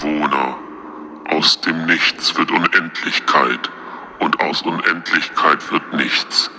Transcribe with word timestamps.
Bewohner. 0.00 0.56
Aus 1.30 1.60
dem 1.60 1.86
Nichts 1.86 2.36
wird 2.36 2.50
Unendlichkeit 2.50 3.70
und 4.20 4.40
aus 4.40 4.62
Unendlichkeit 4.62 5.70
wird 5.70 5.94
nichts. 5.94 6.50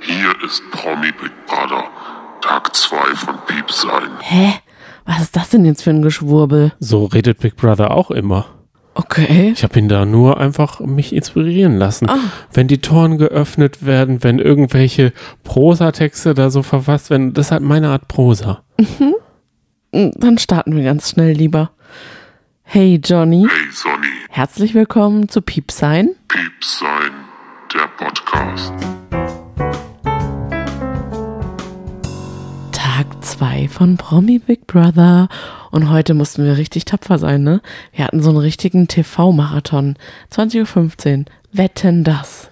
Hier 0.00 0.30
ist 0.44 0.62
Promi 0.70 1.10
Big 1.20 1.32
Brother, 1.46 1.84
Tag 2.42 2.74
2 2.74 2.96
von 3.14 3.34
Piep 3.46 3.70
sein. 3.70 4.10
Hä? 4.20 4.52
Was 5.06 5.22
ist 5.22 5.36
das 5.36 5.50
denn 5.50 5.64
jetzt 5.64 5.82
für 5.82 5.90
ein 5.90 6.02
Geschwurbel? 6.02 6.72
So 6.78 7.06
redet 7.06 7.38
Big 7.40 7.56
Brother 7.56 7.90
auch 7.92 8.10
immer. 8.10 8.46
Okay. 8.94 9.52
Ich 9.54 9.62
habe 9.62 9.78
ihn 9.78 9.88
da 9.88 10.04
nur 10.04 10.38
einfach 10.38 10.80
mich 10.80 11.14
inspirieren 11.14 11.76
lassen. 11.78 12.08
Ah. 12.08 12.18
Wenn 12.52 12.68
die 12.68 12.80
Toren 12.80 13.18
geöffnet 13.18 13.84
werden, 13.84 14.22
wenn 14.22 14.38
irgendwelche 14.38 15.12
Prosatexte 15.42 16.34
da 16.34 16.50
so 16.50 16.62
verfasst 16.62 17.10
werden, 17.10 17.32
das 17.32 17.46
ist 17.46 17.52
halt 17.52 17.62
meine 17.62 17.88
Art 17.88 18.08
Prosa. 18.08 18.62
Mm, 19.92 20.10
Dann 20.16 20.38
starten 20.38 20.76
wir 20.76 20.84
ganz 20.84 21.10
schnell 21.10 21.32
lieber. 21.32 21.70
Hey 22.72 23.00
Johnny, 23.04 23.48
Hey 23.50 23.72
Sonny, 23.72 24.06
herzlich 24.28 24.74
willkommen 24.74 25.28
zu 25.28 25.42
Piepsein. 25.42 26.10
Piep 26.28 26.64
sein, 26.64 27.10
der 27.74 27.88
Podcast. 27.98 28.72
Tag 32.70 33.24
2 33.24 33.66
von 33.66 33.96
Promi 33.96 34.38
Big 34.38 34.68
Brother. 34.68 35.28
Und 35.72 35.90
heute 35.90 36.14
mussten 36.14 36.44
wir 36.44 36.58
richtig 36.58 36.84
tapfer 36.84 37.18
sein, 37.18 37.42
ne? 37.42 37.60
Wir 37.92 38.04
hatten 38.04 38.22
so 38.22 38.30
einen 38.30 38.38
richtigen 38.38 38.86
TV-Marathon. 38.86 39.96
20.15 40.32 41.18
Uhr. 41.18 41.24
Wetten 41.52 42.04
das. 42.04 42.50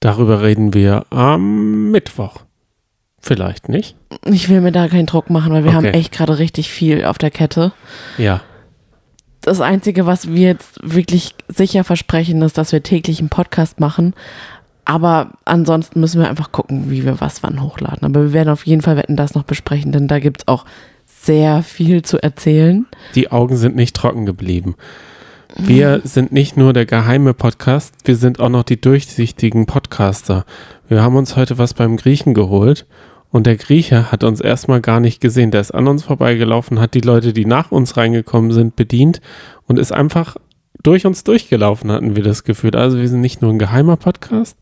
Darüber 0.00 0.42
reden 0.42 0.74
wir 0.74 1.06
am 1.08 1.90
Mittwoch. 1.90 2.42
Vielleicht 3.18 3.70
nicht? 3.70 3.96
Ich 4.24 4.50
will 4.50 4.60
mir 4.60 4.72
da 4.72 4.88
keinen 4.88 5.06
Druck 5.06 5.30
machen, 5.30 5.52
weil 5.54 5.64
wir 5.64 5.72
haben 5.74 5.86
Okay. 5.86 5.98
echt 5.98 6.12
gerade 6.12 6.38
richtig 6.38 6.68
viel 6.70 7.04
auf 7.06 7.16
der 7.16 7.30
Kette. 7.30 7.72
Ja. 8.18 8.42
Das 9.48 9.62
Einzige, 9.62 10.04
was 10.04 10.28
wir 10.28 10.48
jetzt 10.48 10.78
wirklich 10.82 11.34
sicher 11.48 11.82
versprechen, 11.82 12.42
ist, 12.42 12.58
dass 12.58 12.70
wir 12.72 12.82
täglich 12.82 13.18
einen 13.20 13.30
Podcast 13.30 13.80
machen. 13.80 14.12
Aber 14.84 15.30
ansonsten 15.46 16.00
müssen 16.00 16.20
wir 16.20 16.28
einfach 16.28 16.52
gucken, 16.52 16.90
wie 16.90 17.06
wir 17.06 17.22
was 17.22 17.42
wann 17.42 17.62
hochladen. 17.62 18.04
Aber 18.04 18.24
wir 18.24 18.32
werden 18.34 18.50
auf 18.50 18.66
jeden 18.66 18.82
Fall 18.82 18.98
Wetten 18.98 19.16
das 19.16 19.34
noch 19.34 19.44
besprechen, 19.44 19.90
denn 19.90 20.06
da 20.06 20.18
gibt 20.18 20.42
es 20.42 20.48
auch 20.48 20.66
sehr 21.06 21.62
viel 21.62 22.02
zu 22.02 22.22
erzählen. 22.22 22.84
Die 23.14 23.32
Augen 23.32 23.56
sind 23.56 23.74
nicht 23.74 23.96
trocken 23.96 24.26
geblieben. 24.26 24.74
Wir 25.56 26.02
sind 26.04 26.30
nicht 26.30 26.58
nur 26.58 26.74
der 26.74 26.84
geheime 26.84 27.32
Podcast, 27.32 27.94
wir 28.04 28.16
sind 28.16 28.40
auch 28.40 28.50
noch 28.50 28.64
die 28.64 28.78
durchsichtigen 28.78 29.64
Podcaster. 29.64 30.44
Wir 30.88 31.02
haben 31.02 31.16
uns 31.16 31.36
heute 31.36 31.56
was 31.56 31.72
beim 31.72 31.96
Griechen 31.96 32.34
geholt 32.34 32.84
und 33.30 33.46
der 33.46 33.56
Grieche 33.56 34.10
hat 34.10 34.24
uns 34.24 34.40
erstmal 34.40 34.80
gar 34.80 35.00
nicht 35.00 35.20
gesehen. 35.20 35.50
Der 35.50 35.60
ist 35.60 35.72
an 35.72 35.88
uns 35.88 36.04
vorbeigelaufen, 36.04 36.80
hat 36.80 36.94
die 36.94 37.00
Leute, 37.00 37.32
die 37.32 37.44
nach 37.44 37.70
uns 37.70 37.96
reingekommen 37.96 38.52
sind, 38.52 38.76
bedient 38.76 39.20
und 39.66 39.78
ist 39.78 39.92
einfach 39.92 40.36
durch 40.82 41.06
uns 41.06 41.24
durchgelaufen, 41.24 41.90
hatten 41.90 42.16
wir 42.16 42.22
das 42.22 42.44
Gefühl. 42.44 42.74
Also 42.76 42.98
wir 42.98 43.08
sind 43.08 43.20
nicht 43.20 43.42
nur 43.42 43.52
ein 43.52 43.58
geheimer 43.58 43.96
Podcast, 43.96 44.56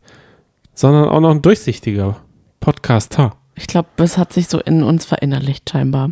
sondern 0.73 1.09
auch 1.09 1.19
noch 1.19 1.31
ein 1.31 1.41
durchsichtiger 1.41 2.17
Podcaster. 2.59 3.37
Ich 3.59 3.65
glaube, 3.65 3.87
es 3.97 4.19
hat 4.19 4.33
sich 4.33 4.47
so 4.49 4.59
in 4.59 4.83
uns 4.83 5.05
verinnerlicht 5.05 5.67
scheinbar. 5.67 6.11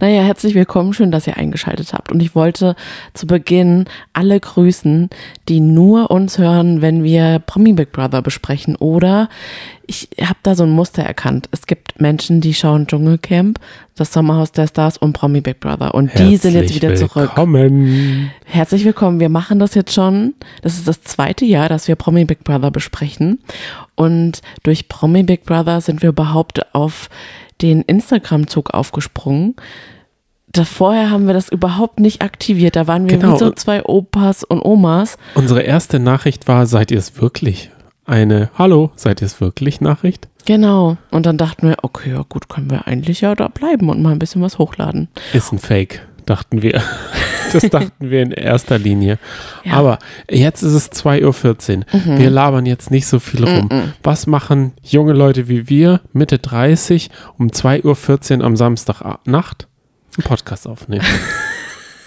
Naja, 0.00 0.22
herzlich 0.22 0.54
willkommen, 0.54 0.94
schön, 0.94 1.10
dass 1.10 1.26
ihr 1.26 1.36
eingeschaltet 1.36 1.92
habt. 1.92 2.10
Und 2.10 2.22
ich 2.22 2.34
wollte 2.34 2.74
zu 3.12 3.26
Beginn 3.26 3.84
alle 4.14 4.40
grüßen, 4.40 5.10
die 5.50 5.60
nur 5.60 6.10
uns 6.10 6.38
hören, 6.38 6.80
wenn 6.80 7.04
wir 7.04 7.38
Promi 7.40 7.74
Big 7.74 7.92
Brother 7.92 8.22
besprechen. 8.22 8.76
Oder 8.76 9.28
ich 9.86 10.08
habe 10.20 10.38
da 10.42 10.54
so 10.54 10.64
ein 10.64 10.70
Muster 10.70 11.02
erkannt. 11.02 11.48
Es 11.52 11.66
gibt 11.66 12.00
Menschen, 12.00 12.40
die 12.40 12.54
schauen 12.54 12.86
Dschungelcamp, 12.86 13.58
das 13.94 14.12
Sommerhaus 14.12 14.52
der 14.52 14.66
Stars 14.66 14.96
und 14.98 15.12
Promi 15.12 15.40
Big 15.40 15.60
Brother. 15.60 15.94
Und 15.94 16.10
die 16.18 16.36
sind 16.36 16.54
jetzt 16.54 16.72
Herzlich 16.72 16.82
wieder 16.82 16.94
zurück. 16.96 17.14
Willkommen. 17.36 18.30
Herzlich 18.44 18.84
willkommen. 18.84 19.20
Wir 19.20 19.28
machen 19.28 19.58
das 19.58 19.74
jetzt 19.74 19.92
schon. 19.94 20.34
Das 20.62 20.74
ist 20.74 20.86
das 20.88 21.02
zweite 21.02 21.44
Jahr, 21.44 21.68
dass 21.68 21.88
wir 21.88 21.96
Promi 21.96 22.24
Big 22.24 22.44
Brother 22.44 22.70
besprechen. 22.70 23.38
Und 23.94 24.40
durch 24.62 24.88
Promi 24.88 25.22
Big 25.22 25.44
Brother 25.44 25.80
sind 25.80 26.02
wir 26.02 26.08
überhaupt 26.10 26.74
auf 26.74 27.08
den 27.62 27.82
Instagram-Zug 27.82 28.70
aufgesprungen. 28.74 29.54
Da 30.52 30.64
vorher 30.64 31.10
haben 31.10 31.26
wir 31.26 31.34
das 31.34 31.48
überhaupt 31.48 32.00
nicht 32.00 32.22
aktiviert. 32.22 32.76
Da 32.76 32.86
waren 32.86 33.08
wir 33.08 33.18
Genau. 33.18 33.34
wie 33.34 33.38
so 33.38 33.50
zwei 33.50 33.84
Opas 33.84 34.42
und 34.44 34.60
Omas. 34.62 35.18
Unsere 35.34 35.62
erste 35.62 35.98
Nachricht 35.98 36.48
war, 36.48 36.66
seid 36.66 36.90
ihr 36.90 36.98
es 36.98 37.20
wirklich? 37.20 37.70
Eine 38.06 38.50
Hallo, 38.56 38.92
seid 38.94 39.20
ihr 39.20 39.26
es 39.26 39.40
wirklich 39.40 39.80
Nachricht? 39.80 40.28
Genau. 40.44 40.96
Und 41.10 41.26
dann 41.26 41.38
dachten 41.38 41.68
wir, 41.68 41.78
okay, 41.82 42.10
ja 42.12 42.24
gut, 42.28 42.48
können 42.48 42.70
wir 42.70 42.86
eigentlich 42.86 43.20
ja 43.20 43.34
da 43.34 43.48
bleiben 43.48 43.88
und 43.88 44.00
mal 44.00 44.12
ein 44.12 44.20
bisschen 44.20 44.42
was 44.42 44.58
hochladen. 44.58 45.08
Ist 45.32 45.52
ein 45.52 45.58
Fake, 45.58 46.06
dachten 46.24 46.62
wir. 46.62 46.82
Das 47.52 47.70
dachten 47.70 48.10
wir 48.10 48.22
in 48.22 48.32
erster 48.32 48.76
Linie. 48.76 49.20
Ja. 49.64 49.74
Aber 49.74 50.00
jetzt 50.28 50.62
ist 50.62 50.72
es 50.72 50.90
2.14 50.90 51.76
Uhr. 51.78 52.18
Wir 52.18 52.28
labern 52.28 52.66
jetzt 52.66 52.90
nicht 52.90 53.06
so 53.06 53.20
viel 53.20 53.44
rum. 53.44 53.92
Was 54.02 54.26
machen 54.26 54.72
junge 54.82 55.12
Leute 55.12 55.48
wie 55.48 55.68
wir, 55.68 56.00
Mitte 56.12 56.40
30, 56.40 57.08
um 57.38 57.46
2.14 57.46 58.38
Uhr 58.40 58.44
am 58.44 58.56
Samstagnacht? 58.56 59.68
Einen 60.16 60.24
Podcast 60.24 60.66
aufnehmen. 60.66 61.04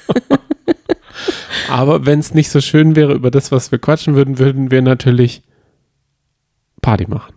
Aber 1.70 2.06
wenn 2.06 2.20
es 2.20 2.34
nicht 2.34 2.50
so 2.50 2.60
schön 2.60 2.98
wäre 2.98 3.14
über 3.14 3.32
das, 3.32 3.52
was 3.52 3.72
wir 3.72 3.80
quatschen 3.80 4.16
würden, 4.16 4.40
würden 4.40 4.72
wir 4.72 4.82
natürlich 4.82 5.42
Party 6.82 7.06
machen. 7.08 7.34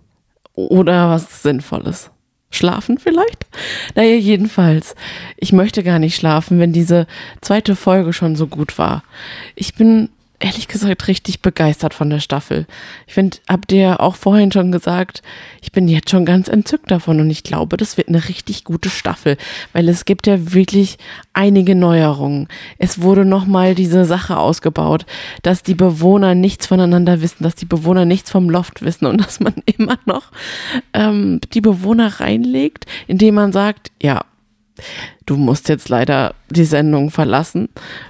Oder 0.54 1.10
was 1.10 1.42
Sinnvolles. 1.42 2.10
Schlafen 2.50 2.98
vielleicht? 2.98 3.47
Naja, 3.94 4.14
jedenfalls. 4.14 4.94
Ich 5.38 5.53
möchte 5.53 5.82
gar 5.82 5.98
nicht 5.98 6.16
schlafen, 6.16 6.58
wenn 6.58 6.72
diese 6.75 7.06
zweite 7.41 7.75
Folge 7.76 8.12
schon 8.12 8.36
so 8.36 8.47
gut 8.47 8.76
war. 8.76 9.02
Ich 9.54 9.75
bin 9.75 10.10
ehrlich 10.42 10.66
gesagt 10.66 11.08
richtig 11.08 11.41
begeistert 11.41 11.94
von 11.94 12.10
der 12.10 12.19
Staffel. 12.19 12.66
Ich 13.06 13.14
finde, 13.14 13.38
habt 13.48 13.70
ihr 13.72 14.00
auch 14.00 14.16
vorhin 14.16 14.50
schon 14.50 14.72
gesagt, 14.72 15.22
ich 15.62 15.70
bin 15.70 15.86
jetzt 15.86 16.10
schon 16.10 16.25
ganz 16.25 16.48
entzückt 16.48 16.91
davon 16.91 17.20
und 17.20 17.30
ich 17.30 17.44
glaube, 17.44 17.76
das 17.76 17.97
wird 17.97 18.08
eine 18.08 18.28
richtig 18.28 18.64
gute 18.64 18.91
Staffel, 18.91 19.36
weil 19.72 19.88
es 19.88 20.04
gibt 20.04 20.26
ja 20.26 20.52
wirklich 20.52 20.98
einige 21.32 21.75
Neuerungen. 21.76 22.48
Es 22.78 23.00
wurde 23.00 23.25
nochmal 23.25 23.75
diese 23.75 24.04
Sache 24.04 24.36
ausgebaut, 24.36 25.06
dass 25.42 25.62
die 25.62 25.75
Bewohner 25.75 26.34
nichts 26.34 26.66
voneinander 26.66 27.22
wissen, 27.22 27.44
dass 27.44 27.54
die 27.54 27.64
Bewohner 27.64 28.04
nichts 28.04 28.31
vom 28.31 28.50
Loft 28.50 28.82
wissen 28.82 29.06
und 29.06 29.19
dass 29.25 29.38
man 29.38 29.54
immer 29.66 29.98
noch 30.06 30.32
ähm, 30.92 31.41
die 31.54 31.60
Bewohner 31.60 32.20
reinlegt, 32.20 32.86
indem 33.06 33.36
man 33.36 33.52
sagt, 33.52 33.92
ja, 34.02 34.25
du 35.26 35.37
musst 35.37 35.69
jetzt 35.69 35.88
leider 35.88 36.34
die 36.50 36.65
Sendung 36.65 37.10
verlassen. 37.10 37.69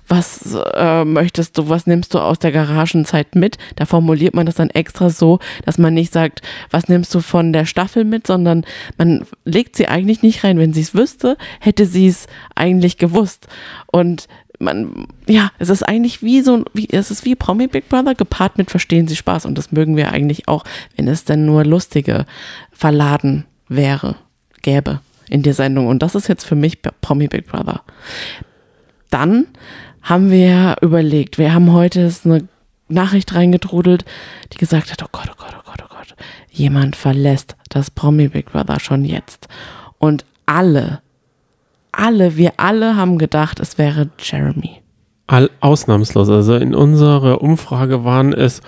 Was 0.09 0.57
äh, 0.75 1.05
möchtest 1.05 1.59
du, 1.59 1.69
was 1.69 1.87
nimmst 1.87 2.15
du 2.15 2.19
aus 2.19 2.39
der 2.39 2.53
Garagenzeit 2.53 3.35
mit? 3.35 3.59
Da 3.77 3.87
formuliert 3.87 4.35
man 4.35 4.47
das 4.47 4.57
dann 4.57 4.71
extra 4.71 5.11
so, 5.11 5.39
dass 5.65 5.79
man 5.79 5.95
nicht 5.95 6.13
sagt, 6.13 6.43
was 6.71 6.89
nimmst 6.89 7.15
du 7.15 7.21
von 7.21 7.53
der 7.53 7.67
Staffel 7.67 8.05
mit, 8.05 8.27
sondern 8.27 8.65
man 8.99 9.25
legt 9.45 9.77
sie 9.77 9.89
eigentlich 9.89 10.23
nicht 10.23 10.45
rein. 10.45 10.59
Wenn 10.59 10.73
sie 10.73 10.81
es 10.81 10.95
wüsste, 10.95 11.37
hätte 11.61 11.87
sie 11.87 12.09
es 12.09 12.27
eigentlich 12.55 12.99
gewusst. 12.99 13.49
Und 13.87 14.29
man, 14.59 15.07
ja, 15.27 15.51
es 15.59 15.69
ist 15.69 15.83
eigentlich 15.83 16.23
wie 16.23 16.41
so, 16.41 16.65
wie, 16.73 16.89
es 16.91 17.11
ist 17.11 17.25
wie 17.25 17.35
Promi 17.35 17.67
Big 17.67 17.89
Brother 17.89 18.15
gepaart 18.15 18.59
mit 18.59 18.71
Verstehen 18.71 19.09
Sie 19.09 19.17
Spaß 19.17 19.45
und 19.45 19.59
das 19.59 19.73
mögen 19.73 19.97
wir 19.97 20.13
eigentlich 20.13 20.47
auch, 20.47 20.65
wenn 20.97 21.09
es 21.09 21.25
denn 21.25 21.45
nur 21.45 21.65
lustige 21.65 22.27
verladen 22.71 23.45
wäre, 23.69 24.17
gäbe 24.63 25.01
in 25.33 25.43
der 25.43 25.55
Sendung. 25.55 25.87
Und 25.87 26.03
das 26.03 26.15
ist 26.15 26.29
jetzt 26.29 26.45
für 26.45 26.55
mich 26.55 26.81
Promi 27.01 27.27
Big 27.27 27.47
Brother. 27.47 27.83
Dann 29.11 29.47
haben 30.03 30.31
wir 30.31 30.77
überlegt, 30.83 31.39
wir 31.39 31.55
haben 31.55 31.73
heute 31.73 32.11
eine 32.25 32.49
Nachricht 32.89 33.35
reingetrudelt, 33.35 34.05
die 34.53 34.59
gesagt 34.59 34.93
hat, 34.93 35.03
oh 35.03 35.09
Gott, 35.11 35.29
oh 35.31 35.37
Gott, 35.39 35.55
oh 35.59 35.63
Gott, 35.65 35.83
oh 35.83 35.89
Gott, 35.89 36.15
jemand 36.51 36.97
verlässt 36.97 37.57
das 37.71 37.91
Promi 37.91 38.29
Big 38.29 38.53
Brother 38.53 38.79
schon 38.79 39.05
jetzt. 39.05 39.49
Und 39.99 40.27
alle, 40.45 41.01
alle, 41.93 42.37
wir 42.37 42.53
alle 42.59 42.97
haben 42.97 43.17
gedacht, 43.17 43.59
es 43.59 43.79
wäre 43.79 44.11
Jeremy. 44.19 44.83
All, 45.29 45.51
ausnahmslos. 45.61 46.29
Also 46.29 46.57
in 46.57 46.75
unserer 46.75 47.41
Umfrage 47.41 48.05
waren 48.05 48.35
es 48.35 48.61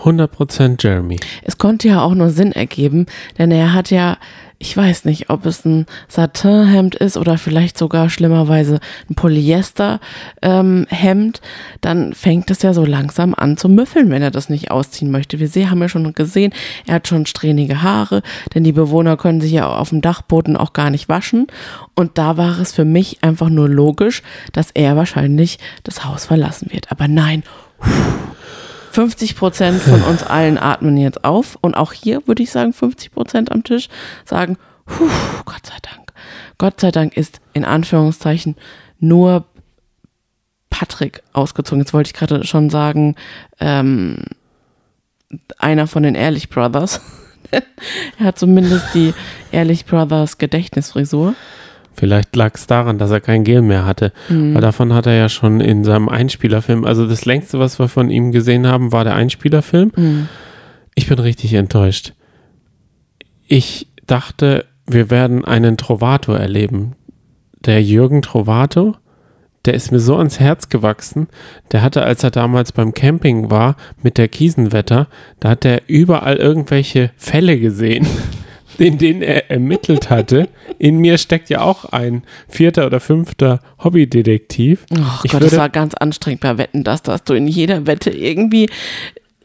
100% 0.00 0.82
Jeremy. 0.82 1.18
Es 1.42 1.56
konnte 1.56 1.88
ja 1.88 2.02
auch 2.02 2.14
nur 2.14 2.30
Sinn 2.30 2.52
ergeben, 2.52 3.06
denn 3.38 3.50
er 3.50 3.72
hat 3.72 3.90
ja, 3.90 4.18
ich 4.58 4.76
weiß 4.76 5.04
nicht, 5.04 5.30
ob 5.30 5.46
es 5.46 5.64
ein 5.64 5.86
Satinhemd 6.08 6.94
ist 6.94 7.16
oder 7.16 7.38
vielleicht 7.38 7.78
sogar 7.78 8.10
schlimmerweise 8.10 8.80
ein 9.10 9.14
Polyester-Hemd, 9.14 11.40
dann 11.80 12.14
fängt 12.14 12.50
es 12.50 12.62
ja 12.62 12.74
so 12.74 12.84
langsam 12.84 13.34
an 13.34 13.56
zu 13.56 13.68
müffeln, 13.68 14.10
wenn 14.10 14.22
er 14.22 14.30
das 14.30 14.48
nicht 14.48 14.70
ausziehen 14.70 15.10
möchte. 15.10 15.38
Wir 15.38 15.48
sehen, 15.48 15.70
haben 15.70 15.82
ja 15.82 15.88
schon 15.88 16.12
gesehen, 16.12 16.52
er 16.86 16.96
hat 16.96 17.08
schon 17.08 17.26
strähnige 17.26 17.82
Haare, 17.82 18.22
denn 18.54 18.64
die 18.64 18.72
Bewohner 18.72 19.16
können 19.16 19.40
sich 19.40 19.52
ja 19.52 19.68
auf 19.68 19.90
dem 19.90 20.00
Dachboden 20.00 20.56
auch 20.56 20.72
gar 20.72 20.90
nicht 20.90 21.08
waschen. 21.08 21.46
Und 21.94 22.18
da 22.18 22.36
war 22.36 22.58
es 22.58 22.72
für 22.72 22.84
mich 22.84 23.22
einfach 23.22 23.48
nur 23.48 23.68
logisch, 23.68 24.22
dass 24.52 24.70
er 24.72 24.96
wahrscheinlich 24.96 25.58
das 25.82 26.04
Haus 26.04 26.26
verlassen 26.26 26.68
wird. 26.72 26.90
Aber 26.90 27.08
nein, 27.08 27.42
50 28.94 29.36
Prozent 29.36 29.82
von 29.82 30.02
uns 30.02 30.22
allen 30.22 30.56
atmen 30.56 30.96
jetzt 30.96 31.24
auf. 31.24 31.58
Und 31.60 31.74
auch 31.74 31.92
hier 31.92 32.26
würde 32.26 32.44
ich 32.44 32.50
sagen, 32.50 32.72
50 32.72 33.12
Prozent 33.12 33.50
am 33.50 33.64
Tisch 33.64 33.88
sagen, 34.24 34.56
Puh, 34.86 35.08
Gott 35.44 35.66
sei 35.66 35.76
Dank. 35.82 36.12
Gott 36.58 36.80
sei 36.80 36.90
Dank 36.90 37.16
ist 37.16 37.40
in 37.52 37.64
Anführungszeichen 37.64 38.56
nur 39.00 39.46
Patrick 40.70 41.22
ausgezogen. 41.32 41.80
Jetzt 41.80 41.92
wollte 41.92 42.08
ich 42.08 42.14
gerade 42.14 42.44
schon 42.44 42.70
sagen, 42.70 43.16
ähm, 43.58 44.18
einer 45.58 45.86
von 45.86 46.02
den 46.02 46.14
Ehrlich 46.14 46.48
Brothers. 46.48 47.00
er 47.50 48.26
hat 48.26 48.38
zumindest 48.38 48.94
die 48.94 49.12
Ehrlich 49.50 49.86
Brothers 49.86 50.38
Gedächtnisfrisur. 50.38 51.34
Vielleicht 51.94 52.34
lag 52.34 52.54
es 52.54 52.66
daran, 52.66 52.98
dass 52.98 53.10
er 53.10 53.20
kein 53.20 53.44
Gel 53.44 53.62
mehr 53.62 53.86
hatte. 53.86 54.12
Mhm. 54.28 54.54
Weil 54.54 54.62
davon 54.62 54.92
hat 54.92 55.06
er 55.06 55.14
ja 55.14 55.28
schon 55.28 55.60
in 55.60 55.84
seinem 55.84 56.08
Einspielerfilm, 56.08 56.84
also 56.84 57.06
das 57.06 57.24
längste, 57.24 57.58
was 57.58 57.78
wir 57.78 57.88
von 57.88 58.10
ihm 58.10 58.32
gesehen 58.32 58.66
haben, 58.66 58.92
war 58.92 59.04
der 59.04 59.14
Einspielerfilm. 59.14 59.92
Mhm. 59.96 60.28
Ich 60.94 61.08
bin 61.08 61.18
richtig 61.18 61.54
enttäuscht. 61.54 62.12
Ich 63.46 63.88
dachte, 64.06 64.64
wir 64.86 65.10
werden 65.10 65.44
einen 65.44 65.76
Trovato 65.76 66.32
erleben. 66.32 66.92
Der 67.64 67.82
Jürgen 67.82 68.22
Trovato, 68.22 68.96
der 69.64 69.74
ist 69.74 69.92
mir 69.92 70.00
so 70.00 70.16
ans 70.16 70.40
Herz 70.40 70.68
gewachsen. 70.68 71.28
Der 71.72 71.82
hatte, 71.82 72.02
als 72.02 72.22
er 72.22 72.30
damals 72.30 72.72
beim 72.72 72.92
Camping 72.92 73.50
war 73.50 73.76
mit 74.02 74.18
der 74.18 74.28
Kiesenwetter, 74.28 75.08
da 75.40 75.50
hat 75.50 75.64
er 75.64 75.82
überall 75.86 76.36
irgendwelche 76.36 77.10
Fälle 77.16 77.58
gesehen, 77.58 78.06
in 78.78 78.98
denen 78.98 79.22
er 79.22 79.50
ermittelt 79.50 80.10
hatte. 80.10 80.48
In 80.78 80.98
mir 80.98 81.18
steckt 81.18 81.50
ja 81.50 81.60
auch 81.62 81.84
ein 81.86 82.22
vierter 82.48 82.86
oder 82.86 83.00
fünfter 83.00 83.60
Hobbydetektiv. 83.82 84.84
Oh 84.92 84.96
Ich 85.24 85.30
Gott, 85.32 85.42
das 85.42 85.52
würde- 85.52 85.56
war 85.62 85.68
ganz 85.68 85.94
anstrengend 85.94 86.40
bei 86.40 86.58
Wetten, 86.58 86.84
dass 86.84 87.02
da 87.02 87.12
hast 87.12 87.28
du 87.28 87.34
in 87.34 87.46
jeder 87.46 87.86
Wette 87.86 88.10
irgendwie 88.10 88.68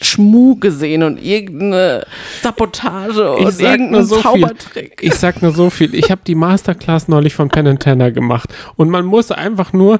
Schmuh 0.01 0.55
gesehen 0.55 1.03
und 1.03 1.21
irgendeine 1.21 2.05
Sabotage 2.41 3.35
Ich 3.39 3.45
und 3.45 3.59
irgendeinen 3.59 4.05
so 4.05 4.15
viel. 4.15 4.23
Zaubertrick. 4.23 4.99
Ich 5.01 5.15
sag 5.15 5.41
nur 5.41 5.51
so 5.51 5.69
viel. 5.69 5.93
Ich 5.93 6.09
habe 6.09 6.21
die 6.25 6.35
Masterclass 6.35 7.09
neulich 7.09 7.33
von 7.33 7.49
Penn 7.49 7.77
Tanner 7.79 8.11
gemacht 8.11 8.49
und 8.77 8.89
man 8.89 9.03
muss 9.05 9.29
einfach 9.31 9.73
nur 9.73 9.99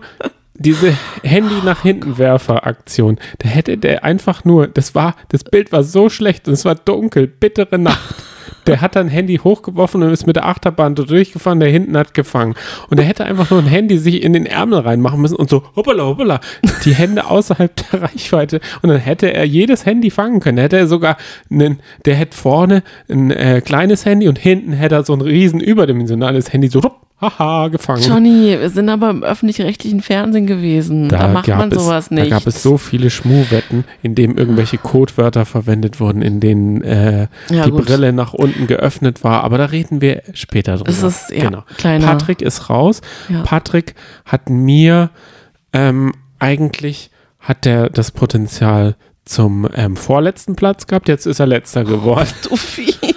diese 0.56 0.94
Handy 1.24 1.56
nach 1.66 1.82
hinten 1.82 2.18
Werfer 2.18 2.66
Aktion. 2.66 3.18
Da 3.40 3.50
hätte 3.50 3.78
der 3.78 4.04
einfach 4.06 4.46
nur, 4.46 4.68
das 4.68 4.96
war, 4.96 5.16
das 5.30 5.44
Bild 5.44 5.72
war 5.74 5.84
so 5.84 6.10
schlecht 6.10 6.48
und 6.48 6.54
es 6.54 6.64
war 6.66 6.76
dunkel, 6.76 7.28
bittere 7.28 7.78
Nacht. 7.78 8.16
Der 8.70 8.82
hat 8.82 8.96
dann 8.96 9.08
Handy 9.08 9.38
hochgeworfen 9.38 10.04
und 10.04 10.14
ist 10.14 10.28
mit 10.28 10.36
der 10.36 10.46
Achterbahn 10.46 10.94
durchgefahren, 10.94 11.60
der 11.60 11.70
hinten 11.70 11.98
hat 11.98 12.14
gefangen. 12.14 12.54
Und 12.92 13.00
er 13.00 13.06
hätte 13.06 13.26
einfach 13.26 13.50
nur 13.50 13.62
ein 13.62 13.66
Handy 13.66 13.98
sich 13.98 14.22
in 14.22 14.34
den 14.34 14.46
Ärmel 14.46 14.82
reinmachen 14.82 15.20
müssen 15.20 15.38
und 15.38 15.50
so, 15.50 15.64
hoppala, 15.76 16.04
hoppala, 16.04 16.40
die 16.86 16.94
Hände 16.94 17.26
außerhalb 17.26 17.76
der 17.76 18.04
Reichweite. 18.04 18.62
Und 18.84 18.90
dann 18.90 19.00
hätte 19.00 19.34
er 19.34 19.44
jedes 19.44 19.88
Handy 19.88 20.12
fangen 20.12 20.40
können. 20.40 20.58
Da 20.58 20.64
hätte 20.64 20.78
er 20.78 20.86
sogar 20.86 21.18
einen, 21.50 21.80
der 22.06 22.14
hätte 22.14 22.38
vorne 22.38 22.84
ein 23.10 23.32
äh, 23.32 23.62
kleines 23.66 24.06
Handy 24.06 24.28
und 24.28 24.38
hinten 24.38 24.74
hätte 24.74 24.94
er 24.94 25.04
so 25.04 25.14
ein 25.14 25.22
riesen 25.22 25.60
überdimensionales 25.60 26.54
Handy, 26.54 26.68
so, 26.68 26.78
rupp, 26.78 27.09
haha, 27.22 27.68
gefangen. 27.68 28.04
Johnny, 28.04 28.58
wir 28.60 28.70
sind 28.70 28.90
aber 28.90 29.10
im 29.10 29.24
öffentlich-rechtlichen 29.24 30.02
Fernsehen 30.02 30.48
gewesen. 30.48 31.10
Da, 31.10 31.28
macht 31.28 31.48
man 31.48 31.72
es, 31.72 31.84
sowas 31.84 32.12
nicht. 32.12 32.32
Da 32.32 32.38
gab 32.38 32.48
es 32.48 32.64
so 32.64 32.78
viele 32.78 33.10
Schmuhwetten, 33.10 33.84
in 34.02 34.16
denen 34.16 34.38
irgendwelche 34.38 34.78
Codewörter 34.78 35.46
verwendet 35.46 36.00
wurden, 36.00 36.22
in 36.22 36.40
denen 36.40 36.82
äh, 36.82 37.28
Ja, 37.50 37.66
die 37.66 37.72
gut. 37.72 37.86
Brille 37.86 38.14
nach 38.14 38.34
unten 38.34 38.68
geöffnet 38.68 39.24
war. 39.24 39.44
Aber 39.44 39.58
da 39.58 39.66
reden 39.66 40.02
wir 40.02 40.24
später 40.34 40.78
drüber. 40.78 40.90
Es 40.90 41.04
ist, 41.04 41.32
ja, 41.32 41.50
genau. 41.50 41.64
kleiner. 41.78 42.06
Patrick 42.06 42.42
ist 42.42 42.70
raus. 42.70 43.02
Ja. 43.28 43.44
Patrick 43.44 43.96
hat 44.26 44.50
mir 44.50 45.10
ähm, 45.74 46.14
eigentlich 46.40 47.12
hat 47.40 47.66
der 47.66 47.90
das 47.90 48.12
Potenzial 48.12 48.96
zum 49.26 49.68
ähm, 49.76 49.96
vorletzten 49.96 50.56
Platz 50.56 50.88
gehabt. 50.88 51.08
Jetzt 51.08 51.26
ist 51.26 51.40
er 51.40 51.48
letzter 51.48 51.84
geworden. 51.84 52.30
Du 52.50 52.56
fies. 52.56 52.98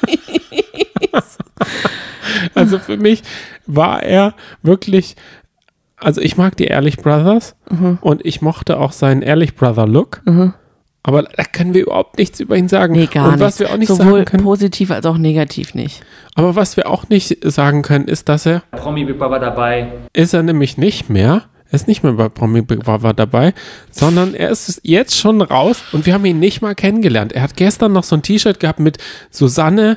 Also 2.55 2.79
für 2.79 2.97
mich 2.97 3.23
war 3.67 4.03
er 4.03 4.35
wirklich, 4.63 5.17
also 5.97 6.21
ich 6.21 6.37
mag 6.37 6.57
die 6.57 6.65
Ehrlich 6.65 6.97
Brothers 6.99 7.55
Mhm. 7.71 7.99
und 8.01 8.25
ich 8.25 8.43
mochte 8.43 8.79
auch 8.79 8.93
seinen 8.93 9.23
Ehrlich 9.23 9.55
Brother 9.57 9.87
Look. 9.87 10.21
Aber 11.05 11.25
da 11.25 11.43
können 11.45 11.75
wir 11.75 11.83
überhaupt 11.83 12.19
nichts 12.19 12.39
über 12.39 12.57
ihn 12.57 12.69
sagen. 12.69 12.93
Nee, 12.95 13.07
gar 13.07 13.25
und 13.27 13.31
nicht. 13.33 13.41
was 13.41 13.59
wir 13.59 13.71
auch 13.73 13.77
nicht 13.77 13.89
Sowohl 13.89 14.05
sagen 14.05 14.25
können, 14.25 14.43
positiv 14.45 14.91
als 14.93 15.05
auch 15.07 15.19
negativ 15.19 15.75
nicht. 15.75 16.03
aber 16.37 16.55
was 16.55 16.77
wir 16.77 16.89
auch 16.89 17.09
nicht 17.09 17.39
sagen 17.45 17.83
können, 17.83 18.07
ist, 18.07 18.29
dass 18.29 18.47
er, 18.47 18.63
Promi 18.71 19.05
Big 19.05 19.19
Brother 19.19 19.41
dabei. 19.41 19.91
ist 20.13 20.33
er 20.33 20.43
nämlich 20.45 20.79
nicht 20.79 21.11
mehr. 21.11 21.43
Er 21.71 21.75
ist 21.77 21.89
nicht 21.89 22.05
mehr 22.05 22.13
bei 22.13 22.29
Promi 22.29 22.61
Big 22.63 22.81
Brother 22.85 23.15
dabei, 23.15 23.55
sondern 23.91 24.35
er 24.35 24.51
ist 24.51 24.81
jetzt 24.85 25.19
schon 25.19 25.41
raus 25.41 25.83
und 25.93 26.05
wir 26.07 26.13
haben 26.15 26.25
ihn 26.27 26.39
nicht 26.39 26.61
mal 26.63 26.75
kennengelernt. 26.75 27.33
Er 27.33 27.43
hat 27.43 27.57
gestern 27.57 27.93
noch 27.93 28.05
so 28.05 28.15
ein 28.15 28.23
T-Shirt 28.23 28.61
gehabt 28.61 28.79
mit 28.79 28.99
Susanne, 29.31 29.97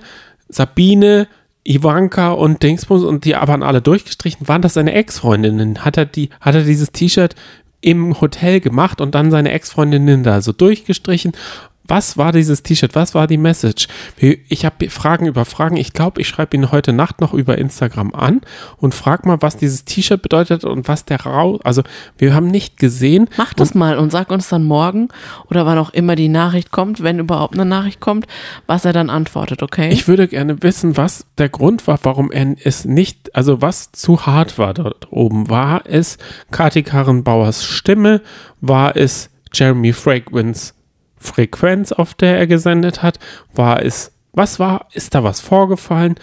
Sabine, 0.50 1.28
Ivanka 1.66 2.32
und 2.32 2.62
Dingsbums 2.62 3.04
und 3.04 3.26
die 3.26 3.34
waren 3.34 3.64
alle 3.64 3.82
durchgestrichen. 3.82 4.48
Waren 4.48 4.62
das 4.62 4.76
seine 4.76 4.94
Ex-Freundinnen? 4.94 5.84
Hat 5.84 5.98
er 5.98 6.06
die, 6.06 6.30
hat 6.40 6.56
er 6.56 6.64
dieses 6.64 6.92
T-Shirt 6.92 7.36
im 7.82 8.22
Hotel 8.22 8.60
gemacht 8.60 9.02
und 9.02 9.16
dann 9.16 9.32
seine 9.32 9.52
Ex-Freundinnen 9.52 10.24
da 10.24 10.42
so 10.42 10.52
durchgestrichen? 10.52 11.34
Was 11.88 12.18
war 12.18 12.32
dieses 12.32 12.64
T-Shirt? 12.64 12.96
Was 12.96 13.14
war 13.14 13.28
die 13.28 13.38
Message? 13.38 13.88
Ich 14.18 14.66
habe 14.66 14.90
Fragen 14.90 15.28
über 15.28 15.46
Fragen. 15.46 15.78
Ich 15.78 15.94
glaube, 15.94 16.22
ich 16.22 16.28
schreibe 16.28 16.58
ihn 16.58 16.72
heute 16.72 16.94
Nacht 16.94 17.22
noch 17.22 17.34
über 17.34 17.58
Instagram 17.58 18.14
an 18.14 18.42
und 18.78 18.96
frag 18.96 19.26
mal, 19.26 19.42
was 19.42 19.58
dieses 19.58 19.86
T-Shirt 19.86 20.22
bedeutet 20.22 20.64
und 20.64 20.88
was 20.88 21.06
der 21.06 21.22
Rau. 21.22 21.60
Also, 21.64 21.84
wir 22.18 22.34
haben 22.34 22.48
nicht 22.48 22.78
gesehen. 22.78 23.30
Mach 23.38 23.54
das 23.54 23.76
mal 23.76 23.98
und 23.98 24.12
sag 24.12 24.32
uns 24.32 24.50
dann 24.50 24.64
morgen 24.64 25.10
oder 25.50 25.66
wann 25.66 25.78
auch 25.78 25.92
immer 25.92 26.16
die 26.16 26.30
Nachricht 26.30 26.72
kommt, 26.72 27.04
wenn 27.04 27.20
überhaupt 27.20 27.54
eine 27.54 27.66
Nachricht 27.66 28.00
kommt, 28.00 28.26
was 28.68 28.86
er 28.86 28.94
dann 28.94 29.10
antwortet, 29.10 29.62
okay? 29.62 29.90
Ich 29.92 30.08
würde 30.08 30.28
gerne 30.28 30.62
wissen, 30.64 30.98
was 30.98 31.26
der 31.38 31.50
Grund 31.50 31.88
war, 31.88 32.00
warum 32.04 32.32
er 32.32 32.56
es 32.64 32.86
nicht, 32.86 33.36
also 33.36 33.62
was 33.62 33.92
zu 33.92 34.26
hart 34.26 34.58
war 34.58 34.74
dort 34.74 35.12
oben. 35.12 35.50
War 35.50 35.84
es 35.86 36.18
Kati 36.52 36.84
Karrenbauers 36.84 37.64
Stimme? 37.64 38.22
War 38.62 38.96
es 38.96 39.30
Jeremy 39.54 39.94
Fragrance 39.94 40.74
Frequenz, 41.26 41.92
auf 41.92 42.14
der 42.14 42.38
er 42.38 42.48
gesendet 42.48 43.04
hat? 43.04 43.20
War 43.54 43.84
es, 43.84 44.12
was 44.34 44.60
war, 44.60 44.88
ist 44.94 45.16
da 45.16 45.24
was 45.24 45.42
vorgefallen? 45.42 46.16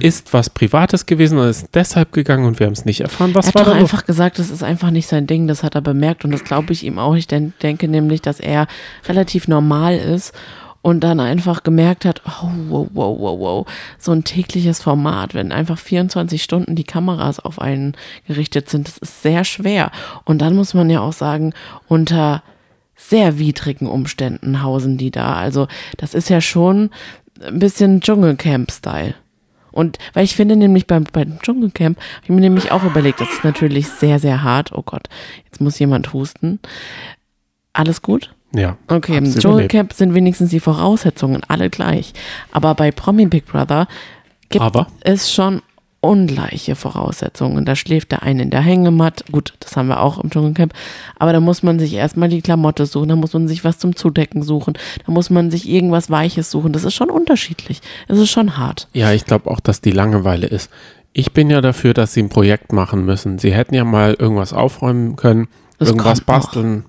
Ist 0.00 0.34
was 0.34 0.50
Privates 0.50 1.06
gewesen 1.06 1.38
oder 1.38 1.48
ist 1.48 1.70
deshalb 1.72 2.12
gegangen 2.12 2.44
und 2.44 2.58
wir 2.58 2.66
haben 2.66 2.74
es 2.74 2.84
nicht 2.84 3.00
erfahren? 3.00 3.34
Was 3.34 3.46
er 3.46 3.48
hat 3.48 3.54
war 3.54 3.64
doch 3.64 3.80
einfach 3.80 4.04
gesagt, 4.04 4.38
das 4.38 4.50
ist 4.50 4.62
einfach 4.62 4.90
nicht 4.90 5.06
sein 5.06 5.26
Ding, 5.26 5.46
das 5.46 5.62
hat 5.62 5.74
er 5.74 5.80
bemerkt 5.80 6.26
und 6.26 6.32
das 6.32 6.44
glaube 6.44 6.74
ich 6.74 6.84
ihm 6.84 6.98
auch. 6.98 7.14
Ich 7.14 7.26
den, 7.28 7.54
denke 7.62 7.88
nämlich, 7.88 8.20
dass 8.20 8.40
er 8.40 8.66
relativ 9.08 9.48
normal 9.48 9.96
ist 9.96 10.34
und 10.84 11.00
dann 11.00 11.18
einfach 11.18 11.62
gemerkt 11.62 12.04
hat, 12.04 12.20
oh, 12.26 12.50
wow, 12.68 12.88
wow, 12.92 13.18
wow, 13.18 13.40
wow, 13.40 13.66
so 13.98 14.12
ein 14.12 14.22
tägliches 14.22 14.82
Format, 14.82 15.32
wenn 15.32 15.50
einfach 15.50 15.78
24 15.78 16.42
Stunden 16.42 16.76
die 16.76 16.84
Kameras 16.84 17.40
auf 17.40 17.58
einen 17.58 17.96
gerichtet 18.26 18.68
sind, 18.68 18.86
das 18.86 18.98
ist 18.98 19.22
sehr 19.22 19.44
schwer. 19.44 19.90
Und 20.26 20.42
dann 20.42 20.54
muss 20.54 20.74
man 20.74 20.90
ja 20.90 21.00
auch 21.00 21.14
sagen, 21.14 21.54
unter 21.88 22.42
sehr 22.96 23.38
widrigen 23.38 23.86
Umständen 23.86 24.62
hausen 24.62 24.96
die 24.96 25.10
da. 25.10 25.34
Also 25.34 25.68
das 25.96 26.14
ist 26.14 26.28
ja 26.28 26.40
schon 26.40 26.90
ein 27.40 27.58
bisschen 27.58 28.00
Dschungelcamp-Style. 28.00 29.14
Und 29.72 29.98
weil 30.12 30.24
ich 30.24 30.36
finde 30.36 30.54
nämlich 30.54 30.86
beim, 30.86 31.04
beim 31.12 31.40
Dschungelcamp, 31.40 31.98
habe 31.98 32.22
ich 32.22 32.30
mir 32.30 32.40
nämlich 32.40 32.70
auch 32.70 32.84
überlegt, 32.84 33.20
das 33.20 33.32
ist 33.32 33.42
natürlich 33.42 33.88
sehr, 33.88 34.20
sehr 34.20 34.44
hart. 34.44 34.72
Oh 34.72 34.82
Gott, 34.82 35.08
jetzt 35.46 35.60
muss 35.60 35.78
jemand 35.80 36.12
husten. 36.12 36.60
Alles 37.72 38.00
gut? 38.00 38.32
Ja. 38.54 38.76
Okay, 38.86 39.16
im. 39.16 39.24
Dschungelcamp 39.34 39.92
sind 39.92 40.14
wenigstens 40.14 40.50
die 40.50 40.60
Voraussetzungen 40.60 41.42
alle 41.48 41.70
gleich. 41.70 42.12
Aber 42.52 42.74
bei 42.76 42.92
Promi 42.92 43.26
Big 43.26 43.46
Brother 43.46 43.88
gibt 44.48 44.64
Aber? 44.64 44.86
es 45.00 45.32
schon 45.32 45.60
ungleiche 46.04 46.76
Voraussetzungen. 46.76 47.64
Da 47.64 47.74
schläft 47.74 48.12
der 48.12 48.22
eine 48.22 48.42
in 48.42 48.50
der 48.50 48.60
Hängematte. 48.60 49.24
Gut, 49.32 49.54
das 49.60 49.76
haben 49.76 49.88
wir 49.88 50.00
auch 50.00 50.18
im 50.18 50.30
Dschungelcamp. 50.30 50.74
Aber 51.18 51.32
da 51.32 51.40
muss 51.40 51.62
man 51.62 51.78
sich 51.78 51.94
erstmal 51.94 52.28
die 52.28 52.42
Klamotte 52.42 52.86
suchen, 52.86 53.08
da 53.08 53.16
muss 53.16 53.32
man 53.32 53.48
sich 53.48 53.64
was 53.64 53.78
zum 53.78 53.96
Zudecken 53.96 54.42
suchen, 54.42 54.74
da 55.06 55.12
muss 55.12 55.30
man 55.30 55.50
sich 55.50 55.68
irgendwas 55.68 56.10
Weiches 56.10 56.50
suchen. 56.50 56.72
Das 56.72 56.84
ist 56.84 56.94
schon 56.94 57.10
unterschiedlich. 57.10 57.80
Es 58.06 58.18
ist 58.18 58.30
schon 58.30 58.58
hart. 58.58 58.88
Ja, 58.92 59.12
ich 59.12 59.24
glaube 59.24 59.50
auch, 59.50 59.60
dass 59.60 59.80
die 59.80 59.92
Langeweile 59.92 60.46
ist. 60.46 60.70
Ich 61.14 61.32
bin 61.32 61.48
ja 61.48 61.60
dafür, 61.60 61.94
dass 61.94 62.12
sie 62.12 62.22
ein 62.22 62.28
Projekt 62.28 62.72
machen 62.72 63.04
müssen. 63.04 63.38
Sie 63.38 63.54
hätten 63.54 63.74
ja 63.74 63.84
mal 63.84 64.14
irgendwas 64.18 64.52
aufräumen 64.52 65.16
können, 65.16 65.48
Das 65.78 65.88
irgendwas 65.88 66.20
basteln, 66.20 66.84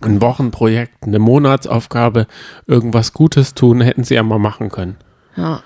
ein 0.00 0.20
Wochenprojekt, 0.22 1.02
eine 1.02 1.18
Monatsaufgabe, 1.18 2.26
irgendwas 2.66 3.12
Gutes 3.12 3.54
tun, 3.54 3.80
hätten 3.80 4.04
sie 4.04 4.14
ja 4.14 4.22
mal 4.22 4.38
machen 4.38 4.70
können. 4.70 4.96
Ja. 5.36 5.62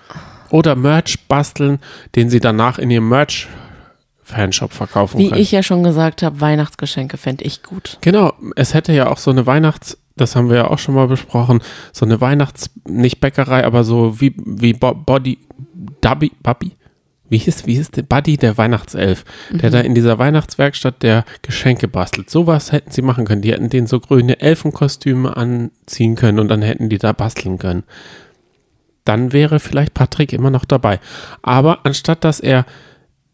Oder 0.51 0.77
Merch 0.77 1.19
basteln, 1.29 1.79
den 2.17 2.31
sie 2.31 2.41
danach 2.41 2.79
in 2.79 2.91
ihrem 2.91 3.09
Merch-Fanshop 3.09 4.73
verkaufen 4.73 5.19
Wie 5.19 5.29
können. 5.29 5.41
ich 5.41 5.53
ja 5.53 5.63
schon 5.63 5.83
gesagt 5.83 6.23
habe, 6.23 6.41
Weihnachtsgeschenke 6.41 7.17
fände 7.17 7.45
ich 7.45 7.63
gut. 7.63 7.99
Genau, 8.01 8.33
es 8.57 8.75
hätte 8.75 8.93
ja 8.93 9.09
auch 9.09 9.19
so 9.19 9.31
eine 9.31 9.47
Weihnachts-, 9.47 9.99
das 10.17 10.37
haben 10.37 10.51
wir 10.51 10.57
ja 10.57 10.69
auch 10.69 10.79
schon 10.79 10.95
mal 10.95 11.07
besprochen, 11.07 11.61
so 11.93 12.05
eine 12.05 12.21
Weihnachts-, 12.21 12.71
nicht 12.89 13.21
Bäckerei, 13.21 13.65
aber 13.65 13.85
so 13.85 14.21
wie, 14.21 14.35
wie 14.45 14.73
Bo 14.73 14.95
Body, 14.95 15.39
Dubby, 16.01 16.33
Bubby? 16.43 16.73
Wie 17.31 17.39
hieß, 17.39 17.65
wie 17.67 17.77
hieß 17.77 17.93
der 17.93 18.03
Buddy, 18.03 18.37
der 18.37 18.59
Weihnachtself, 18.59 19.25
der 19.51 19.71
da 19.71 19.81
in 19.81 19.95
dieser 19.95 20.19
Weihnachtswerkstatt 20.19 21.05
der 21.05 21.25
Geschenke 21.43 21.87
bastelt. 21.87 22.29
Sowas 22.29 22.73
hätten 22.73 22.91
sie 22.91 23.03
machen 23.03 23.25
können. 23.25 23.41
Die 23.41 23.53
hätten 23.53 23.71
den 23.71 23.87
so 23.87 24.01
grüne 24.01 24.41
Elfenkostüme 24.41 25.37
anziehen 25.37 26.17
können 26.17 26.41
und 26.41 26.49
dann 26.49 26.61
hätten 26.61 26.89
die 26.89 26.99
da 26.99 27.13
basteln 27.13 27.59
können. 27.59 27.85
Dann 29.11 29.33
wäre 29.33 29.59
vielleicht 29.59 29.93
Patrick 29.93 30.33
immer 30.33 30.51
noch 30.51 30.65
dabei. 30.65 31.01
Aber 31.43 31.81
anstatt 31.83 32.23
dass 32.23 32.39
er 32.39 32.65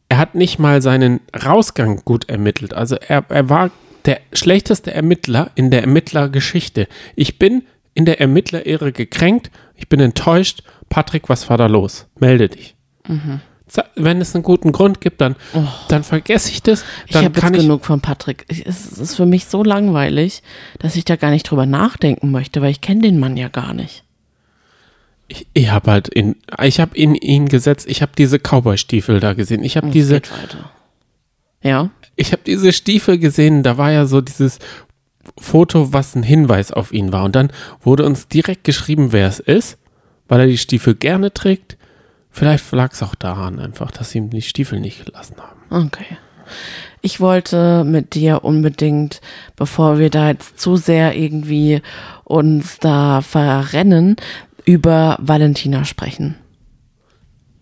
er 0.08 0.16
hat 0.18 0.34
nicht 0.34 0.58
mal 0.58 0.80
seinen 0.80 1.20
Rausgang 1.44 2.00
gut 2.04 2.30
ermittelt. 2.30 2.72
Also 2.72 2.94
er, 2.96 3.24
er 3.28 3.50
war 3.50 3.70
der 4.06 4.20
schlechteste 4.32 4.94
Ermittler 4.94 5.50
in 5.54 5.70
der 5.70 5.82
Ermittlergeschichte. 5.82 6.86
Ich 7.14 7.38
bin 7.38 7.64
in 7.92 8.04
der 8.06 8.20
Ermittlerehre 8.22 8.92
gekränkt. 8.92 9.50
Ich 9.74 9.88
bin 9.90 10.00
enttäuscht. 10.00 10.62
Patrick, 10.88 11.28
was 11.28 11.50
war 11.50 11.58
da 11.58 11.66
los? 11.66 12.06
Melde 12.20 12.48
dich. 12.48 12.74
Sa- 13.68 13.84
Wenn 13.96 14.20
es 14.20 14.34
einen 14.34 14.44
guten 14.44 14.70
Grund 14.72 15.00
gibt, 15.00 15.20
dann, 15.20 15.34
dann 15.88 16.04
vergesse 16.04 16.52
ich 16.52 16.62
das. 16.62 16.82
Oh. 16.82 17.02
Ich 17.06 17.12
Dann 17.12 17.24
habe 17.24 17.34
jetzt 17.34 17.42
kann 17.42 17.54
ich, 17.54 17.60
genug 17.62 17.84
von 17.84 18.00
Patrick. 18.00 18.44
Ich, 18.48 18.64
es 18.64 18.86
ist 18.92 19.16
für 19.16 19.26
mich 19.26 19.46
so 19.46 19.64
langweilig, 19.64 20.42
dass 20.78 20.94
ich 20.96 21.04
da 21.04 21.16
gar 21.16 21.30
nicht 21.30 21.50
drüber 21.50 21.66
nachdenken 21.66 22.30
möchte, 22.30 22.62
weil 22.62 22.70
ich 22.70 22.80
kenne 22.80 23.02
den 23.02 23.18
Mann 23.18 23.36
ja 23.36 23.48
gar 23.48 23.74
nicht. 23.74 24.04
Ich, 25.28 25.46
ich 25.52 25.70
habe 25.70 25.90
halt 25.90 26.08
in, 26.08 26.36
ich 26.62 26.80
habe 26.80 26.96
in 26.96 27.14
ihn 27.14 27.48
gesetzt. 27.48 27.86
Ich 27.88 28.02
habe 28.02 28.12
diese 28.16 28.38
Cowboy-Stiefel 28.38 29.20
da 29.20 29.34
gesehen. 29.34 29.64
Ich 29.64 29.76
habe 29.76 29.88
Es 29.88 29.92
diese. 29.92 30.22
Ja, 31.62 31.90
ich 32.16 32.32
habe 32.32 32.42
diese 32.46 32.72
Stiefel 32.72 33.18
gesehen, 33.18 33.62
da 33.62 33.76
war 33.76 33.92
ja 33.92 34.06
so 34.06 34.20
dieses 34.20 34.58
Foto, 35.38 35.92
was 35.92 36.14
ein 36.14 36.22
Hinweis 36.22 36.72
auf 36.72 36.92
ihn 36.92 37.12
war. 37.12 37.24
Und 37.24 37.36
dann 37.36 37.50
wurde 37.80 38.04
uns 38.04 38.28
direkt 38.28 38.64
geschrieben, 38.64 39.12
wer 39.12 39.28
es 39.28 39.40
ist, 39.40 39.78
weil 40.28 40.40
er 40.40 40.46
die 40.46 40.58
Stiefel 40.58 40.94
gerne 40.94 41.32
trägt. 41.32 41.76
Vielleicht 42.30 42.70
lag 42.72 42.92
es 42.92 43.02
auch 43.02 43.14
daran 43.14 43.58
einfach, 43.58 43.90
dass 43.90 44.10
sie 44.10 44.18
ihm 44.18 44.30
die 44.30 44.42
Stiefel 44.42 44.80
nicht 44.80 45.04
gelassen 45.04 45.36
haben. 45.38 45.86
okay. 45.86 46.18
Ich 47.02 47.20
wollte 47.20 47.84
mit 47.84 48.14
dir 48.14 48.44
unbedingt, 48.44 49.20
bevor 49.56 49.98
wir 49.98 50.10
da 50.10 50.28
jetzt 50.28 50.58
zu 50.58 50.76
sehr 50.76 51.16
irgendwie 51.16 51.82
uns 52.24 52.78
da 52.78 53.20
verrennen, 53.20 54.16
über 54.66 55.16
Valentina 55.20 55.86
sprechen. 55.86 56.34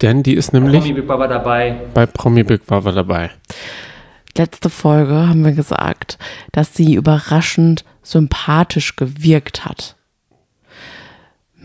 Denn 0.03 0.25
die 0.25 0.35
ist 0.35 0.53
nämlich 0.53 0.81
Promi 0.81 0.95
Big 0.95 1.07
Brother 1.07 1.29
dabei. 1.29 1.77
bei 1.95 2.07
Promi 2.07 2.43
Big 2.43 2.67
Brother 2.67 2.91
dabei. 2.93 3.31
Letzte 4.37 4.69
Folge 4.69 5.15
haben 5.29 5.45
wir 5.45 5.53
gesagt, 5.53 6.19
dass 6.51 6.75
sie 6.75 6.95
überraschend 6.95 7.85
sympathisch 8.03 8.97
gewirkt 8.97 9.65
hat. 9.65 9.95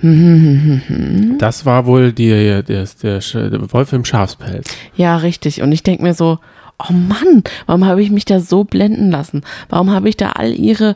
Das 1.40 1.66
war 1.66 1.86
wohl 1.86 2.12
die, 2.14 2.30
der, 2.30 2.64
der, 2.64 2.86
der, 3.02 3.20
der 3.20 3.74
Wolf 3.74 3.94
im 3.94 4.06
Schafspelz. 4.06 4.76
Ja, 4.96 5.18
richtig. 5.18 5.62
Und 5.62 5.72
ich 5.72 5.84
denke 5.84 6.04
mir 6.04 6.14
so, 6.14 6.40
oh 6.80 6.94
Mann, 6.94 7.44
warum 7.66 7.86
habe 7.86 8.02
ich 8.02 8.10
mich 8.10 8.26
da 8.26 8.40
so 8.40 8.64
blenden 8.64 9.12
lassen? 9.12 9.42
Warum 9.70 9.92
habe 9.92 10.10
ich 10.10 10.18
da 10.18 10.32
all 10.32 10.54
ihre 10.54 10.96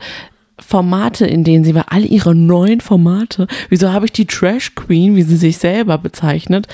Formate, 0.59 1.25
in 1.25 1.43
denen 1.43 1.63
sie 1.63 1.75
war, 1.75 1.85
all 1.91 2.05
ihre 2.05 2.35
neuen 2.35 2.79
Formate, 2.81 3.47
wieso 3.69 3.91
habe 3.91 4.05
ich 4.05 4.11
die 4.11 4.25
Trash 4.27 4.75
Queen, 4.75 5.15
wie 5.15 5.23
sie 5.23 5.37
sich 5.37 5.57
selber 5.57 5.97
bezeichnet, 5.97 6.67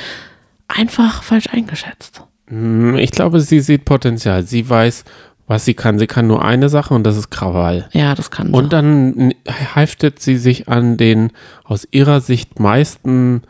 einfach 0.67 1.23
falsch 1.23 1.47
eingeschätzt? 1.51 2.23
Hm, 2.47 2.97
Ich 2.97 3.11
glaube, 3.11 3.39
sie 3.39 3.59
sieht 3.59 3.85
Potenzial. 3.85 4.43
Sie 4.43 4.69
weiß, 4.69 5.05
was 5.47 5.65
sie 5.65 5.73
kann. 5.73 5.97
Sie 5.97 6.07
kann 6.07 6.27
nur 6.27 6.43
eine 6.45 6.69
Sache 6.69 6.93
und 6.93 7.03
das 7.03 7.17
ist 7.17 7.29
Krawall. 7.31 7.87
Ja, 7.93 8.13
das 8.15 8.29
kann 8.31 8.51
Und 8.53 8.65
sie. 8.65 8.69
dann 8.69 9.33
heftet 9.45 10.19
sie 10.19 10.37
sich 10.37 10.67
an 10.67 10.97
den 10.97 11.31
aus 11.63 11.87
ihrer 11.91 12.21
Sicht 12.21 12.59
meisten 12.59 13.41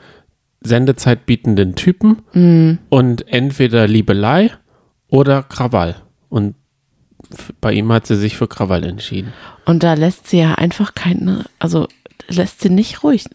Sendezeit 0.62 1.26
bietenden 1.26 1.76
Typen 1.76 2.18
Mhm. 2.34 2.80
und 2.90 3.28
entweder 3.30 3.88
Liebelei 3.88 4.52
oder 5.08 5.42
Krawall. 5.44 5.96
Und 6.30 6.56
bei 7.62 7.74
ihm 7.74 7.92
hat 7.92 8.08
sie 8.08 8.16
sich 8.16 8.38
für 8.38 8.48
Krawall 8.48 8.84
entschieden. 8.84 9.34
Und 9.66 9.84
da 9.84 9.94
lässt 9.94 10.28
sie 10.28 10.40
ja 10.40 10.56
einfach 10.56 10.96
keine, 10.96 11.46
also 11.60 11.88
lässt 12.28 12.62
sie 12.62 12.70
nicht 12.70 13.04
ruhig, 13.04 13.26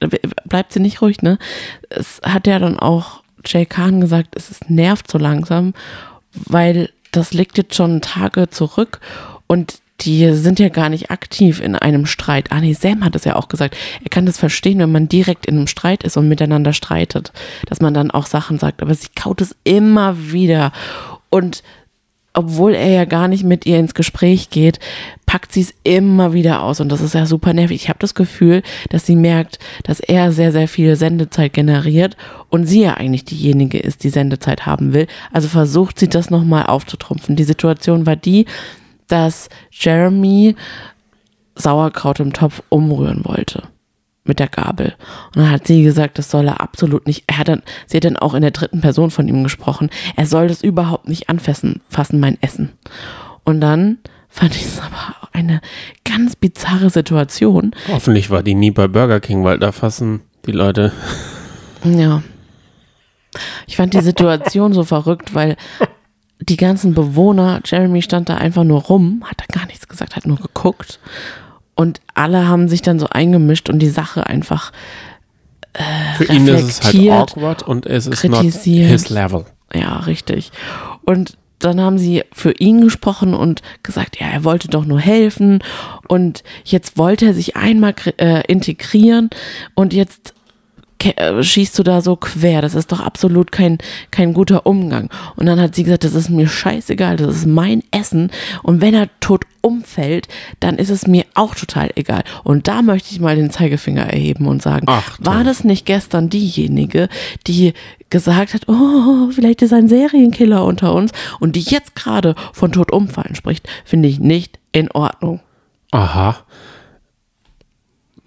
bleibt 0.45 0.73
sie 0.73 0.81
nicht 0.81 1.03
ruhig, 1.03 1.23
ne? 1.23 1.39
Es 1.91 2.21
hat 2.25 2.47
ja 2.47 2.59
dann 2.59 2.79
auch 2.79 3.23
Jay 3.45 3.67
Kahn 3.67 4.01
gesagt, 4.01 4.35
es 4.37 4.51
ist, 4.51 4.71
nervt 4.71 5.11
so 5.11 5.19
langsam, 5.19 5.75
weil 6.33 6.91
das 7.13 7.33
liegt 7.33 7.59
jetzt 7.59 7.75
schon 7.75 8.01
Tage 8.01 8.49
zurück 8.51 9.01
und 9.47 9.81
die 10.01 10.35
sind 10.35 10.59
ja 10.59 10.69
gar 10.69 10.89
nicht 10.89 11.11
aktiv 11.11 11.61
in 11.61 11.77
einem 11.77 12.07
Streit. 12.07 12.51
Ah 12.51 12.61
nee, 12.61 12.73
Sam 12.73 13.05
hat 13.05 13.15
es 13.15 13.25
ja 13.25 13.37
auch 13.37 13.49
gesagt. 13.49 13.77
Er 14.03 14.11
kann 14.11 14.27
das 14.27 14.39
verstehen, 14.39 14.81
wenn 14.81 14.91
man 14.91 15.09
direkt 15.09 15.47
in 15.47 15.57
einem 15.57 15.67
Streit 15.69 16.03
ist 16.03 16.17
und 16.17 16.29
miteinander 16.29 16.73
streitet, 16.73 17.33
dass 17.67 17.81
man 17.81 17.95
dann 17.95 18.11
auch 18.11 18.27
Sachen 18.27 18.59
sagt. 18.59 18.83
Aber 18.83 18.95
sie 18.95 19.09
kaut 19.15 19.41
es 19.41 19.55
immer 19.63 20.33
wieder. 20.33 20.73
Und 21.31 21.63
obwohl 22.35 22.75
er 22.75 22.89
ja 22.89 23.05
gar 23.05 23.29
nicht 23.29 23.45
mit 23.45 23.65
ihr 23.65 23.79
ins 23.79 23.95
Gespräch 23.95 24.51
geht, 24.51 24.81
packt 25.25 25.53
sie 25.53 25.63
es 25.63 25.75
immer 25.85 26.33
wieder 26.33 26.63
aus 26.63 26.81
und 26.81 26.91
das 26.91 27.01
ist 27.01 27.15
ja 27.15 27.27
super 27.27 27.53
nervig. 27.55 27.83
Ich 27.83 27.89
habe 27.89 28.01
das 28.01 28.15
Gefühl, 28.15 28.63
dass 28.91 29.07
sie 29.07 29.17
merkt, 29.17 29.59
dass 29.85 30.01
er 30.01 30.33
sehr, 30.33 30.53
sehr 30.53 30.69
viel 30.69 30.97
Sendezeit 30.97 31.53
generiert 31.53 32.17
und 32.51 32.67
sie 32.67 32.83
ja 32.83 32.95
eigentlich 32.95 33.25
diejenige 33.25 33.79
ist, 33.79 34.05
die 34.05 34.11
Sendezeit 34.11 34.67
haben 34.67 34.93
will. 34.93 35.07
Also 35.33 35.49
versucht 35.49 35.99
sie 35.99 36.09
das 36.09 36.29
nochmal 36.29 36.67
aufzutrumpfen. 36.67 37.37
Die 37.37 37.45
Situation 37.45 38.05
war 38.05 38.17
die, 38.17 38.47
dass 39.07 39.49
Jeremy 39.71 40.57
Sauerkraut 41.55 42.19
im 42.19 42.33
Topf 42.33 42.63
umrühren 42.69 43.25
wollte 43.25 43.63
mit 44.25 44.39
der 44.39 44.49
Gabel. 44.49 44.95
Und 45.35 45.43
dann 45.43 45.51
hat 45.51 45.67
sie 45.67 45.83
gesagt, 45.83 46.19
das 46.19 46.31
soll 46.31 46.49
er 46.49 46.61
absolut 46.61 47.07
nicht. 47.07 47.25
Er 47.27 47.39
hat 47.39 47.49
dann, 47.49 47.63
sie 47.87 47.99
hat 47.99 48.05
dann 48.05 48.17
auch 48.17 48.35
in 48.35 48.43
der 48.43 48.51
dritten 48.51 48.81
Person 48.81 49.11
von 49.11 49.29
ihm 49.29 49.43
gesprochen. 49.43 49.91
Er 50.17 50.27
soll 50.27 50.49
das 50.49 50.63
überhaupt 50.63 51.09
nicht 51.09 51.29
anfassen, 51.29 51.83
fassen, 51.89 52.21
mein 52.21 52.39
Essen. 52.41 52.73
Und 53.45 53.61
dann 53.61 53.99
fand 54.29 54.57
ich 54.57 54.63
es 54.63 54.81
aber 54.81 55.29
eine 55.33 55.61
ganz 56.05 56.37
bizarre 56.37 56.91
Situation. 56.91 57.75
Hoffentlich 57.89 58.31
war 58.31 58.43
die 58.43 58.55
nie 58.55 58.71
bei 58.71 58.89
Burger 58.89 59.21
King, 59.21 59.45
weil 59.45 59.59
da 59.59 59.73
fassen 59.73 60.23
die 60.47 60.53
Leute. 60.53 60.93
Ja. 61.85 62.23
Ich 63.67 63.77
fand 63.77 63.95
die 63.95 64.01
Situation 64.01 64.73
so 64.73 64.85
verrückt, 64.85 65.35
weil 65.35 65.57
die 66.41 66.57
ganzen 66.57 66.95
Bewohner, 66.95 67.61
Jeremy 67.65 68.03
stand 68.03 68.29
da 68.29 68.37
einfach 68.37 68.65
nur 68.65 68.83
rum, 68.83 69.23
hat 69.25 69.41
da 69.41 69.59
gar 69.59 69.67
nichts 69.67 69.89
gesagt, 69.89 70.17
hat 70.17 70.27
nur 70.27 70.39
geguckt. 70.39 70.99
Und 71.75 72.01
alle 72.15 72.47
haben 72.47 72.69
sich 72.69 72.83
dann 72.83 72.99
so 72.99 73.09
eingemischt 73.09 73.69
und 73.69 73.81
die 73.81 73.89
Sache 73.89 74.27
einfach 74.27 74.73
Für 76.17 76.25
ihn 76.33 76.47
ist 76.47 76.63
es 76.63 76.83
halt 76.85 77.11
awkward 77.11 77.63
und 77.63 77.87
es 77.87 78.07
ist 78.07 78.25
not 78.25 78.43
his 78.45 79.11
level. 79.11 79.45
Ja, 79.75 79.99
richtig. 80.01 80.53
Und 81.05 81.37
dann 81.59 81.81
haben 81.81 81.99
sie 81.99 82.23
für 82.33 82.53
ihn 82.53 82.83
gesprochen 82.83 83.35
und 83.35 83.63
gesagt, 83.83 84.21
ja, 84.21 84.29
er 84.29 84.45
wollte 84.45 84.69
doch 84.69 84.85
nur 84.85 85.01
helfen 85.01 85.63
und 86.09 86.45
jetzt 86.65 86.99
wollte 86.99 87.27
er 87.27 87.35
sich 87.35 87.57
einmal 87.57 87.95
äh, 88.19 88.43
integrieren 88.47 89.31
und 89.75 89.95
jetzt 89.95 90.31
äh, 90.31 90.44
schießt 91.41 91.79
du 91.79 91.83
da 91.83 92.01
so 92.01 92.17
quer. 92.17 92.63
Das 92.63 92.75
ist 92.75 92.93
doch 92.93 93.01
absolut 93.01 93.53
kein, 93.53 93.79
kein 94.11 94.33
guter 94.33 94.67
Umgang. 94.67 95.11
Und 95.37 95.47
dann 95.47 95.61
hat 95.61 95.75
sie 95.75 95.85
gesagt, 95.85 96.05
das 96.05 96.15
ist 96.15 96.31
mir 96.31 96.49
scheißegal, 96.49 97.17
das 97.17 97.37
ist 97.37 97.47
mein 97.47 97.83
Essen 97.91 98.31
und 98.63 98.81
wenn 98.81 98.95
er 98.95 99.09
tot 99.21 99.45
umfällt, 99.61 100.29
dann 100.61 100.77
ist 100.77 100.91
es 100.91 101.07
mir 101.07 101.25
auch 101.35 101.55
total 101.55 101.91
egal. 101.97 102.23
Und 102.43 102.69
da 102.69 102.83
möchte 102.83 103.13
ich 103.13 103.21
mal 103.21 103.35
den 103.35 103.51
Zeigefinger 103.51 104.03
erheben 104.05 104.47
und 104.47 104.63
sagen, 104.63 104.87
Achtung. 104.89 105.27
war 105.27 105.43
das 105.43 105.65
nicht 105.65 105.87
gestern 105.87 106.29
diejenige, 106.29 107.09
die 107.47 107.73
gesagt 108.11 108.55
hat, 108.55 108.69
oh, 108.69 109.31
vielleicht 109.31 109.63
ist 109.63 109.73
ein 109.73 109.89
Serienkiller 109.89 110.65
unter 110.65 110.95
uns 110.95 111.13
und 111.41 111.57
die 111.57 111.63
jetzt 111.63 111.95
gerade 111.95 112.35
von 112.53 112.73
tot 112.73 112.93
umfallen 112.93 113.35
spricht, 113.35 113.69
finde 113.85 114.09
ich 114.09 114.21
nicht 114.21 114.59
in 114.73 114.91
Ordnung. 114.91 115.41
Aha. 115.91 116.44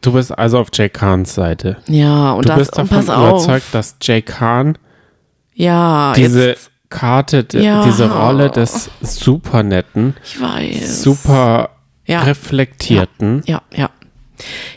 Du 0.01 0.13
bist 0.13 0.37
also 0.37 0.59
auf 0.59 0.67
Jay 0.73 0.89
Kahns 0.89 1.33
Seite. 1.33 1.77
Ja, 1.87 2.31
und 2.33 2.45
Du 2.45 2.49
das, 2.49 2.59
bist 2.59 2.77
davon 2.77 2.87
pass 2.97 3.09
auf. 3.09 3.29
überzeugt, 3.45 3.65
dass 3.73 3.95
Jay 4.01 4.21
Kahn 4.21 4.77
Ja, 5.53 6.13
diese 6.15 6.49
jetzt, 6.49 6.71
Karte, 6.89 7.45
Ja. 7.53 7.83
diese 7.83 8.11
Rolle 8.11 8.49
des 8.49 8.89
super 9.01 9.63
netten, 9.63 10.15
ich 10.23 10.39
weiß. 10.39 11.01
super 11.03 11.71
Ja. 12.05 12.21
reflektierten 12.21 13.41
Ja, 13.45 13.61
ja. 13.75 13.89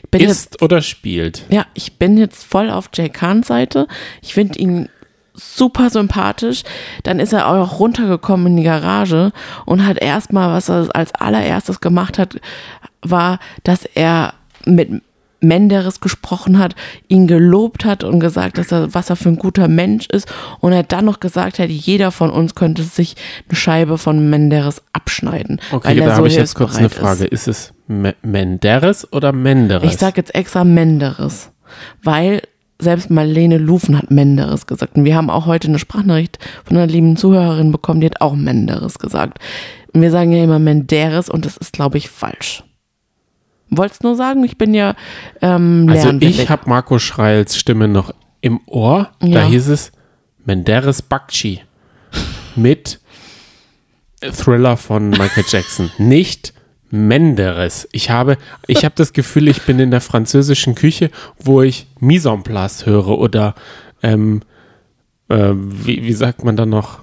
Ich 0.03 0.11
bin 0.11 0.23
jetzt 0.23 0.31
ist 0.57 0.63
oder 0.63 0.81
spielt. 0.81 1.45
Ja, 1.51 1.67
ich 1.75 1.99
bin 1.99 2.17
jetzt 2.17 2.45
voll 2.45 2.71
auf 2.71 2.89
Jay 2.95 3.11
Kahns 3.11 3.47
Seite. 3.49 3.87
Ich 4.23 4.33
finde 4.35 4.59
ihn 4.59 4.89
super 5.35 5.91
sympathisch. 5.91 6.63
Dann 7.03 7.21
ist 7.21 7.33
er 7.35 7.47
auch 7.47 7.79
runtergekommen 7.79 8.49
in 8.49 8.57
die 8.57 8.63
Garage 8.65 9.33
und 9.67 9.87
hat 9.87 9.99
erstmal, 9.99 10.49
was 10.53 10.69
er 10.71 10.89
als 10.95 11.15
allererstes 11.15 11.81
gemacht 11.81 12.19
hat, 12.19 12.41
war, 13.03 13.39
dass 13.63 13.85
er 13.85 14.33
mit 14.65 15.03
Menderes 15.41 16.01
gesprochen 16.01 16.59
hat, 16.59 16.75
ihn 17.09 17.27
gelobt 17.27 17.85
hat 17.85 18.05
und 18.05 18.21
gesagt, 18.21 18.59
dass 18.59 18.73
er, 18.73 18.95
was 18.95 19.11
er 19.11 19.17
für 19.17 19.31
ein 19.31 19.37
guter 19.37 19.69
Mensch 19.69 20.07
ist. 20.07 20.31
Und 20.61 20.73
er 20.73 20.83
dann 20.83 21.05
noch 21.05 21.21
gesagt 21.21 21.59
hat, 21.59 21.69
jeder 21.71 22.11
von 22.11 22.31
uns 22.31 22.55
könnte 22.55 22.83
sich 22.83 23.17
eine 23.49 23.57
Scheibe 23.57 23.99
von 23.99 24.31
Menderes 24.31 24.83
abschneiden. 24.93 25.61
Okay, 25.73 25.89
weil 25.89 25.97
da 25.97 26.07
so 26.07 26.13
habe 26.13 26.29
ich 26.29 26.37
jetzt 26.37 26.55
kurz 26.55 26.77
eine 26.77 26.91
Frage. 26.91 27.25
Ist, 27.25 27.49
es 27.49 27.73
Me 27.87 28.15
Menderes 28.23 29.13
oder 29.13 29.33
Menderes? 29.33 29.93
Ich 29.93 29.99
sage 29.99 30.19
jetzt 30.19 30.35
extra 30.35 30.65
Menderes, 30.65 31.51
weil 32.03 32.43
selbst 32.79 33.11
Marlene 33.11 33.59
Lufen 33.59 33.97
hat 33.99 34.11
Menderes 34.11 34.67
gesagt. 34.67 34.97
Und 34.97 35.05
wir 35.05 35.15
haben 35.15 35.31
auch 35.31 35.47
heute 35.47 35.69
eine 35.69 35.79
Sprachnachricht 35.79 36.39
von 36.65 36.77
einer 36.77 36.87
lieben 36.87 37.17
Zuhörerin 37.17 37.73
bekommen, 37.73 38.01
die 38.01 38.07
hat 38.07 38.21
auch 38.21 38.35
Menderes 38.35 38.99
gesagt. 38.99 39.39
Und 39.93 40.03
wir 40.03 40.11
sagen 40.11 40.33
ja 40.33 40.43
immer 40.43 40.59
Menderes 40.59 41.29
und 41.29 41.45
das 41.45 41.57
ist, 41.57 41.73
glaube 41.73 41.99
ich, 41.99 42.09
falsch. 42.09 42.63
Wollt's 43.71 44.01
nur 44.03 44.17
sagen, 44.17 44.45
ich 44.45 44.59
bin 44.59 44.75
ja 44.75 44.95
ähm, 45.41 45.87
also 45.89 46.11
ich 46.21 46.49
habe 46.51 46.69
Marco 46.69 46.99
Schreils 46.99 47.57
Stimme 47.57 47.89
noch 47.89 48.13
im 48.41 48.61
Ohr. 48.67 49.11
Da 49.21 49.27
Ja. 49.27 49.43
hieß 49.47 49.69
es 49.69 49.93
Menderes 50.45 51.03
Bakchi 51.03 51.61
mit 52.57 53.01
Thriller 54.21 54.77
von 54.77 55.11
Michael 55.11 55.45
Jackson. 55.49 55.91
Nicht 55.99 56.53
Menderes. 56.91 57.89
Ich 57.93 58.11
habe, 58.11 58.37
ich 58.67 58.85
habe 58.85 58.95
das 58.97 59.13
Gefühl, 59.13 59.47
ich 59.49 59.63
bin 59.63 59.79
in 59.79 59.91
der 59.93 60.01
französischen 60.01 60.75
Küche, 60.75 61.11
wo 61.39 61.63
ich 61.63 61.87
Mise 62.01 62.31
en 62.31 62.43
place 62.43 62.85
höre 62.87 63.07
oder 63.19 63.55
ähm, 64.03 64.41
äh, 65.29 65.53
wie, 65.55 66.03
wie 66.03 66.13
sagt 66.13 66.43
man 66.45 66.57
da 66.57 66.67
noch? 66.67 67.01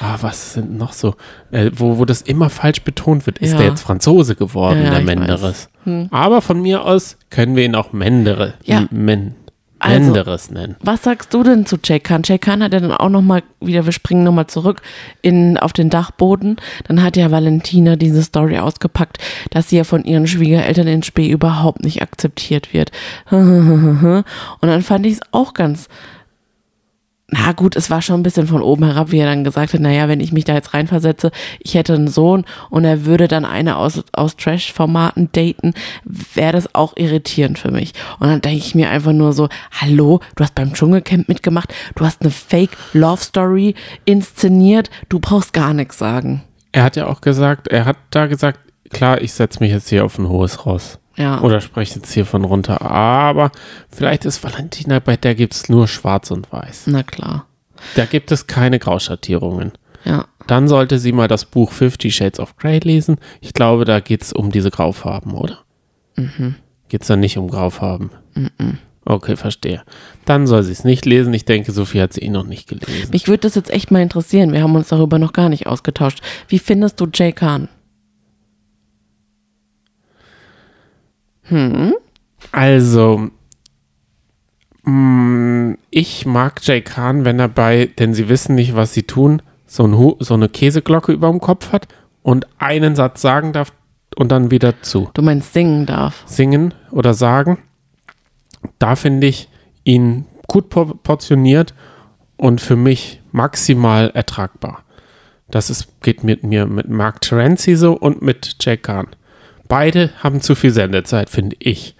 Ah, 0.00 0.16
was 0.20 0.54
sind 0.54 0.76
noch 0.78 0.92
so? 0.92 1.14
Äh, 1.50 1.70
wo, 1.74 1.98
wo 1.98 2.04
das 2.04 2.22
immer 2.22 2.50
falsch 2.50 2.82
betont 2.82 3.26
wird. 3.26 3.38
Ist 3.38 3.52
Ja. 3.52 3.58
der 3.58 3.66
jetzt 3.68 3.82
Franzose 3.82 4.34
geworden, 4.36 4.82
Ja, 4.84 4.90
der 4.90 5.00
Menderes? 5.02 5.68
Hm. 5.84 6.08
Aber 6.10 6.42
von 6.42 6.60
mir 6.60 6.84
aus 6.84 7.16
können 7.30 7.56
wir 7.56 7.64
ihn 7.64 7.74
auch 7.74 7.92
Mendere, 7.92 8.54
Ja. 8.64 8.86
Men, 8.90 9.34
Also- 9.78 10.00
Menderes 10.00 10.50
nennen. 10.50 10.76
Was 10.80 11.02
sagst 11.02 11.34
du 11.34 11.42
denn 11.42 11.66
zu 11.66 11.76
Jay 11.84 12.00
Khan? 12.00 12.22
Jay 12.24 12.38
Khan 12.38 12.62
hat 12.62 12.72
ja 12.72 12.80
dann 12.80 12.92
auch 12.92 13.10
nochmal 13.10 13.42
wieder, 13.60 13.84
wir 13.84 13.92
springen 13.92 14.24
nochmal 14.24 14.46
zurück 14.46 14.80
in, 15.20 15.58
auf 15.58 15.74
den 15.74 15.90
Dachboden. 15.90 16.56
Dann 16.88 17.02
hat 17.02 17.16
ja 17.18 17.30
Valentina 17.30 17.96
diese 17.96 18.22
Story 18.22 18.58
ausgepackt, 18.58 19.18
dass 19.50 19.68
sie 19.68 19.76
ja 19.76 19.84
von 19.84 20.02
ihren 20.04 20.26
Schwiegereltern 20.26 20.86
in 20.86 21.02
Spee 21.02 21.28
überhaupt 21.30 21.84
nicht 21.84 22.00
akzeptiert 22.00 22.72
wird. 22.72 22.90
Und 23.30 24.24
dann 24.62 24.82
fand 24.82 25.04
ich 25.06 25.14
es 25.14 25.20
auch 25.32 25.52
ganz, 25.54 25.88
na 27.28 27.50
gut, 27.52 27.74
es 27.74 27.90
war 27.90 28.02
schon 28.02 28.20
ein 28.20 28.22
bisschen 28.22 28.46
von 28.46 28.62
oben 28.62 28.84
herab, 28.84 29.10
wie 29.10 29.18
er 29.18 29.26
dann 29.26 29.42
gesagt 29.42 29.74
hat, 29.74 29.80
naja, 29.80 30.08
wenn 30.08 30.20
ich 30.20 30.32
mich 30.32 30.44
da 30.44 30.54
jetzt 30.54 30.74
reinversetze, 30.74 31.32
ich 31.58 31.74
hätte 31.74 31.94
einen 31.94 32.06
Sohn 32.06 32.44
und 32.70 32.84
er 32.84 33.04
würde 33.04 33.26
dann 33.26 33.44
eine 33.44 33.76
aus, 33.76 34.04
aus 34.12 34.36
Trash-Formaten 34.36 35.30
daten, 35.32 35.74
wäre 36.04 36.52
das 36.52 36.72
auch 36.76 36.96
irritierend 36.96 37.58
für 37.58 37.72
mich. 37.72 37.94
Und 38.20 38.28
dann 38.28 38.42
denke 38.42 38.58
ich 38.58 38.76
mir 38.76 38.90
einfach 38.90 39.12
nur 39.12 39.32
so, 39.32 39.48
hallo, 39.72 40.20
du 40.36 40.44
hast 40.44 40.54
beim 40.54 40.72
Dschungelcamp 40.72 41.28
mitgemacht, 41.28 41.74
du 41.96 42.04
hast 42.04 42.22
eine 42.22 42.30
Fake-Love-Story 42.30 43.74
inszeniert, 44.04 44.88
du 45.08 45.18
brauchst 45.18 45.52
gar 45.52 45.74
nichts 45.74 45.98
sagen. 45.98 46.44
Er 46.70 46.84
hat 46.84 46.94
ja 46.94 47.08
auch 47.08 47.22
gesagt, 47.22 47.66
er 47.66 47.86
hat 47.86 47.96
da 48.10 48.26
gesagt, 48.26 48.60
klar, 48.90 49.20
ich 49.20 49.32
setze 49.32 49.58
mich 49.58 49.72
jetzt 49.72 49.88
hier 49.88 50.04
auf 50.04 50.16
ein 50.18 50.28
hohes 50.28 50.64
Ross. 50.64 51.00
Ja. 51.16 51.40
Oder 51.40 51.60
spreche 51.60 51.96
jetzt 51.96 52.12
hier 52.12 52.26
von 52.26 52.44
runter. 52.44 52.82
Aber 52.82 53.50
vielleicht 53.90 54.24
ist 54.24 54.42
Valentina, 54.44 54.98
bei 54.98 55.16
der 55.16 55.34
gibt 55.34 55.54
es 55.54 55.68
nur 55.68 55.88
schwarz 55.88 56.30
und 56.30 56.52
weiß. 56.52 56.84
Na 56.86 57.02
klar. 57.02 57.46
Da 57.94 58.04
gibt 58.04 58.32
es 58.32 58.46
keine 58.46 58.78
Grauschattierungen. 58.78 59.72
Ja. 60.04 60.26
Dann 60.46 60.68
sollte 60.68 60.98
sie 60.98 61.12
mal 61.12 61.28
das 61.28 61.44
Buch 61.44 61.72
Fifty 61.72 62.10
Shades 62.10 62.38
of 62.38 62.56
Grey 62.56 62.78
lesen. 62.78 63.16
Ich 63.40 63.52
glaube, 63.52 63.84
da 63.84 64.00
geht 64.00 64.22
es 64.22 64.32
um 64.32 64.52
diese 64.52 64.70
Graufarben, 64.70 65.32
oder? 65.32 65.58
Geht 66.88 67.02
es 67.02 67.08
da 67.08 67.16
nicht 67.16 67.36
um 67.36 67.48
Graufarben? 67.48 68.10
Okay, 69.04 69.36
verstehe. 69.36 69.82
Dann 70.24 70.46
soll 70.46 70.62
sie 70.62 70.72
es 70.72 70.84
nicht 70.84 71.04
lesen. 71.04 71.34
Ich 71.34 71.44
denke, 71.44 71.72
Sophie 71.72 72.00
hat 72.00 72.12
sie 72.12 72.22
eh 72.22 72.30
noch 72.30 72.46
nicht 72.46 72.68
gelesen. 72.68 73.10
Mich 73.12 73.28
würde 73.28 73.42
das 73.42 73.54
jetzt 73.54 73.70
echt 73.70 73.90
mal 73.90 74.02
interessieren. 74.02 74.52
Wir 74.52 74.62
haben 74.62 74.74
uns 74.74 74.88
darüber 74.88 75.18
noch 75.18 75.32
gar 75.32 75.48
nicht 75.48 75.66
ausgetauscht. 75.66 76.20
Wie 76.48 76.58
findest 76.58 77.00
du 77.00 77.06
Jay 77.12 77.32
Khan? 77.32 77.68
Also, 82.52 83.30
mh, 84.84 85.76
ich 85.90 86.26
mag 86.26 86.60
Jay 86.62 86.80
Khan, 86.82 87.24
wenn 87.24 87.38
er 87.38 87.48
bei, 87.48 87.86
denn 87.98 88.14
sie 88.14 88.28
wissen 88.28 88.54
nicht, 88.54 88.74
was 88.76 88.92
sie 88.94 89.02
tun, 89.04 89.42
so, 89.66 89.86
ein 89.86 90.14
so 90.20 90.34
eine 90.34 90.48
Käseglocke 90.48 91.12
über 91.12 91.28
dem 91.30 91.40
Kopf 91.40 91.72
hat 91.72 91.88
und 92.22 92.46
einen 92.58 92.94
Satz 92.96 93.20
sagen 93.22 93.52
darf 93.52 93.72
und 94.16 94.30
dann 94.32 94.50
wieder 94.50 94.80
zu. 94.82 95.10
Du 95.14 95.22
meinst 95.22 95.52
singen 95.52 95.86
darf. 95.86 96.22
Singen 96.26 96.74
oder 96.90 97.14
sagen. 97.14 97.58
Da 98.78 98.96
finde 98.96 99.26
ich 99.26 99.48
ihn 99.84 100.24
gut 100.46 100.70
por- 100.70 100.96
portioniert 101.02 101.74
und 102.36 102.60
für 102.60 102.76
mich 102.76 103.20
maximal 103.32 104.10
ertragbar. 104.10 104.82
Das 105.48 105.70
ist, 105.70 106.00
geht 106.00 106.24
mit 106.24 106.42
mir 106.42 106.66
mit 106.66 106.88
Mark 106.88 107.20
Terenzi 107.20 107.76
so 107.76 107.92
und 107.92 108.22
mit 108.22 108.56
Jack 108.60 108.84
Kahn. 108.84 109.08
Beide 109.68 110.10
haben 110.22 110.40
zu 110.40 110.54
viel 110.54 110.70
Sendezeit, 110.70 111.30
finde 111.30 111.56
ich. 111.58 111.94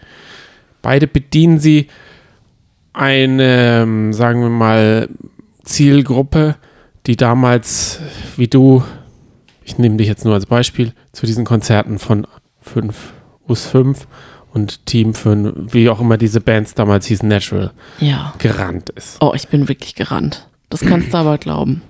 Beide 0.82 1.06
bedienen 1.06 1.58
sie 1.58 1.88
eine, 2.92 3.82
ähm, 3.82 4.12
sagen 4.12 4.40
wir 4.40 4.48
mal, 4.48 5.08
Zielgruppe, 5.64 6.56
die 7.06 7.16
damals, 7.16 8.00
wie 8.36 8.48
du, 8.48 8.82
ich 9.64 9.78
nehme 9.78 9.96
dich 9.96 10.06
jetzt 10.08 10.24
nur 10.24 10.34
als 10.34 10.46
Beispiel, 10.46 10.92
zu 11.12 11.26
diesen 11.26 11.44
Konzerten 11.44 11.98
von 11.98 12.26
5 12.60 13.12
US 13.48 13.66
5 13.66 14.06
und 14.52 14.86
Team 14.86 15.14
5, 15.14 15.72
wie 15.74 15.88
auch 15.88 16.00
immer 16.00 16.16
diese 16.16 16.40
Bands 16.40 16.74
damals 16.74 17.06
hießen, 17.06 17.28
Natural, 17.28 17.72
Ja. 18.00 18.34
gerannt 18.38 18.90
ist. 18.90 19.18
Oh, 19.20 19.32
ich 19.34 19.48
bin 19.48 19.68
wirklich 19.68 19.94
gerannt. 19.94 20.48
Das 20.68 20.80
kannst 20.80 21.12
du 21.12 21.18
aber 21.18 21.38
glauben. 21.38 21.82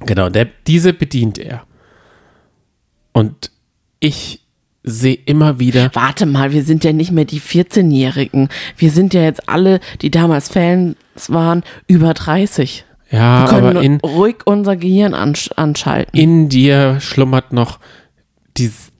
Genau, 0.00 0.28
der, 0.30 0.46
diese 0.66 0.92
bedient 0.92 1.38
er. 1.38 1.64
Und 3.12 3.50
ich 4.00 4.41
sehe 4.84 5.14
immer 5.26 5.58
wieder, 5.60 5.90
Warte 5.94 6.26
mal, 6.26 6.52
wir 6.52 6.64
sind 6.64 6.82
ja 6.84 6.92
nicht 6.92 7.12
mehr 7.12 7.24
die 7.24 7.40
14-Jährigen. 7.40 8.48
Wir 8.76 8.90
sind 8.90 9.14
ja 9.14 9.22
jetzt 9.22 9.48
alle, 9.48 9.80
die 10.00 10.10
damals 10.10 10.48
Fans 10.48 10.96
waren, 11.28 11.62
über 11.86 12.14
30. 12.14 12.84
ja, 13.10 13.42
Wir 13.42 13.48
können 13.48 13.66
aber 13.76 13.82
in, 13.82 14.00
ruhig 14.00 14.36
unser 14.44 14.76
Gehirn 14.76 15.14
ansch 15.14 15.50
anschalten. 15.56 16.18
in 16.18 16.48
dir 16.48 16.98
schlummert 17.00 17.52
noch 17.52 17.78
dieses, 18.56 18.90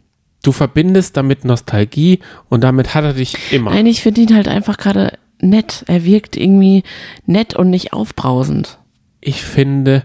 du 0.44 0.52
verbindest 0.52 1.16
damit 1.16 1.44
Nostalgie 1.44 2.20
und 2.48 2.62
damit 2.62 2.94
hat 2.94 3.04
er 3.04 3.12
dich 3.14 3.34
immer. 3.52 3.70
Nein, 3.72 3.86
ich 3.86 4.02
finde 4.02 4.20
ihn 4.22 4.34
halt 4.34 4.48
einfach 4.48 4.76
gerade 4.76 5.18
nett. 5.40 5.84
Er 5.88 6.04
wirkt 6.04 6.36
irgendwie 6.36 6.84
nett 7.26 7.54
und 7.54 7.70
nicht 7.70 7.92
aufbrausend. 7.92 8.78
ich 9.20 9.42
finde, 9.42 10.04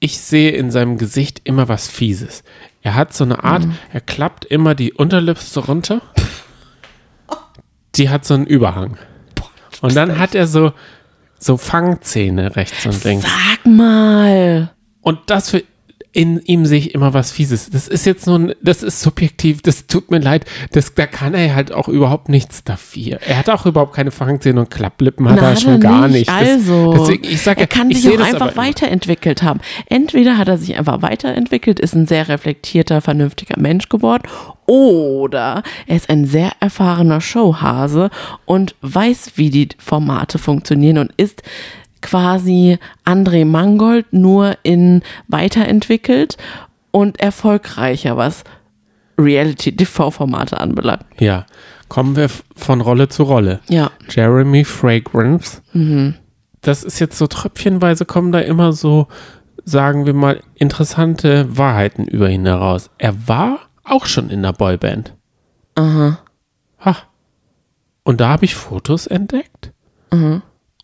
ich 0.00 0.18
sehe 0.20 0.50
in 0.50 0.70
seinem 0.70 0.98
Gesicht 0.98 1.40
immer 1.44 1.68
was 1.68 1.88
Fieses. 1.88 2.42
Er 2.88 2.94
hat 2.94 3.12
so 3.12 3.22
eine 3.22 3.44
Art, 3.44 3.66
er 3.92 4.00
klappt 4.00 4.46
immer 4.46 4.74
die 4.74 4.94
Unterlippe 4.94 5.42
so 5.42 5.60
runter. 5.60 6.00
Die 7.96 8.08
hat 8.08 8.24
so 8.24 8.32
einen 8.32 8.46
Überhang. 8.46 8.96
Und 9.82 9.94
dann 9.94 10.18
hat 10.18 10.34
er 10.34 10.46
so, 10.46 10.72
so 11.38 11.58
Fangzähne 11.58 12.56
rechts 12.56 12.86
und 12.86 13.04
links. 13.04 13.26
Sag 13.26 13.66
mal. 13.66 14.72
Und 15.02 15.18
das 15.26 15.50
für 15.50 15.64
in 16.12 16.40
ihm 16.40 16.64
sehe 16.64 16.78
ich 16.78 16.94
immer 16.94 17.12
was 17.12 17.30
Fieses. 17.30 17.70
Das 17.70 17.86
ist 17.86 18.06
jetzt 18.06 18.26
nur, 18.26 18.38
ein, 18.38 18.54
das 18.62 18.82
ist 18.82 19.00
subjektiv, 19.00 19.62
das 19.62 19.86
tut 19.86 20.10
mir 20.10 20.18
leid. 20.18 20.46
Das, 20.72 20.94
da 20.94 21.06
kann 21.06 21.34
er 21.34 21.54
halt 21.54 21.72
auch 21.72 21.88
überhaupt 21.88 22.28
nichts 22.28 22.64
dafür. 22.64 23.18
Er 23.26 23.38
hat 23.38 23.50
auch 23.50 23.66
überhaupt 23.66 23.94
keine 23.94 24.10
Fangzähne 24.10 24.60
und 24.60 24.70
Klapplippen 24.70 25.28
hat 25.28 25.36
Na, 25.36 25.42
er 25.42 25.50
hat 25.50 25.60
schon 25.60 25.72
er 25.72 25.78
gar 25.78 26.08
nicht. 26.08 26.28
Das, 26.28 26.34
Also, 26.34 26.94
deswegen, 26.94 27.24
ich 27.24 27.42
sage, 27.42 27.60
er 27.60 27.66
kann 27.66 27.90
ich 27.90 28.02
sich 28.02 28.18
auch 28.18 28.24
einfach 28.24 28.56
weiterentwickelt 28.56 29.42
haben. 29.42 29.60
Entweder 29.86 30.38
hat 30.38 30.48
er 30.48 30.56
sich 30.56 30.76
einfach 30.76 31.02
weiterentwickelt, 31.02 31.78
ist 31.78 31.94
ein 31.94 32.06
sehr 32.06 32.28
reflektierter, 32.28 33.00
vernünftiger 33.00 33.58
Mensch 33.58 33.88
geworden, 33.88 34.22
oder 34.66 35.62
er 35.86 35.96
ist 35.96 36.10
ein 36.10 36.26
sehr 36.26 36.52
erfahrener 36.60 37.20
Showhase 37.20 38.10
und 38.44 38.74
weiß, 38.82 39.32
wie 39.36 39.50
die 39.50 39.68
Formate 39.78 40.38
funktionieren 40.38 40.98
und 40.98 41.12
ist 41.16 41.42
quasi 42.02 42.78
André 43.04 43.44
Mangold 43.44 44.12
nur 44.12 44.56
in 44.62 45.02
weiterentwickelt 45.28 46.36
und 46.90 47.20
erfolgreicher, 47.20 48.16
was 48.16 48.44
Reality-TV-Formate 49.18 50.60
anbelangt. 50.60 51.04
Ja, 51.18 51.46
kommen 51.88 52.16
wir 52.16 52.28
von 52.56 52.80
Rolle 52.80 53.08
zu 53.08 53.24
Rolle. 53.24 53.60
Ja, 53.68 53.90
Jeremy 54.08 54.64
Fragrance. 54.64 55.62
Das 56.60 56.84
ist 56.84 56.98
jetzt 56.98 57.18
so 57.18 57.26
tröpfchenweise 57.26 58.04
kommen 58.04 58.32
da 58.32 58.40
immer 58.40 58.72
so, 58.72 59.08
sagen 59.64 60.06
wir 60.06 60.14
mal, 60.14 60.40
interessante 60.54 61.56
Wahrheiten 61.56 62.06
über 62.06 62.30
ihn 62.30 62.46
heraus. 62.46 62.90
Er 62.98 63.28
war 63.28 63.58
auch 63.84 64.06
schon 64.06 64.30
in 64.30 64.42
der 64.42 64.52
Boyband. 64.52 65.14
aha. 65.74 66.18
Ha. 66.84 66.96
Und 68.04 68.20
da 68.20 68.28
habe 68.28 68.44
ich 68.44 68.54
Fotos 68.54 69.06
entdeckt. 69.06 69.72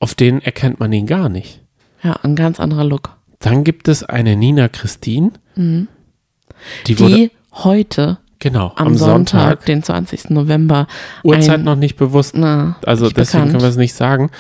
Auf 0.05 0.14
denen 0.14 0.43
erkennt 0.43 0.81
man 0.81 0.93
ihn 0.93 1.07
gar 1.07 1.31
nicht. 1.31 1.62
Ja, 2.03 2.12
ein 2.23 2.37
ganz 2.37 2.61
anderer 2.61 2.85
Look. 2.85 3.17
Dann 3.38 3.64
gibt 3.64 3.88
es 3.88 4.03
eine 4.05 4.37
Nina 4.37 4.69
Christine. 4.69 5.31
Die 5.57 6.99
wurde, 7.01 7.14
Die 7.17 7.31
heute 7.55 8.19
genau, 8.38 8.73
am, 8.77 8.97
Sonntag, 8.97 9.64
den 9.64 9.83
20. 9.83 10.29
November, 10.29 10.87
Uhrzeit 11.23 11.61
ein- 11.61 11.64
noch 11.64 11.77
nicht 11.77 11.97
bewusst. 11.97 12.35
na, 12.37 12.77
Also 12.85 13.07
nicht 13.07 13.17
deswegen 13.17 13.45
bekannt. 13.45 13.53
können 13.53 13.62
wir 13.62 13.69
es 13.71 13.77
nicht 13.79 13.95
sagen. 13.95 14.31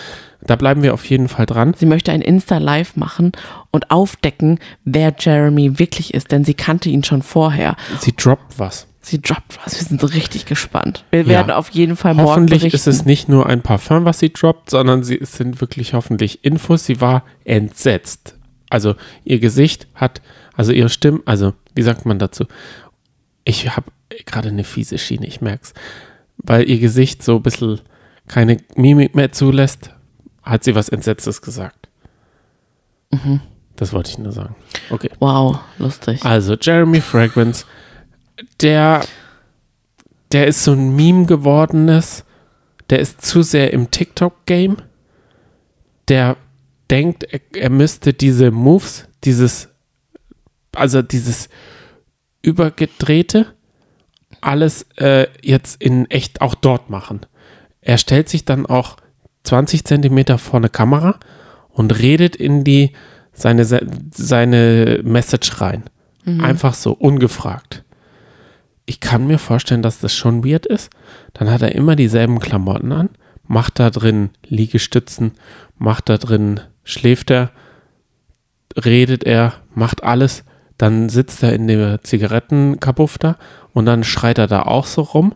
Da 0.42 0.56
bleiben 0.56 0.82
wir 0.82 0.92
auf 0.92 1.06
jeden 1.06 1.28
Fall 1.28 1.46
dran. 1.46 1.72
Sie 1.74 1.86
möchte 1.86 2.12
ein 2.12 2.20
Insta-Live 2.20 2.96
machen 2.96 3.32
und 3.70 3.90
aufdecken, 3.90 4.58
wer 4.84 5.14
Jeremy 5.18 5.78
wirklich 5.78 6.12
ist, 6.12 6.30
denn 6.30 6.44
sie 6.44 6.52
kannte 6.52 6.90
ihn 6.90 7.02
schon 7.04 7.22
vorher. 7.22 7.74
Sie 8.00 8.12
droppt 8.14 8.58
was. 8.58 8.86
Sie 9.06 9.20
droppt 9.20 9.58
was. 9.64 9.78
Wir 9.78 9.86
sind 9.86 10.14
richtig 10.14 10.46
gespannt. 10.46 11.04
Wir 11.10 11.20
Ja. 11.22 11.28
werden 11.28 11.50
auf 11.50 11.68
jeden 11.70 11.94
Fall 11.96 12.14
morgen 12.14 12.28
Hoffentlich 12.28 12.60
berichten. 12.62 12.76
ist 12.76 12.86
es 12.86 13.04
nicht 13.04 13.28
nur 13.28 13.46
ein 13.46 13.60
Parfum, 13.60 14.04
was 14.06 14.18
sie 14.18 14.32
droppt, 14.32 14.70
sondern 14.70 15.04
sie, 15.04 15.18
es 15.20 15.32
sind 15.34 15.60
wirklich 15.60 15.92
hoffentlich 15.92 16.42
Infos. 16.44 16.86
Sie 16.86 17.00
war 17.02 17.22
entsetzt. 17.44 18.38
Also 18.70 18.94
ihr 19.24 19.40
Gesicht 19.40 19.86
hat, 19.94 20.22
also 20.56 20.72
ihre 20.72 20.88
Stimme, 20.88 21.20
also 21.26 21.52
wie 21.74 21.82
sagt 21.82 22.06
man 22.06 22.18
dazu? 22.18 22.44
Ich 23.44 23.76
habe 23.76 23.90
gerade 24.24 24.48
eine 24.48 24.64
fiese 24.64 24.96
Schiene, 24.96 25.26
ich 25.26 25.40
merk's. 25.42 25.74
Weil 26.38 26.68
ihr 26.68 26.78
Gesicht 26.78 27.22
so 27.22 27.36
ein 27.36 27.42
bisschen 27.42 27.80
keine 28.26 28.56
Mimik 28.74 29.14
mehr 29.14 29.32
zulässt, 29.32 29.90
hat 30.42 30.64
sie 30.64 30.74
was 30.74 30.88
Entsetztes 30.88 31.42
gesagt. 31.42 31.88
Das 33.76 33.92
wollte 33.92 34.10
ich 34.10 34.18
nur 34.18 34.32
sagen. 34.32 34.56
Okay. 34.90 35.10
Wow, 35.20 35.58
lustig. 35.78 36.24
Also 36.24 36.54
Jeremy 36.60 37.00
Fragrance 37.00 37.64
der, 38.60 39.04
der 40.32 40.46
ist 40.46 40.64
so 40.64 40.72
ein 40.72 40.94
Meme 40.96 41.26
gewordenes, 41.26 42.24
der 42.90 42.98
ist 42.98 43.22
zu 43.24 43.42
sehr 43.42 43.72
im 43.72 43.90
TikTok-Game. 43.90 44.76
Der 46.08 46.36
denkt, 46.90 47.24
er, 47.24 47.40
er 47.54 47.70
müsste 47.70 48.12
diese 48.12 48.50
Moves, 48.50 49.08
dieses, 49.24 49.68
also 50.74 51.02
dieses 51.02 51.48
übergedrehte, 52.42 53.46
alles 54.40 54.86
äh, 54.96 55.28
jetzt 55.42 55.80
in 55.82 56.10
echt 56.10 56.42
auch 56.42 56.54
dort 56.54 56.90
machen. 56.90 57.20
Er 57.80 57.98
stellt 57.98 58.28
sich 58.28 58.44
dann 58.44 58.66
auch 58.66 58.96
20 59.44 59.84
Zentimeter 59.84 60.38
vor 60.38 60.58
eine 60.58 60.68
Kamera 60.68 61.18
und 61.70 61.98
redet 61.98 62.36
in 62.36 62.64
die 62.64 62.92
seine, 63.32 63.64
seine 63.64 65.00
Message 65.02 65.60
rein. 65.60 65.84
Einfach 66.42 66.74
so, 66.74 66.92
ungefragt. 66.92 67.83
Ich 68.86 69.00
kann 69.00 69.26
mir 69.26 69.38
vorstellen, 69.38 69.82
dass 69.82 69.98
das 70.00 70.14
schon 70.14 70.44
weird 70.44 70.66
ist. 70.66 70.90
Dann 71.32 71.50
hat 71.50 71.62
er 71.62 71.74
immer 71.74 71.96
dieselben 71.96 72.38
Klamotten 72.38 72.92
an, 72.92 73.08
macht 73.46 73.78
da 73.80 73.90
drin 73.90 74.30
Liegestützen, 74.46 75.32
macht 75.78 76.08
da 76.08 76.18
drin, 76.18 76.60
schläft 76.84 77.30
er, 77.30 77.50
redet 78.76 79.24
er, 79.24 79.54
macht 79.74 80.04
alles. 80.04 80.44
Dann 80.76 81.08
sitzt 81.08 81.42
er 81.42 81.52
in 81.52 81.66
der 81.68 82.02
Zigarettenkabuff 82.02 83.16
da 83.18 83.36
und 83.72 83.86
dann 83.86 84.04
schreit 84.04 84.38
er 84.38 84.48
da 84.48 84.62
auch 84.62 84.86
so 84.86 85.02
rum. 85.02 85.34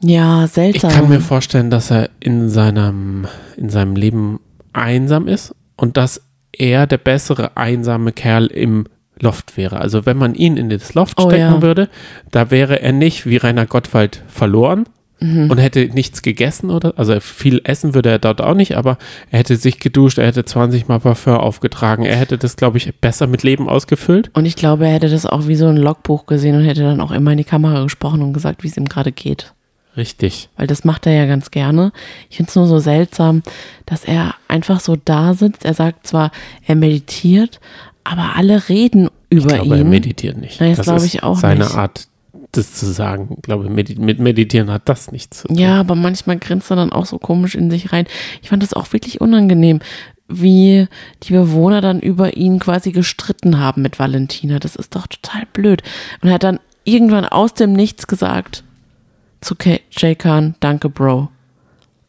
Ja, 0.00 0.44
Ich 0.44 0.52
seltsam. 0.52 0.90
kann 0.90 1.08
mir 1.08 1.20
vorstellen, 1.20 1.70
dass 1.70 1.90
er 1.90 2.10
in 2.20 2.48
seinem, 2.48 3.26
in 3.56 3.68
seinem 3.68 3.96
Leben 3.96 4.40
einsam 4.72 5.26
ist 5.26 5.54
und 5.76 5.96
dass 5.96 6.22
er 6.52 6.86
der 6.86 6.98
bessere 6.98 7.56
einsame 7.56 8.12
Kerl 8.12 8.46
im 8.46 8.86
Loft 9.20 9.56
wäre. 9.56 9.80
Also 9.80 10.06
wenn 10.06 10.16
man 10.16 10.34
ihn 10.34 10.56
in 10.56 10.68
das 10.70 10.94
Loft 10.94 11.18
Oh, 11.20 11.28
stecken 11.28 11.54
ja. 11.54 11.62
würde, 11.62 11.88
da 12.30 12.50
wäre 12.50 12.80
er 12.82 12.92
nicht 12.92 13.26
wie 13.26 13.36
Rainer 13.36 13.66
Gottwald 13.66 14.22
verloren 14.28 14.84
Mhm. 15.20 15.50
und 15.50 15.58
hätte 15.58 15.80
nichts 15.92 16.22
gegessen 16.22 16.70
oder, 16.70 16.92
also 16.96 17.18
viel 17.18 17.60
essen 17.64 17.92
würde 17.92 18.08
er 18.08 18.20
dort 18.20 18.40
auch 18.40 18.54
nicht, 18.54 18.76
aber 18.76 18.98
er 19.32 19.40
hätte 19.40 19.56
sich 19.56 19.80
geduscht, 19.80 20.18
er 20.18 20.28
hätte 20.28 20.44
20 20.44 20.86
Mal 20.86 21.00
Parfum 21.00 21.34
aufgetragen, 21.38 22.04
er 22.04 22.14
hätte 22.14 22.38
das, 22.38 22.54
glaube 22.54 22.78
ich, 22.78 22.94
besser 23.00 23.26
mit 23.26 23.42
Leben 23.42 23.68
ausgefüllt. 23.68 24.30
und 24.34 24.46
ich 24.46 24.54
glaube, 24.54 24.86
er 24.86 24.92
hätte 24.92 25.08
das 25.08 25.26
auch 25.26 25.48
wie 25.48 25.56
so 25.56 25.66
ein 25.66 25.76
Logbuch 25.76 26.26
gesehen 26.26 26.54
und 26.54 26.62
hätte 26.64 26.82
dann 26.82 27.00
auch 27.00 27.10
immer 27.10 27.32
in 27.32 27.38
die 27.38 27.42
Kamera 27.42 27.82
gesprochen 27.82 28.22
und 28.22 28.32
gesagt, 28.32 28.62
wie 28.62 28.68
es 28.68 28.76
ihm 28.76 28.84
gerade 28.88 29.10
geht. 29.10 29.52
Richtig. 29.96 30.48
Weil 30.56 30.68
das 30.68 30.84
macht 30.84 31.06
er 31.08 31.12
ja 31.14 31.26
ganz 31.26 31.50
gerne. 31.50 31.90
Ich 32.30 32.36
finde 32.36 32.50
es 32.50 32.54
nur 32.54 32.68
so 32.68 32.78
seltsam, 32.78 33.42
dass 33.86 34.04
er 34.04 34.36
einfach 34.46 34.78
so 34.78 34.94
da 35.04 35.34
sitzt. 35.34 35.64
Er 35.64 35.74
sagt 35.74 36.06
zwar, 36.06 36.30
er 36.64 36.76
meditiert, 36.76 37.58
aber 38.10 38.36
alle 38.36 38.68
reden 38.68 39.08
Ich 39.30 39.38
über 39.38 39.54
glaube, 39.54 39.76
er 39.76 39.80
ihn. 39.82 39.90
meditiert 39.90 40.36
nicht. 40.38 40.60
Nein, 40.60 40.74
das 40.76 40.84
glaube 40.84 40.98
ist 41.00 41.06
ich 41.14 41.22
auch 41.22 41.36
seine 41.38 41.64
nicht. 41.64 41.74
Art, 41.74 42.08
das 42.52 42.74
zu 42.74 42.86
sagen. 42.86 43.34
Ich 43.36 43.42
glaube, 43.42 43.68
mit 43.68 44.18
Meditieren 44.18 44.70
hat 44.70 44.88
das 44.88 45.12
nichts 45.12 45.40
zu 45.42 45.48
tun. 45.48 45.58
Ja, 45.58 45.80
aber 45.80 45.94
manchmal 45.94 46.38
grinst 46.38 46.70
er 46.70 46.76
dann 46.76 46.92
auch 46.92 47.06
so 47.06 47.18
komisch 47.18 47.54
in 47.54 47.70
sich 47.70 47.92
rein. 47.92 48.06
Ich 48.42 48.48
fand 48.50 48.62
das 48.62 48.72
auch 48.74 48.92
wirklich 48.92 49.20
unangenehm, 49.20 49.80
wie 50.28 50.88
die 51.22 51.32
Bewohner 51.32 51.80
dann 51.80 52.00
über 52.00 52.36
ihn 52.36 52.58
quasi 52.58 52.92
gestritten 52.92 53.58
haben 53.58 53.82
mit 53.82 53.98
Valentina. 53.98 54.58
Das 54.58 54.76
ist 54.76 54.94
doch 54.94 55.06
total 55.06 55.44
blöd. 55.52 55.82
Und 56.20 56.28
er 56.28 56.34
hat 56.34 56.42
dann 56.44 56.60
irgendwann 56.84 57.24
aus 57.26 57.54
dem 57.54 57.72
Nichts 57.72 58.06
gesagt 58.06 58.64
zu 59.40 59.54
Jay 59.90 60.14
Khan, 60.14 60.54
danke 60.60 60.88
Bro. 60.88 61.28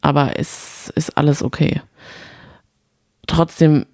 Aber 0.01 0.39
es 0.39 0.91
ist 0.95 1.17
alles 1.17 1.43
okay. 1.43 1.81
Trotzdem, 3.27 3.85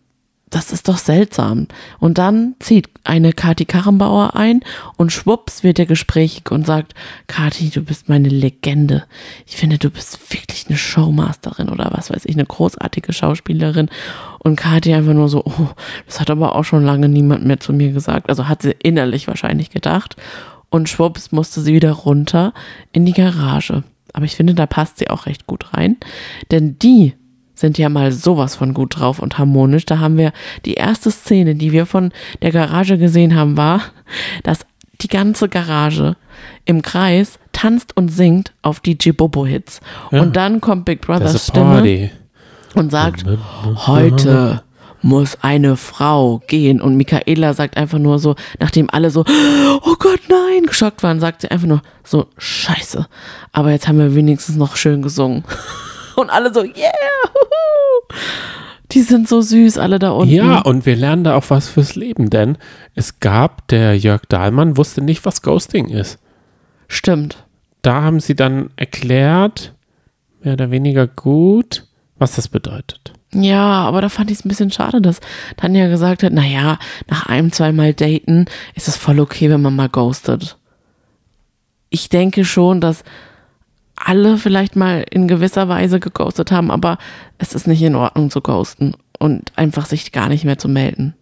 das 0.49 0.71
ist 0.71 0.87
doch 0.87 0.97
seltsam. 0.97 1.67
Und 1.99 2.17
dann 2.17 2.55
zieht 2.59 2.89
eine 3.03 3.33
Kati 3.33 3.65
Karrenbauer 3.65 4.35
ein 4.35 4.61
und 4.95 5.11
schwupps 5.11 5.63
wird 5.63 5.79
er 5.79 5.85
gesprächig 5.85 6.51
und 6.51 6.65
sagt, 6.65 6.93
Kati, 7.27 7.69
du 7.69 7.81
bist 7.81 8.09
meine 8.09 8.29
Legende. 8.29 9.03
Ich 9.47 9.57
finde, 9.57 9.77
du 9.77 9.89
bist 9.89 10.31
wirklich 10.31 10.67
eine 10.67 10.77
Showmasterin 10.77 11.69
oder 11.69 11.89
was 11.91 12.09
weiß 12.09 12.25
ich, 12.25 12.35
eine 12.35 12.45
großartige 12.45 13.11
Schauspielerin. 13.11 13.89
Und 14.39 14.55
Kati 14.55 14.93
einfach 14.93 15.13
nur 15.13 15.29
so, 15.29 15.43
oh, 15.45 15.69
das 16.05 16.19
hat 16.19 16.29
aber 16.29 16.55
auch 16.55 16.63
schon 16.63 16.83
lange 16.83 17.09
niemand 17.09 17.45
mehr 17.45 17.59
zu 17.59 17.73
mir 17.73 17.91
gesagt. 17.91 18.29
Also 18.29 18.47
hat 18.47 18.61
sie 18.61 18.75
innerlich 18.83 19.27
wahrscheinlich 19.27 19.71
gedacht. 19.71 20.15
Und 20.69 20.89
schwupps 20.89 21.31
musste 21.31 21.61
sie 21.61 21.73
wieder 21.73 21.91
runter 21.91 22.53
in 22.91 23.05
die 23.05 23.13
Garage. 23.13 23.83
Aber 24.13 24.25
ich 24.25 24.35
finde, 24.35 24.53
da 24.53 24.65
passt 24.67 24.99
sie 24.99 25.09
auch 25.09 25.25
recht 25.25 25.47
gut 25.47 25.73
rein. 25.73 25.97
Denn 26.51 26.77
die 26.79 27.15
sind 27.55 27.77
ja 27.77 27.89
mal 27.89 28.11
sowas 28.11 28.55
von 28.55 28.73
gut 28.73 28.99
drauf 28.99 29.19
und 29.19 29.37
harmonisch. 29.37 29.85
Da 29.85 29.99
haben 29.99 30.17
wir 30.17 30.33
die 30.65 30.75
erste 30.75 31.09
Szene, 31.09 31.55
die 31.55 31.71
wir 31.71 31.85
von 31.85 32.11
der 32.41 32.51
Garage 32.51 32.97
gesehen 32.97 33.35
haben, 33.35 33.57
war, 33.57 33.81
dass 34.43 34.65
die 35.01 35.07
ganze 35.07 35.49
Garage 35.49 36.15
im 36.65 36.81
Kreis 36.81 37.39
tanzt 37.53 37.95
und 37.95 38.09
singt 38.09 38.53
auf 38.61 38.79
die 38.79 38.97
Jibobo-Hits. 38.99 39.79
Ja. 40.11 40.21
Und 40.21 40.35
dann 40.35 40.61
kommt 40.61 40.85
Big 40.85 41.01
Brothers 41.01 41.47
Stimme 41.47 42.11
und 42.75 42.91
sagt, 42.91 43.25
heute 43.87 44.61
muss 45.01 45.37
eine 45.41 45.77
Frau 45.77 46.41
gehen. 46.47 46.81
Und 46.81 46.97
Michaela 46.97 47.53
sagt 47.53 47.77
einfach 47.77 47.99
nur 47.99 48.19
so, 48.19 48.35
nachdem 48.59 48.89
alle 48.89 49.11
so, 49.11 49.23
oh 49.83 49.95
Gott, 49.99 50.21
nein, 50.27 50.65
geschockt 50.65 51.03
waren, 51.03 51.19
sagt 51.19 51.41
sie 51.41 51.51
einfach 51.51 51.67
nur 51.67 51.81
so, 52.03 52.27
scheiße. 52.37 53.07
Aber 53.51 53.71
jetzt 53.71 53.87
haben 53.87 53.99
wir 53.99 54.15
wenigstens 54.15 54.55
noch 54.55 54.75
schön 54.75 55.01
gesungen. 55.01 55.43
Und 56.21 56.29
alle 56.29 56.53
so, 56.53 56.61
yeah, 56.63 56.91
huhu. 57.33 58.19
Die 58.91 59.01
sind 59.01 59.27
so 59.27 59.41
süß, 59.41 59.77
alle 59.77 59.99
da 59.99 60.11
unten. 60.11 60.33
Ja, 60.33 60.59
und 60.59 60.85
wir 60.85 60.95
lernen 60.95 61.23
da 61.23 61.35
auch 61.35 61.49
was 61.49 61.67
fürs 61.67 61.95
Leben, 61.95 62.29
denn 62.29 62.57
es 62.93 63.19
gab, 63.19 63.67
der 63.67 63.97
Jörg 63.97 64.21
Dahlmann 64.27 64.77
wusste 64.77 65.01
nicht, 65.01 65.25
was 65.25 65.41
Ghosting 65.41 65.89
ist. 65.89 66.19
Stimmt. 66.87 67.43
Da 67.81 68.03
haben 68.03 68.19
sie 68.19 68.35
dann 68.35 68.69
erklärt, 68.75 69.73
mehr 70.43 70.53
oder 70.53 70.71
weniger 70.71 71.07
gut, 71.07 71.87
was 72.17 72.35
das 72.35 72.47
bedeutet. 72.47 73.13
Ja, 73.33 73.83
aber 73.83 74.01
da 74.01 74.09
fand 74.09 74.31
ich 74.31 74.39
es 74.39 74.45
ein 74.45 74.49
bisschen 74.49 74.71
schade, 74.71 75.01
dass 75.01 75.19
Tanja 75.57 75.87
gesagt 75.87 76.23
hat, 76.23 76.31
naja, 76.31 76.79
nach 77.09 77.25
einem, 77.25 77.51
zweimal 77.51 77.93
daten 77.93 78.45
ist 78.75 78.87
es 78.87 78.95
voll 78.95 79.19
okay, 79.19 79.49
wenn 79.49 79.61
man 79.61 79.75
mal 79.75 79.89
ghostet. 79.89 80.57
Ich 81.89 82.07
denke 82.07 82.45
schon, 82.45 82.79
dass 82.79 83.03
alle 83.95 84.37
vielleicht 84.37 84.75
mal 84.75 85.05
in 85.09 85.27
gewisser 85.27 85.67
Weise 85.67 85.99
geghostet 85.99 86.51
haben, 86.51 86.71
aber 86.71 86.97
es 87.37 87.53
ist 87.53 87.67
nicht 87.67 87.81
in 87.81 87.95
Ordnung 87.95 88.29
zu 88.29 88.41
ghosten 88.41 88.93
und 89.19 89.51
einfach 89.55 89.85
sich 89.85 90.11
gar 90.11 90.29
nicht 90.29 90.45
mehr 90.45 90.57
zu 90.57 90.67
melden. 90.67 91.15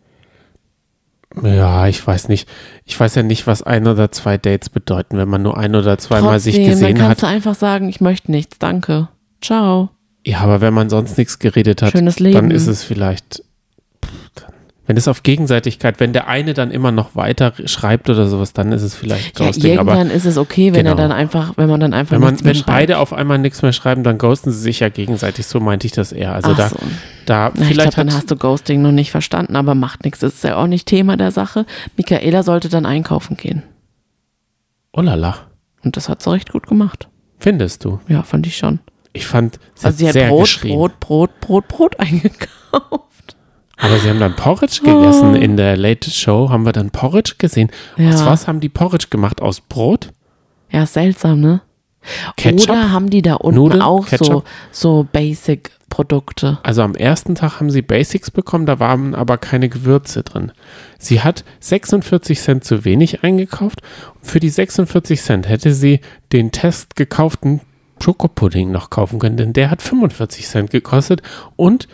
Ja, 1.42 1.88
ich 1.88 2.06
weiß 2.06 2.30
nicht. 2.30 2.48
Ich 2.86 3.00
weiß 3.00 3.16
ja 3.16 3.24
nicht, 3.24 3.48
was 3.48 3.64
ein 3.64 3.88
oder 3.88 4.12
zwei 4.12 4.38
Dates 4.38 4.70
bedeuten, 4.70 5.18
wenn 5.18 5.30
man 5.30 5.42
nur 5.42 5.58
ein 5.58 5.76
oder 5.76 5.98
zweimal 5.98 6.40
sich 6.40 6.56
gesehen 6.56 6.96
dann 6.96 7.02
hat. 7.02 7.08
kannst 7.08 7.24
du 7.24 7.28
einfach 7.28 7.56
sagen, 7.56 7.90
ich 7.90 8.02
möchte 8.02 8.32
nichts, 8.32 8.60
danke. 8.60 9.10
Ciao. 9.42 9.90
Ja, 10.26 10.40
aber 10.40 10.62
wenn 10.62 10.74
man 10.74 10.90
sonst 10.90 11.18
nichts 11.18 11.40
geredet 11.40 11.82
hat, 11.82 11.96
dann 11.96 12.52
ist 12.52 12.68
es 12.68 12.84
vielleicht. 12.84 13.44
Dann- 14.86 14.88
Wenn 14.88 14.98
es 14.98 15.08
auf 15.08 15.24
Gegenseitigkeit, 15.24 16.00
wenn 16.02 16.12
der 16.12 16.28
eine 16.28 16.54
dann 16.54 16.70
immer 16.70 16.92
noch 16.92 17.16
weiter 17.16 17.54
schreibt 17.66 18.10
oder 18.10 18.28
sowas, 18.28 18.52
dann 18.52 18.72
ist 18.74 18.82
es 18.82 18.96
vielleicht 18.96 19.40
Ja, 19.40 19.46
Ghosting. 19.46 19.80
aber 19.80 19.94
irgendwann 19.94 20.16
ist 20.16 20.26
es 20.26 20.38
okay, 20.38 20.74
wenn 20.74 20.86
er 20.86 20.92
Genau. 20.96 21.08
dann 21.08 21.12
einfach, 21.14 21.54
wenn 21.56 21.70
man 21.70 21.80
dann 21.80 21.94
einfach 21.94 22.12
wenn 22.12 22.20
man, 22.22 22.32
nichts 22.32 22.44
mehr 22.44 22.50
wenn 22.50 22.56
schreibt. 22.58 22.68
beide 22.68 22.98
auf 22.98 23.14
einmal 23.14 23.38
nichts 23.38 23.62
mehr 23.62 23.72
schreiben, 23.72 24.04
dann 24.04 24.18
ghosten 24.18 24.52
sie 24.52 24.60
sich 24.60 24.82
ja 24.82 24.90
gegenseitig. 24.90 25.48
So 25.48 25.60
meinte 25.62 25.88
ich 25.88 25.94
das 25.94 26.12
eher. 26.12 26.34
Also 26.34 26.52
Ach 26.52 26.58
da, 26.58 26.70
so. 26.70 26.76
da 27.26 27.52
Na, 27.56 27.62
ich 27.62 27.68
vielleicht 27.70 27.92
glaube, 27.92 27.96
dann 27.96 28.10
hat, 28.10 28.16
hast 28.24 28.32
du 28.32 28.36
Ghosting 28.36 28.82
noch 28.82 28.92
nicht 28.92 29.12
verstanden, 29.12 29.56
aber 29.56 29.74
macht 29.74 30.04
nichts. 30.04 30.20
Das 30.20 30.34
ist 30.34 30.44
ja 30.44 30.58
auch 30.58 30.68
nicht 30.68 30.86
Thema 30.86 31.16
der 31.16 31.32
Sache. 31.32 31.66
Michaela 31.96 32.44
sollte 32.44 32.68
dann 32.68 32.86
einkaufen 32.86 33.38
gehen. 33.38 33.64
oh 34.92 35.02
lala, 35.02 35.36
Und 35.84 35.96
das 35.98 36.10
hat 36.10 36.22
sie 36.22 36.32
recht 36.32 36.52
gut 36.52 36.68
gemacht. 36.68 37.08
findest 37.40 37.86
du? 37.86 38.00
Ja, 38.10 38.24
fand 38.24 38.46
ich 38.48 38.58
schon. 38.58 38.80
Ich 39.14 39.28
fand, 39.28 39.60
sie 39.76 39.86
Also 39.86 39.88
hat 39.88 39.96
sie 39.98 40.08
hat 40.08 40.14
sehr 40.14 40.28
Brot. 40.30 40.60
Brot, 40.62 41.00
Brot, 41.00 41.40
Brot, 41.40 41.68
Brot 41.70 42.00
eingekauft. 42.00 43.13
Aber 43.84 44.00
sie 44.00 44.10
haben 44.10 44.20
dann 44.20 44.36
Porridge 44.36 44.80
gegessen 44.82 45.36
in 45.36 45.58
der 45.58 45.76
Late 45.76 46.10
Show. 46.10 46.50
Haben 46.50 46.66
wir 46.66 46.72
dann 46.72 46.90
Porridge 46.90 47.36
gesehen? 47.38 47.70
Ja. 47.98 48.12
Aus 48.12 48.26
was 48.26 48.48
haben 48.48 48.62
die 48.62 48.70
Porridge 48.70 49.08
gemacht? 49.10 49.42
Aus 49.42 49.60
Brot? 49.60 50.10
Ja, 50.72 50.86
seltsam, 50.86 51.42
ne? 51.42 51.62
Ketchup? 52.38 52.70
Oder 52.70 52.92
haben 52.92 53.10
die 53.10 53.22
da 53.22 53.36
unten 53.36 53.60
Nudeln? 53.60 53.82
auch 53.82 54.08
so, 54.08 54.44
so 54.72 55.06
Basic-Produkte? 55.12 56.60
Also 56.64 56.82
am 56.82 56.96
ersten 56.96 57.36
Tag 57.36 57.60
haben 57.60 57.70
sie 57.70 57.82
Basics 57.82 58.32
bekommen, 58.32 58.66
da 58.66 58.80
waren 58.80 59.16
aber 59.16 59.38
keine 59.38 59.68
Gewürze 59.68 60.24
drin. 60.24 60.54
Sie 60.98 61.22
hat 61.22 61.44
46 61.60 62.40
Cent 62.40 62.64
zu 62.64 62.86
wenig 62.86 63.24
eingekauft. 63.24 63.82
Für 64.22 64.40
die 64.40 64.50
46 64.50 65.22
Cent 65.22 65.50
hätte 65.50 65.74
sie 65.74 66.00
den 66.32 66.52
Test 66.52 66.96
gekauften 66.96 67.60
Schokopudding 68.02 68.72
noch 68.72 68.90
kaufen 68.90 69.20
können, 69.20 69.38
denn 69.38 69.54
der 69.54 69.70
hat 69.70 69.82
45 69.82 70.48
Cent 70.48 70.72
gekostet. 70.72 71.22
Und 71.56 71.88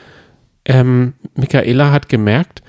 ähm, 0.69 1.13
Michaela 1.36 1.91
hat 1.91 2.08
gemerkt, 2.08 2.62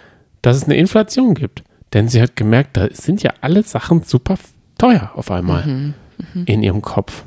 dass 0.43 0.57
es 0.57 0.65
eine 0.65 0.75
Inflation 0.77 1.35
gibt. 1.35 1.63
Denn 1.93 2.09
sie 2.09 2.21
hat 2.23 2.35
gemerkt, 2.37 2.77
da 2.77 2.89
sind 2.93 3.23
ja 3.23 3.33
alle 3.41 3.63
Sachen 3.63 4.03
super 4.03 4.37
teuer 4.79 5.11
auf 5.15 5.31
einmal 5.31 5.67
Mhm, 5.67 5.95
in 6.47 6.63
ihrem 6.63 6.83
Kopf. 6.83 7.25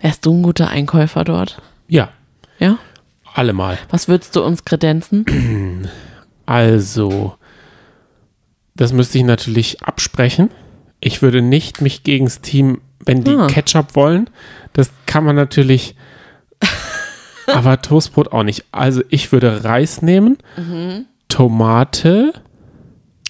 Wärst 0.00 0.24
du 0.26 0.32
ein 0.34 0.42
guter 0.42 0.68
Einkäufer 0.68 1.22
dort? 1.24 1.60
Ja, 1.88 2.10
Ja? 2.58 2.78
allemal. 3.34 3.78
Was 3.90 4.08
würdest 4.08 4.34
du 4.34 4.42
uns 4.42 4.64
kredenzen? 4.64 5.24
Also, 6.46 7.34
das 8.76 8.92
müsste 8.92 9.18
ich 9.18 9.24
natürlich 9.24 9.82
absprechen. 9.82 10.50
Ich 11.00 11.20
würde 11.20 11.42
nicht 11.42 11.80
mich 11.80 12.04
gegens 12.04 12.40
Team, 12.40 12.80
wenn 13.04 13.24
die 13.24 13.34
Ah. 13.34 13.48
Ketchup 13.48 13.96
wollen, 13.96 14.30
das 14.72 14.90
kann 15.06 15.24
man 15.24 15.34
natürlich, 15.34 15.96
aber 17.46 17.80
Toastbrot 17.82 18.32
auch 18.32 18.42
nicht. 18.42 18.64
Also 18.72 19.02
ich 19.08 19.32
würde 19.32 19.64
Reis 19.64 20.02
nehmen, 20.02 20.38
Tomate, 21.28 22.32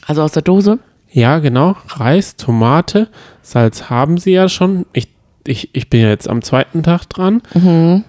Also 0.06 0.22
aus 0.22 0.32
der 0.32 0.42
Dose? 0.42 0.78
ja 1.10 1.38
genau, 1.38 1.76
Reis, 1.88 2.36
Tomate, 2.36 3.08
Salz 3.42 3.88
haben 3.90 4.18
sie 4.18 4.32
ja 4.32 4.48
schon. 4.48 4.86
Ich, 4.92 5.08
ich, 5.46 5.70
ich 5.74 5.88
bin 5.90 6.00
ja 6.02 6.08
jetzt 6.08 6.28
am 6.28 6.42
zweiten 6.42 6.82
Tag 6.82 7.06
dran. 7.06 7.42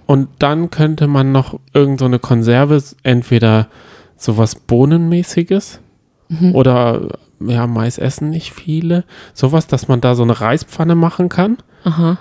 Und 0.05 0.29
dann 0.39 0.69
könnte 0.71 1.07
man 1.07 1.31
noch 1.31 1.59
irgend 1.73 1.99
so 1.99 2.05
eine 2.05 2.19
Konserve, 2.19 2.81
entweder 3.03 3.67
sowas 4.17 4.55
Bohnenmäßiges 4.55 5.79
oder 6.53 7.19
ja, 7.39 7.67
Mais 7.67 7.97
essen 7.97 8.29
nicht 8.29 8.53
viele. 8.53 9.03
Sowas, 9.33 9.67
dass 9.67 9.87
man 9.87 10.01
da 10.01 10.15
so 10.15 10.23
eine 10.23 10.39
Reispfanne 10.39 10.95
machen 10.95 11.29
kann. 11.29 11.57
Aha. 11.83 12.17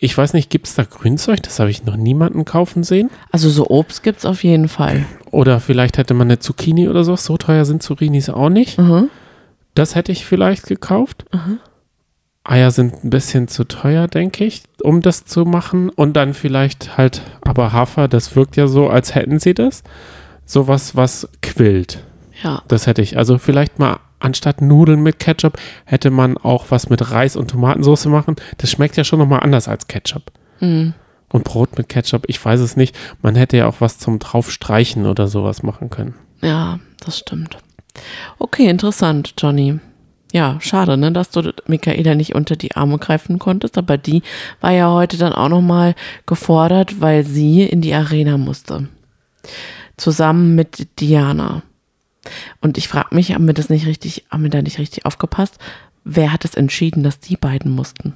Ich 0.00 0.16
weiß 0.16 0.32
nicht, 0.32 0.50
gibt 0.50 0.66
es 0.66 0.74
da 0.74 0.84
Grünzeug? 0.84 1.42
Das 1.42 1.60
habe 1.60 1.70
ich 1.70 1.84
noch 1.84 1.96
niemanden 1.96 2.44
kaufen 2.44 2.82
sehen. 2.82 3.10
Also 3.30 3.50
so 3.50 3.68
Obst 3.68 4.02
gibt's 4.02 4.24
auf 4.24 4.42
jeden 4.44 4.68
Fall. 4.68 5.04
Oder 5.30 5.60
vielleicht 5.60 5.98
hätte 5.98 6.14
man 6.14 6.28
eine 6.28 6.38
Zucchini 6.38 6.88
oder 6.88 7.04
so. 7.04 7.14
So 7.16 7.36
teuer 7.36 7.64
sind 7.64 7.82
Zucchinis 7.82 8.30
auch 8.30 8.48
nicht. 8.48 8.78
Mhm. 8.78 9.10
Das 9.74 9.94
hätte 9.94 10.10
ich 10.12 10.24
vielleicht 10.24 10.66
gekauft. 10.66 11.26
Eier 12.44 12.70
sind 12.70 13.04
ein 13.04 13.10
bisschen 13.10 13.46
zu 13.46 13.64
teuer, 13.64 14.08
denke 14.08 14.44
ich, 14.44 14.62
um 14.82 15.02
das 15.02 15.24
zu 15.24 15.44
machen. 15.44 15.90
Und 15.90 16.14
dann 16.14 16.34
vielleicht 16.34 16.96
halt, 16.96 17.22
aber 17.42 17.72
Hafer, 17.72 18.08
das 18.08 18.34
wirkt 18.34 18.56
ja 18.56 18.66
so, 18.66 18.88
als 18.88 19.14
hätten 19.14 19.38
sie 19.38 19.54
das. 19.54 19.82
Sowas, 20.46 20.96
was 20.96 21.28
quillt. 21.42 22.02
Ja. 22.42 22.62
Das 22.68 22.86
hätte 22.86 23.02
ich. 23.02 23.18
Also 23.18 23.38
vielleicht 23.38 23.78
mal 23.78 24.00
anstatt 24.20 24.60
Nudeln 24.60 25.02
mit 25.02 25.18
Ketchup 25.18 25.58
hätte 25.84 26.10
man 26.10 26.36
auch 26.36 26.66
was 26.70 26.88
mit 26.88 27.10
Reis 27.10 27.36
und 27.36 27.50
Tomatensauce 27.50 28.06
machen. 28.06 28.36
Das 28.58 28.70
schmeckt 28.70 28.96
ja 28.96 29.04
schon 29.04 29.18
nochmal 29.18 29.40
anders 29.40 29.68
als 29.68 29.88
Ketchup. 29.88 30.32
Mhm. 30.60 30.94
Und 31.30 31.44
Brot 31.44 31.76
mit 31.76 31.88
Ketchup, 31.88 32.24
ich 32.26 32.42
weiß 32.42 32.60
es 32.60 32.76
nicht. 32.76 32.96
Man 33.22 33.36
hätte 33.36 33.56
ja 33.58 33.68
auch 33.68 33.80
was 33.80 33.98
zum 33.98 34.18
draufstreichen 34.18 35.06
oder 35.06 35.28
sowas 35.28 35.62
machen 35.62 35.90
können. 35.90 36.14
Ja, 36.40 36.78
das 37.04 37.18
stimmt. 37.18 37.58
Okay, 38.38 38.68
interessant, 38.68 39.34
Johnny. 39.38 39.78
Ja, 40.32 40.58
schade, 40.60 40.96
ne, 40.96 41.10
dass 41.10 41.30
du 41.30 41.54
Michaela 41.66 42.14
nicht 42.14 42.34
unter 42.34 42.56
die 42.56 42.76
Arme 42.76 42.98
greifen 42.98 43.38
konntest, 43.38 43.78
aber 43.78 43.96
die 43.96 44.22
war 44.60 44.72
ja 44.72 44.90
heute 44.90 45.16
dann 45.16 45.32
auch 45.32 45.48
nochmal 45.48 45.94
gefordert, 46.26 47.00
weil 47.00 47.24
sie 47.24 47.62
in 47.62 47.80
die 47.80 47.94
Arena 47.94 48.36
musste. 48.36 48.88
Zusammen 49.96 50.54
mit 50.54 51.00
Diana. 51.00 51.62
Und 52.60 52.78
ich 52.78 52.88
frage 52.88 53.14
mich, 53.14 53.32
haben 53.34 53.46
wir 53.46 53.54
das 53.54 53.68
nicht 53.68 53.86
richtig, 53.86 54.24
haben 54.30 54.42
wir 54.42 54.50
da 54.50 54.62
nicht 54.62 54.78
richtig 54.78 55.04
aufgepasst? 55.06 55.58
Wer 56.04 56.32
hat 56.32 56.44
es 56.44 56.54
entschieden, 56.54 57.02
dass 57.02 57.20
die 57.20 57.36
beiden 57.36 57.70
mussten? 57.72 58.14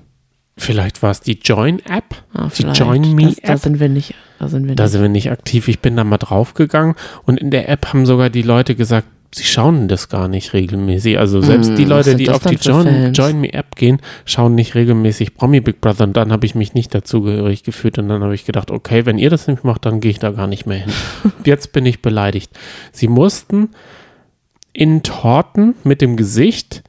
Vielleicht 0.57 1.03
war 1.03 1.11
es 1.11 1.20
die 1.20 1.38
Join-App, 1.42 2.05
Ah, 2.35 2.44
die 2.44 2.51
vielleicht. 2.51 2.81
Join 2.81 3.03
Das, 3.03 3.12
Me-App. 3.12 3.37
da 3.44 3.57
sind 3.57 3.81
wir 3.81 3.88
nicht, 3.88 4.14
da 4.38 4.48
sind 4.48 4.68
wir 4.68 4.75
Da 4.75 4.85
nicht. 4.85 4.92
sind 4.92 5.03
wir 5.03 5.09
nicht 5.09 5.31
aktiv. 5.31 5.68
Ich 5.68 5.81
bin 5.81 5.96
da 5.96 6.05
mal 6.05 6.18
draufgegangen 6.18 6.94
und 7.25 7.38
in 7.40 7.51
der 7.51 7.68
App 7.70 7.87
haben 7.88 8.05
sogar 8.07 8.29
die 8.29 8.42
Leute 8.42 8.75
gesagt, 8.75 9.07
sie 9.35 9.44
schauen 9.44 9.88
das 9.88 10.11
gar 10.11 10.29
nicht 10.29 10.53
regelmäßig. 10.53 11.18
Also 11.18 11.40
selbst 11.40 11.68
Hm, 11.70 11.77
die 11.77 11.85
Leute, 11.87 12.16
die 12.16 12.25
das 12.25 12.37
auf 12.37 12.44
die 12.44 12.57
Join? 12.57 13.14
Join 13.14 13.40
Me 13.40 13.51
App 13.55 13.77
gehen, 13.77 13.98
schauen 14.27 14.55
nicht 14.55 14.75
regelmäßig 14.75 15.35
Promi 15.37 15.61
Big 15.61 15.81
Brother 15.81 16.05
und 16.05 16.14
dann 16.18 16.31
habe 16.33 16.44
ich 16.44 16.55
mich 16.55 16.75
nicht 16.75 16.94
dazugehörig 16.94 17.62
gefühlt 17.64 17.98
und 17.98 18.11
dann 18.11 18.22
habe 18.22 18.35
ich 18.35 18.44
gedacht, 18.44 18.70
okay, 18.70 19.07
wenn 19.07 19.16
ihr 19.16 19.31
das 19.31 19.46
nicht 19.48 19.64
macht, 19.64 19.87
dann 19.87 20.01
gehe 20.01 20.11
ich 20.11 20.18
da 20.18 20.33
gar 20.33 20.48
nicht 20.48 20.66
mehr 20.66 20.81
hin. 20.81 20.92
Jetzt 21.46 21.72
bin 21.72 21.87
ich 21.87 22.03
beleidigt. 22.03 22.53
Sie 22.92 23.09
mussten 23.09 23.70
in 24.72 25.02
Torten 25.02 25.74
mit 25.85 26.00
dem 26.00 26.16
Gesicht 26.16 26.82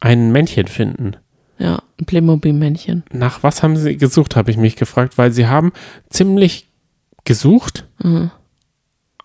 ein 0.00 0.30
Männchen 0.32 0.66
finden. 0.66 1.16
Ja, 1.58 1.82
ein 2.00 2.06
Playmobil-Männchen. 2.06 3.02
Nach 3.12 3.42
was 3.42 3.62
haben 3.62 3.76
sie 3.76 3.96
gesucht, 3.96 4.36
habe 4.36 4.50
ich 4.50 4.56
mich 4.56 4.76
gefragt, 4.76 5.18
weil 5.18 5.32
sie 5.32 5.46
haben 5.48 5.72
ziemlich 6.08 6.68
gesucht, 7.24 7.84
Mhm. 8.02 8.30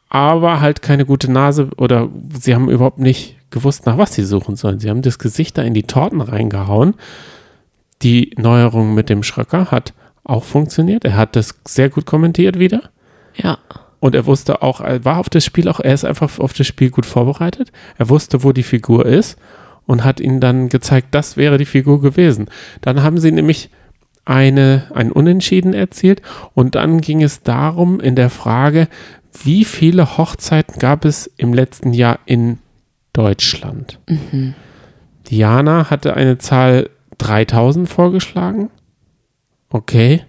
aber 0.10 0.60
halt 0.60 0.82
keine 0.82 1.06
gute 1.06 1.32
Nase 1.32 1.70
oder 1.78 2.10
sie 2.40 2.56
haben 2.56 2.70
überhaupt 2.70 3.00
nicht 3.00 3.38
gewusst, 3.52 3.86
nach 3.86 3.98
was 4.00 4.14
sie 4.16 4.24
suchen 4.24 4.56
sollen. 4.56 4.80
Sie 4.80 4.90
haben 4.90 5.04
das 5.04 5.20
Gesicht 5.20 5.58
da 5.58 5.62
in 5.62 5.74
die 5.76 5.84
Torten 5.84 6.22
reingehauen. 6.22 6.96
Die 8.02 8.32
Neuerung 8.38 8.96
mit 8.96 9.10
dem 9.10 9.22
Schröcker 9.24 9.70
hat 9.72 9.94
auch 10.24 10.44
funktioniert. 10.44 11.06
Er 11.06 11.16
hat 11.16 11.36
das 11.36 11.56
sehr 11.68 11.90
gut 11.90 12.06
kommentiert 12.06 12.58
wieder. 12.58 12.90
Ja. 13.36 13.60
Und 14.04 14.16
er 14.16 14.26
wusste 14.26 14.62
auch, 14.62 14.82
er 14.82 15.06
war 15.06 15.18
auf 15.18 15.30
das 15.30 15.46
Spiel 15.46 15.70
auch, 15.70 15.80
er 15.80 15.94
ist 15.94 16.04
einfach 16.04 16.38
auf 16.38 16.52
das 16.52 16.68
Spiel 16.68 16.90
gut 16.90 17.06
vorbereitet. 17.06 17.72
Er 17.98 18.10
wusste, 18.10 18.44
wo 18.44 18.52
die 18.52 18.62
Figur 18.62 19.06
ist 19.06 19.40
und 19.86 20.04
hat 20.04 20.20
ihnen 20.20 20.42
dann 20.42 20.68
gezeigt, 20.68 21.08
das 21.12 21.38
wäre 21.38 21.58
die 21.58 21.64
Figur 21.64 22.02
gewesen. 22.02 22.50
Dann 22.82 23.02
haben 23.02 23.18
sie 23.18 23.32
nämlich 23.32 23.70
eine, 24.26 24.92
ein 24.94 25.10
Unentschieden 25.10 25.74
erzielt 25.74 26.22
und 26.54 26.76
dann 26.76 27.00
ging 27.00 27.24
es 27.24 27.44
darum 27.44 28.02
in 28.02 28.18
der 28.18 28.30
Frage, 28.30 28.90
wie 29.42 29.64
viele 29.64 30.18
Hochzeiten 30.18 30.80
gab 30.80 31.06
es 31.06 31.32
im 31.38 31.54
letzten 31.54 31.94
Jahr 31.94 32.20
in 32.26 32.60
Deutschland? 33.14 34.00
Diana 35.30 35.90
hatte 35.90 36.18
eine 36.18 36.40
Zahl 36.40 36.90
3000 37.20 37.88
vorgeschlagen. 37.88 38.70
Okay. 39.70 40.24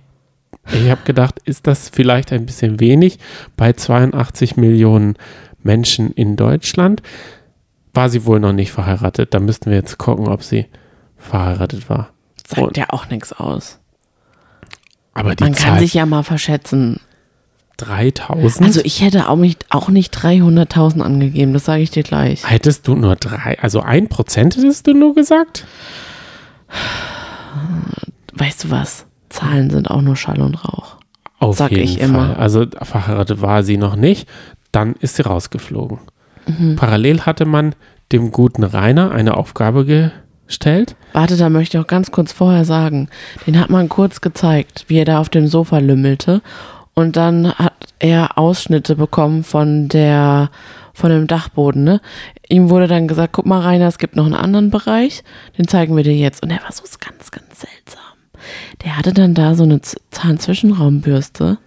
Ich 0.73 0.90
habe 0.90 1.03
gedacht, 1.05 1.40
ist 1.45 1.67
das 1.67 1.88
vielleicht 1.88 2.33
ein 2.33 2.47
bisschen 2.47 2.81
wenig 2.81 3.19
bei 3.57 3.73
82 3.73 4.57
Millionen 4.57 5.17
Menschen 5.62 6.11
in 6.12 6.37
Deutschland? 6.37 7.03
War 7.93 8.09
sie 8.09 8.25
wohl 8.27 8.40
noch 8.40 8.53
nicht 8.53 8.73
verheiratet? 8.73 9.35
Da 9.35 9.40
müssten 9.40 9.71
wir 9.71 9.77
jetzt 9.77 9.99
gucken, 9.99 10.29
ob 10.29 10.43
sie 10.43 10.67
verheiratet 11.17 11.88
war. 11.88 12.11
Sagt 12.47 12.61
Und- 12.62 12.77
ja 12.77 12.87
auch 12.90 13.09
nichts 13.09 13.33
aus. 13.33 13.79
Aber 15.12 15.35
die 15.37 15.45
Man 15.45 15.55
kann 15.55 15.75
Zahl 15.75 15.79
sich 15.79 15.95
ja 15.95 16.07
mal 16.07 16.25
verschätzen. 16.25 16.99
3000? 17.77 18.64
Also 18.67 18.81
ich 18.85 19.01
hätte 19.01 19.29
auch 19.29 19.37
nicht, 19.37 19.67
auch 19.71 19.88
nicht 19.88 20.12
300.000 20.14 21.01
angegeben, 21.03 21.53
das 21.53 21.64
sage 21.64 21.83
ich 21.83 21.90
dir 21.90 22.03
gleich. 22.05 22.49
hättest 22.49 22.87
du 22.87 22.95
nur 22.95 23.17
drei, 23.17 23.59
also 23.61 23.81
ein 23.81 24.09
Prozent 24.09 24.57
hättest 24.57 24.87
du 24.87 24.93
nur 24.95 25.14
gesagt? 25.14 25.67
Weißt 28.33 28.64
du 28.64 28.71
was? 28.71 29.07
Zahlen 29.35 29.70
sind 29.70 29.90
auch 29.90 30.01
nur 30.01 30.16
Schall 30.16 30.40
und 30.40 30.64
Rauch. 30.64 30.97
Auf 31.38 31.57
Sag 31.57 31.73
jeden 31.73 31.83
ich 31.83 31.99
Fall. 31.99 32.09
immer. 32.09 32.38
Also 32.38 32.64
verheiratet 32.83 33.42
war 33.42 33.62
sie 33.62 33.77
noch 33.77 33.97
nicht. 33.97 34.29
Dann 34.73 34.94
ist 35.01 35.16
sie 35.16 35.23
rausgeflogen. 35.23 35.99
Mhm. 36.47 36.77
Parallel 36.77 37.23
hatte 37.23 37.44
man 37.44 37.75
dem 38.12 38.31
guten 38.31 38.64
Rainer 38.64 39.11
eine 39.11 39.37
Aufgabe 39.37 40.12
gestellt. 40.47 40.94
Warte, 41.12 41.37
da 41.37 41.49
möchte 41.49 41.77
ich 41.77 41.83
auch 41.83 41.88
ganz 41.88 42.11
kurz 42.11 42.33
vorher 42.33 42.64
sagen. 42.64 43.09
Den 43.47 43.59
hat 43.59 43.70
man 43.70 43.88
kurz 43.88 44.20
gezeigt, 44.20 44.85
wie 44.88 44.99
er 44.99 45.05
da 45.05 45.20
auf 45.20 45.29
dem 45.29 45.49
Sofa 45.49 45.79
lümmelte. 45.79 46.42
Und 46.94 47.16
dann 47.16 47.53
hat 47.55 47.73
er 47.99 48.38
Ausschnitte 48.38 48.94
bekommen 48.94 49.42
von 49.42 49.88
der, 49.88 50.51
von 50.92 51.11
dem 51.11 51.27
Dachboden, 51.27 51.83
ne? 51.83 52.01
Ihm 52.49 52.70
wurde 52.70 52.87
dann 52.87 53.09
gesagt, 53.09 53.33
guck 53.33 53.47
mal, 53.47 53.61
Rainer, 53.61 53.88
es 53.88 53.99
gibt 53.99 54.14
noch 54.14 54.27
einen 54.27 54.35
anderen 54.35 54.70
Bereich, 54.70 55.25
den 55.59 55.66
zeigen 55.66 55.97
wir 55.97 56.05
dir 56.05 56.14
jetzt. 56.14 56.42
Und 56.42 56.51
er 56.51 56.62
war 56.62 56.70
so 56.70 56.85
ganz, 57.01 57.33
ganz 57.33 57.61
seltsam. 57.61 58.04
Der 58.85 58.96
hatte 58.96 59.12
dann 59.12 59.35
da 59.35 59.54
so 59.54 59.64
eine 59.64 59.80
Zahnzwischenraumbürste 60.11 61.59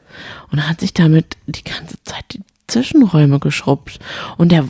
und 0.51 0.67
hat 0.67 0.81
sich 0.81 0.93
damit 0.93 1.37
die 1.45 1.63
ganze 1.63 2.01
Zeit 2.03 2.25
die 2.31 2.41
Zwischenräume 2.67 3.39
geschrubbt. 3.39 3.99
Und 4.37 4.51
der, 4.51 4.67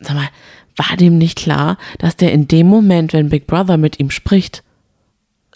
sag 0.00 0.14
mal, 0.14 0.28
war 0.76 0.96
dem 0.96 1.18
nicht 1.18 1.38
klar, 1.38 1.76
dass 1.98 2.16
der 2.16 2.32
in 2.32 2.48
dem 2.48 2.68
Moment, 2.68 3.12
wenn 3.12 3.28
Big 3.30 3.46
Brother 3.46 3.76
mit 3.76 3.98
ihm 3.98 4.10
spricht, 4.10 4.62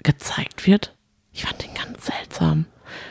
gezeigt 0.02 0.66
wird? 0.66 0.94
Ich 1.32 1.44
fand 1.44 1.62
den 1.62 1.74
ganz 1.74 2.06
seltsam. 2.06 2.66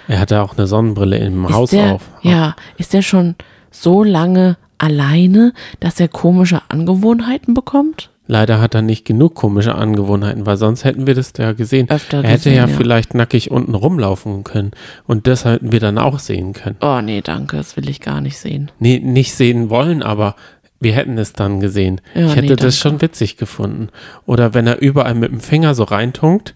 Er 0.07 0.19
hatte 0.19 0.41
auch 0.41 0.57
eine 0.57 0.67
Sonnenbrille 0.67 1.17
im 1.17 1.45
Ist 1.45 1.53
Haus 1.53 1.69
der, 1.71 1.93
auf. 1.93 2.09
Ja, 2.21 2.55
ist 2.77 2.93
der 2.93 3.01
schon 3.01 3.35
so 3.71 4.03
lange 4.03 4.57
alleine, 4.77 5.53
dass 5.79 5.99
er 5.99 6.07
komische 6.07 6.61
Angewohnheiten 6.69 7.53
bekommt? 7.53 8.10
Leider 8.31 8.61
hat 8.61 8.75
er 8.75 8.81
nicht 8.81 9.03
genug 9.03 9.35
komische 9.35 9.75
Angewohnheiten, 9.75 10.45
weil 10.45 10.55
sonst 10.55 10.85
hätten 10.85 11.05
wir 11.05 11.15
das 11.15 11.33
ja 11.37 11.51
gesehen. 11.51 11.89
Öfter 11.89 12.23
er 12.23 12.29
hätte 12.29 12.49
gesehen, 12.49 12.55
ja, 12.55 12.65
ja. 12.65 12.77
vielleicht 12.77 13.13
nackig 13.13 13.51
unten 13.51 13.75
rumlaufen 13.75 14.45
können. 14.45 14.71
Und 15.05 15.27
das 15.27 15.43
hätten 15.43 15.73
wir 15.73 15.81
dann 15.81 15.97
auch 15.97 16.17
sehen 16.17 16.53
können. 16.53 16.77
Oh 16.79 17.01
nee, 17.01 17.19
danke, 17.19 17.57
das 17.57 17.75
will 17.75 17.89
ich 17.89 17.99
gar 17.99 18.21
nicht 18.21 18.37
sehen. 18.37 18.71
Nee, 18.79 18.99
nicht 18.99 19.33
sehen 19.33 19.69
wollen, 19.69 20.01
aber 20.01 20.37
wir 20.79 20.93
hätten 20.93 21.17
es 21.17 21.33
dann 21.33 21.59
gesehen. 21.59 21.99
Ja, 22.15 22.27
ich 22.27 22.35
hätte 22.37 22.47
nee, 22.47 22.55
das 22.55 22.77
schon 22.77 23.01
witzig 23.01 23.35
gefunden. 23.35 23.89
Oder 24.25 24.53
wenn 24.53 24.65
er 24.65 24.79
überall 24.79 25.13
mit 25.13 25.29
dem 25.29 25.41
Finger 25.41 25.75
so 25.75 25.83
reintunkt. 25.83 26.55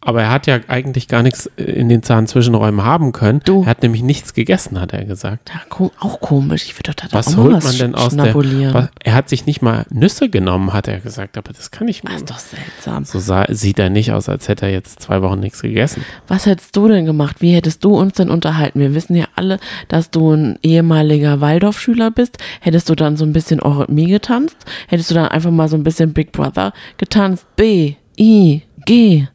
Aber 0.00 0.22
er 0.22 0.30
hat 0.30 0.46
ja 0.46 0.60
eigentlich 0.68 1.08
gar 1.08 1.24
nichts 1.24 1.50
in 1.56 1.88
den 1.88 2.04
Zahnzwischenräumen 2.04 2.84
haben 2.84 3.10
können. 3.10 3.40
Du. 3.44 3.62
Er 3.62 3.66
hat 3.66 3.82
nämlich 3.82 4.02
nichts 4.02 4.32
gegessen, 4.32 4.80
hat 4.80 4.92
er 4.92 5.04
gesagt. 5.04 5.50
Ja, 5.50 5.90
auch 5.98 6.20
komisch. 6.20 6.66
Ich 6.66 6.76
würde 6.76 6.92
doch 6.92 7.08
da 7.08 7.08
Was 7.10 7.34
auch 7.34 7.38
holt 7.38 7.64
man 7.64 7.76
denn 7.76 7.94
aus 7.96 8.16
der... 8.16 8.32
Was, 8.32 8.88
er 9.02 9.14
hat 9.14 9.28
sich 9.28 9.46
nicht 9.46 9.60
mal 9.60 9.86
Nüsse 9.90 10.28
genommen, 10.28 10.72
hat 10.72 10.86
er 10.86 11.00
gesagt. 11.00 11.36
Aber 11.36 11.52
das 11.52 11.72
kann 11.72 11.88
ich 11.88 12.02
Das 12.02 12.14
ist 12.14 12.30
doch 12.30 12.38
seltsam. 12.38 13.04
So 13.04 13.18
sah, 13.18 13.46
sieht 13.48 13.80
er 13.80 13.90
nicht 13.90 14.12
aus, 14.12 14.28
als 14.28 14.46
hätte 14.46 14.66
er 14.66 14.72
jetzt 14.72 15.02
zwei 15.02 15.20
Wochen 15.20 15.40
nichts 15.40 15.62
gegessen. 15.62 16.04
Was 16.28 16.46
hättest 16.46 16.76
du 16.76 16.86
denn 16.86 17.04
gemacht? 17.04 17.36
Wie 17.40 17.52
hättest 17.54 17.82
du 17.82 17.96
uns 17.96 18.14
denn 18.14 18.30
unterhalten? 18.30 18.78
Wir 18.78 18.94
wissen 18.94 19.16
ja 19.16 19.26
alle, 19.34 19.58
dass 19.88 20.10
du 20.10 20.32
ein 20.32 20.60
ehemaliger 20.62 21.40
Waldorfschüler 21.40 22.12
bist. 22.12 22.38
Hättest 22.60 22.88
du 22.88 22.94
dann 22.94 23.16
so 23.16 23.24
ein 23.24 23.32
bisschen 23.32 23.60
Eurythmie 23.60 24.06
getanzt? 24.06 24.56
Hättest 24.86 25.10
du 25.10 25.16
dann 25.16 25.26
einfach 25.26 25.50
mal 25.50 25.68
so 25.68 25.76
ein 25.76 25.82
bisschen 25.82 26.12
Big 26.12 26.30
Brother 26.30 26.72
getanzt? 26.98 27.46
B. 27.56 27.94
I, 28.16 28.62
G. 28.84 29.26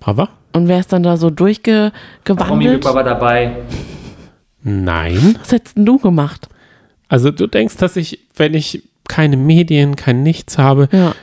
Brava? 0.00 0.28
Und 0.52 0.68
wer 0.68 0.80
ist 0.80 0.92
dann 0.92 1.02
da 1.02 1.16
so 1.16 1.28
Promi 1.30 1.44
Big 1.54 1.64
durchgewandelt? 2.24 2.80
Brother 2.82 3.02
dabei. 3.04 3.56
Nein. 4.62 5.36
Was 5.40 5.52
hättest 5.52 5.76
denn 5.76 5.86
du 5.86 5.98
gemacht? 5.98 6.48
Also 7.08 7.30
du 7.30 7.46
denkst, 7.46 7.76
dass 7.76 7.96
ich, 7.96 8.26
wenn 8.36 8.54
ich 8.54 8.82
keine 9.08 9.36
Medien, 9.36 9.96
kein 9.96 10.22
Nichts 10.22 10.58
habe, 10.58 10.88
Ja. 10.92 11.14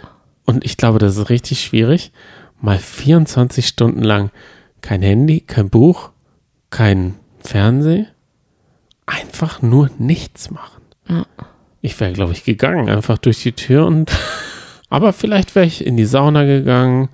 und 0.45 0.65
ich 0.65 0.77
glaube, 0.77 0.99
das 0.99 1.17
ist 1.17 1.29
richtig 1.29 1.61
schwierig, 1.63 2.11
mal 2.59 2.79
24 2.79 3.67
Stunden 3.67 4.01
lang 4.01 4.31
kein 4.81 5.01
Handy, 5.01 5.41
kein 5.41 5.69
Buch, 5.69 6.09
kein 6.69 7.15
Fernsehen, 7.39 8.07
einfach 9.05 9.61
nur 9.61 9.89
nichts 9.99 10.49
machen. 10.49 10.81
Ja. 11.07 11.25
Ich 11.81 11.99
wäre, 11.99 12.13
glaube 12.13 12.31
ich, 12.31 12.43
gegangen, 12.43 12.89
einfach 12.89 13.19
durch 13.19 13.43
die 13.43 13.51
Tür 13.51 13.85
und 13.85 14.11
aber 14.89 15.13
vielleicht 15.13 15.53
wäre 15.53 15.65
ich 15.67 15.85
in 15.85 15.97
die 15.97 16.05
Sauna 16.05 16.45
gegangen. 16.45 17.09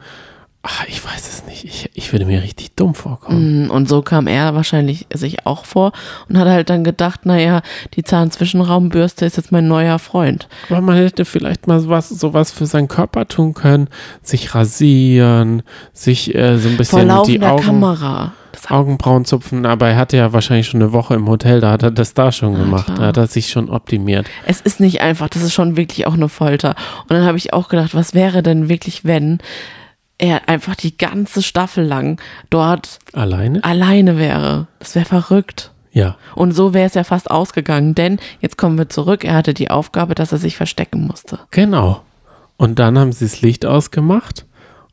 Ach, 0.64 0.86
ich 0.88 1.04
weiß 1.04 1.28
es 1.28 1.46
nicht. 1.48 1.66
Ich, 1.66 1.90
ich 1.96 2.12
würde 2.12 2.26
mir 2.26 2.44
richtig 2.44 2.76
dumm 2.76 2.94
vorkommen. 2.94 3.66
Mm, 3.66 3.72
Und 3.72 3.90
so 3.90 4.04
kam 4.04 4.28
er 4.28 4.54
wahrscheinlich 4.54 5.08
sich 5.12 5.48
auch 5.48 5.66
vor 5.66 5.92
und 6.30 6.38
hat 6.38 6.48
halt 6.48 6.70
dann 6.70 6.84
gedacht, 6.84 7.26
naja, 7.26 7.62
die 7.96 8.04
Zahnzwischenraumbürste 8.04 9.26
ist 9.26 9.38
jetzt 9.38 9.52
mein 9.52 9.68
neuer 9.68 9.98
Freund. 9.98 10.48
Aber 10.70 10.82
man 10.82 10.98
hätte 10.98 11.26
vielleicht 11.26 11.66
mal 11.66 11.80
sowas, 11.80 12.10
sowas 12.10 12.52
für 12.52 12.68
seinen 12.68 12.88
Körper 12.88 13.28
tun 13.28 13.56
können. 13.56 13.88
Sich 14.22 14.54
rasieren, 14.54 15.64
sich 15.94 16.36
äh, 16.36 16.58
so 16.58 16.68
ein 16.70 16.74
Vor 16.76 16.78
bisschen 16.78 17.00
die 17.02 17.06
laufender 17.08 17.52
Augen, 17.54 17.64
Kamera. 17.64 18.34
Das 18.52 18.70
Augenbrauen 18.70 19.26
zupfen. 19.26 19.66
Aber 19.66 19.88
er 19.90 19.98
hatte 19.98 20.18
ja 20.18 20.32
wahrscheinlich 20.34 20.68
schon 20.68 20.82
eine 20.82 20.92
Woche 20.94 21.16
im 21.16 21.28
Hotel, 21.28 21.62
da 21.62 21.72
hat 21.72 21.82
er 21.84 21.92
das 21.92 22.14
da 22.14 22.32
schon 22.32 22.54
gemacht. 22.54 22.86
klar. 22.86 22.98
Da 23.00 23.06
hat 23.08 23.18
er 23.18 23.28
sich 23.28 23.50
schon 23.50 23.70
optimiert. 23.70 24.28
es 24.46 24.62
ist 24.62 24.80
nicht 24.80 25.02
einfach, 25.02 25.30
das 25.30 25.42
ist 25.42 25.54
schon 25.54 25.76
wirklich 25.78 26.06
auch 26.06 26.14
eine 26.14 26.30
Folter. 26.30 26.76
Und 27.04 27.12
dann 27.12 27.26
habe 27.26 27.38
ich 27.40 27.54
auch 27.54 27.68
gedacht, 27.70 27.96
was 27.96 28.14
wäre 28.14 28.44
denn 28.44 28.70
wirklich, 28.70 29.06
wenn 29.06 29.40
er 30.22 30.48
einfach 30.48 30.76
die 30.76 30.98
ganze 30.98 31.42
Staffel 31.42 31.84
lang 31.84 32.22
dort 32.50 33.00
Alleine? 33.14 33.64
alleine 33.64 34.18
wäre? 34.18 34.68
Das 34.80 34.96
wäre 34.96 35.06
verrückt. 35.06 35.72
Ja. 35.92 36.16
Und 36.36 36.54
so 36.54 36.74
wäre 36.74 36.86
es 36.86 36.94
ja 36.94 37.04
fast 37.04 37.30
ausgegangen, 37.30 37.96
denn 37.96 38.20
jetzt 38.40 38.58
kommen 38.58 38.78
wir 38.78 38.88
zurück. 38.88 39.26
Er 39.26 39.34
hatte 39.34 39.54
die 39.54 39.70
Aufgabe, 39.70 40.16
dass 40.16 40.32
er 40.32 40.38
sich 40.38 40.56
verstecken 40.56 41.06
musste. 41.06 41.40
Genau. 41.52 42.02
Und 42.56 42.80
dann 42.80 42.98
haben 42.98 43.12
sie 43.12 43.26
das 43.26 43.42
Licht 43.42 43.66
ausgemacht 43.66 44.46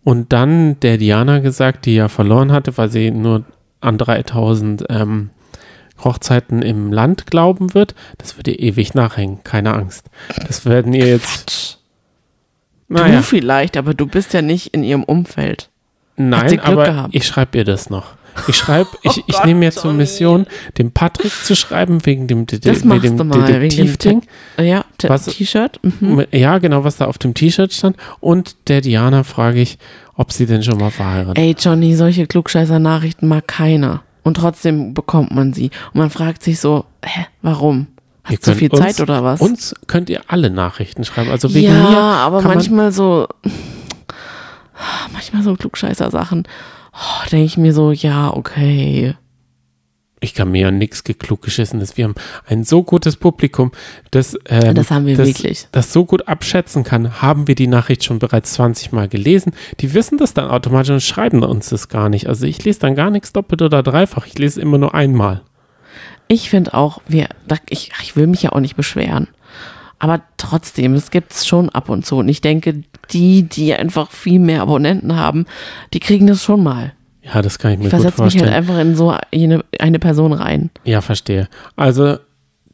und 0.03 0.33
dann 0.33 0.81
der 0.81 0.97
Diana 0.97 1.39
gesagt, 1.41 1.85
die 1.85 1.95
ja 1.95 2.09
verloren 2.09 2.51
hatte, 2.51 2.77
weil 2.79 2.91
sie 2.91 3.11
nur 3.11 3.45
an 3.81 3.99
3000 3.99 4.87
ähm, 4.89 5.31
Hochzeiten 6.03 6.63
im 6.63 6.93
Land 6.93 7.27
glauben 7.27 7.75
wird. 7.75 7.95
Das 8.17 8.37
wird 8.37 8.49
ihr 8.49 8.59
ewig 8.59 8.95
nachhängen, 8.95 9.45
keine 9.45 9.75
Angst. 9.75 10.07
Das 10.47 10.65
werden 10.65 10.95
ihr 10.95 11.07
jetzt. 11.07 11.78
Naja, 12.89 13.19
Du 13.19 13.23
vielleicht, 13.23 13.77
aber 13.77 13.95
du 13.95 14.07
bist 14.07 14.33
ja 14.35 14.43
nicht 14.43 14.69
in 14.75 14.83
ihrem 14.83 15.05
Umfeld. 15.05 15.69
nein, 16.17 16.59
aber 16.61 16.85
gehabt? 16.85 17.15
ich 17.15 17.27
schreibe 17.27 17.59
ihr 17.59 17.65
das 17.65 17.91
noch. 17.91 18.15
Ich 18.47 18.57
schreibe, 18.57 18.89
ich, 19.03 19.19
ich 19.27 19.35
Gott, 19.35 19.47
nehme 19.47 19.61
mir 19.61 19.73
zur. 19.73 19.93
Mission, 19.93 20.47
dem 20.79 20.93
Patrick 20.93 21.33
zu 21.33 21.57
schreiben, 21.57 22.05
wegen 22.07 22.27
dem, 22.29 22.47
De 22.47 22.59
Das 22.59 22.81
dem 22.81 22.89
mal, 22.89 23.01
Detektivding. 23.01 24.23
Ja, 24.59 24.85
T-Shirt. 24.99 25.81
Mhm. 25.83 26.25
Ja, 26.33 26.59
genau, 26.59 26.85
was 26.85 26.97
da 26.97 27.07
auf 27.07 27.19
dem 27.19 27.35
T-Shirt 27.35 27.73
stand. 27.73 27.97
Und 28.21 28.57
der 28.69 28.81
Diana 28.81 29.25
frage 29.25 29.61
ich, 29.61 29.79
ob 30.17 30.33
sie 30.33 30.47
denn 30.47 30.63
schon 30.63 30.79
mal 30.79 30.91
verheiratet 30.91 31.39
Ey, 31.39 31.57
Johnny, 31.59 31.95
solche 31.95 32.27
Klugscheißer-Nachrichten 32.27 33.27
mag 33.27 33.47
keiner. 33.49 34.03
Und 34.23 34.37
trotzdem 34.37 34.95
bekommt 34.95 35.35
man 35.35 35.53
sie. 35.53 35.71
Und 35.93 36.01
man 36.01 36.11
fragt 36.11 36.43
sich 36.43 36.61
so, 36.61 36.85
hä, 37.05 37.27
warum? 37.43 37.87
Hast 38.29 38.47
du 38.47 38.55
viel 38.55 38.71
uns, 38.71 38.81
Zeit 38.81 39.01
oder 39.01 39.25
was? 39.25 39.41
Uns 39.41 39.75
könnt 39.87 40.11
ihr 40.11 40.23
alle 40.29 40.51
Nachrichten 40.51 41.05
schreiben. 41.05 41.31
Also 41.31 41.53
wegen 41.55 41.69
ja, 41.73 41.91
mir. 41.91 41.99
aber 41.99 42.39
kann 42.39 42.49
man- 42.49 42.57
manchmal 42.59 42.93
so, 42.93 43.27
manchmal 45.13 45.43
so 45.43 45.55
Klugscheißer-Sachen. 45.55 46.45
Oh, 46.93 47.29
Denke 47.31 47.45
ich 47.47 47.57
mir 47.57 47.73
so, 47.73 47.93
ja, 47.93 48.33
okay. 48.35 49.15
Ich 50.21 50.35
kann 50.35 50.51
mir 50.51 50.63
ja 50.63 50.71
nichts 50.73 51.05
geklug 51.05 51.43
geschissenes. 51.43 51.97
Wir 51.97 52.07
haben 52.07 52.17
ein 52.47 52.65
so 52.65 52.83
gutes 52.83 53.17
Publikum, 53.17 53.71
das, 54.11 54.37
ähm, 54.47 54.75
Das 54.75 54.91
haben 54.91 55.07
wir 55.07 55.17
das, 55.17 55.29
wirklich. 55.29 55.69
das 55.71 55.93
so 55.93 56.05
gut 56.05 56.27
abschätzen 56.27 56.83
kann. 56.83 57.23
Haben 57.23 57.47
wir 57.47 57.55
die 57.55 57.69
Nachricht 57.69 58.03
schon 58.03 58.19
bereits 58.19 58.55
20 58.55 58.91
Mal 58.91 59.07
gelesen? 59.09 59.53
Die 59.79 59.95
wissen 59.95 60.19
das 60.19 60.35
dann 60.35 60.51
automatisch 60.51 60.91
und 60.91 61.03
schreiben 61.03 61.45
uns 61.45 61.69
das 61.69 61.89
gar 61.89 62.09
nicht. 62.09 62.27
Also 62.27 62.47
ich 62.47 62.65
lese 62.65 62.81
dann 62.81 62.97
gar 62.97 63.11
nichts 63.11 63.33
doppelt 63.33 63.63
oder 63.63 63.85
dreifach. 63.85 64.27
Ich 64.27 64.37
lese 64.37 64.61
immer 64.61 64.79
nur 64.79 64.93
einmal. 64.93 65.43
Ich 66.29 66.51
finde 66.51 66.75
auch, 66.75 67.01
wir, 67.09 67.29
ich, 67.71 67.91
ich 68.03 68.17
will 68.17 68.27
mich 68.27 68.43
ja 68.43 68.53
auch 68.53 68.61
nicht 68.61 68.77
beschweren. 68.77 69.29
Aber 69.99 70.21
trotzdem, 70.37 70.95
es 70.95 71.11
gibt 71.11 71.33
es 71.33 71.47
schon 71.47 71.71
ab 71.71 71.89
und 71.89 72.07
zu. 72.07 72.17
Und 72.19 72.29
ich 72.29 72.41
denke, 72.41 72.83
die, 73.11 73.43
die 73.43 73.75
einfach 73.75 74.11
viel 74.13 74.39
mehr 74.39 74.63
Abonnenten 74.63 75.17
haben, 75.17 75.47
die 75.93 75.99
kriegen 76.01 76.27
das 76.27 76.45
schon 76.45 76.63
mal. 76.63 76.93
Ja, 77.23 77.43
das 77.43 77.59
kann 77.59 77.73
ich 77.73 77.79
mir 77.79 77.85
Ich 77.87 77.91
gut 77.91 78.01
versetze 78.03 78.23
mich 78.23 78.35
vorstellen. 78.35 78.55
halt 78.55 78.57
einfach 78.57 78.79
in 78.79 78.95
so 78.95 79.15
eine, 79.33 79.65
eine 79.81 79.99
Person 79.99 80.33
rein. 80.33 80.71
ja, 80.85 81.01
verstehe. 81.01 81.49
Also 81.77 82.19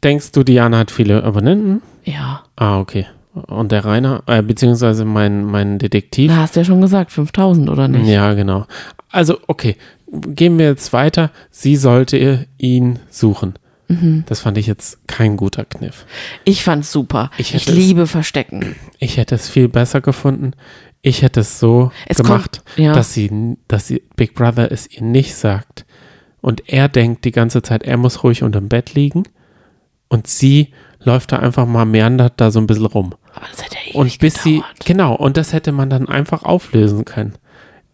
denkst 0.03 0.33
du, 0.33 0.43
Diana 0.43 0.77
hat 0.79 0.91
viele 0.91 1.23
Abonnenten? 1.23 1.81
Ja. 2.03 2.43
Ah, 2.55 2.79
okay. 2.79 3.07
Und 3.33 3.71
der 3.71 3.83
Rainer, 3.83 4.21
äh, 4.27 4.41
beziehungsweise 4.41 5.03
mein, 5.03 5.43
mein 5.45 5.77
Detektiv. 5.79 6.31
Da 6.31 6.37
hast 6.37 6.55
du 6.55 6.61
ja 6.61 6.63
schon 6.63 6.79
gesagt, 6.79 7.11
5000 7.11 7.69
oder 7.69 7.87
nicht? 7.87 8.07
Ja, 8.07 8.33
genau. 8.33 8.65
Also, 9.11 9.39
okay, 9.47 9.75
gehen 10.21 10.57
wir 10.57 10.67
jetzt 10.67 10.93
weiter. 10.93 11.31
Sie 11.51 11.75
sollte 11.75 12.47
ihn 12.57 12.99
suchen. 13.09 13.53
Mhm. 13.87 14.23
Das 14.27 14.39
fand 14.39 14.57
ich 14.57 14.65
jetzt 14.67 15.07
kein 15.07 15.37
guter 15.37 15.63
Kniff. 15.65 16.05
Ich 16.43 16.63
fand's 16.63 16.91
super. 16.91 17.29
Ich 17.37 17.53
Ich, 17.53 17.61
hätte 17.61 17.71
es- 17.71 17.77
liebe 17.77 18.07
Verstecken. 18.07 18.75
Ich 18.99 19.17
hätte 19.17 19.35
es 19.35 19.47
viel 19.49 19.67
besser 19.67 20.01
gefunden. 20.01 20.53
Ich 21.03 21.21
hätte 21.21 21.41
es 21.41 21.59
so 21.59 21.91
Es 22.07 22.17
gemacht, 22.17 22.63
kommt- 22.65 22.79
ja. 22.79 22.93
dass 22.93 23.13
sie, 23.13 23.57
dass 23.67 23.85
sie 23.87 24.01
Big 24.15 24.33
Brother 24.33 24.71
es 24.71 24.89
ihr 24.89 25.03
nicht 25.03 25.35
sagt. 25.35 25.85
Und 26.41 26.67
er 26.67 26.89
denkt 26.89 27.25
die 27.25 27.31
ganze 27.31 27.61
Zeit, 27.61 27.83
er 27.83 27.97
muss 27.97 28.23
ruhig 28.23 28.41
unterm 28.41 28.69
Bett 28.69 28.95
liegen. 28.95 29.23
Und 30.09 30.25
sie 30.27 30.69
läuft 30.99 31.31
da 31.31 31.37
einfach 31.39 31.67
mal 31.67 31.85
meandert 31.85 32.33
da 32.37 32.49
so 32.49 32.59
ein 32.59 32.65
bisschen 32.67 32.85
rum. 32.87 33.13
Aber 33.35 33.45
das 33.51 33.63
hätte 33.63 33.75
ja 33.75 33.81
ewig 33.91 33.95
Und 33.95 34.19
bis 34.19 34.41
sie, 34.41 34.55
gedauert. 34.55 34.85
genau, 34.85 35.15
und 35.15 35.37
das 35.37 35.53
hätte 35.53 35.71
man 35.71 35.89
dann 35.91 36.07
einfach 36.09 36.41
auflösen 36.43 37.05
können. 37.05 37.33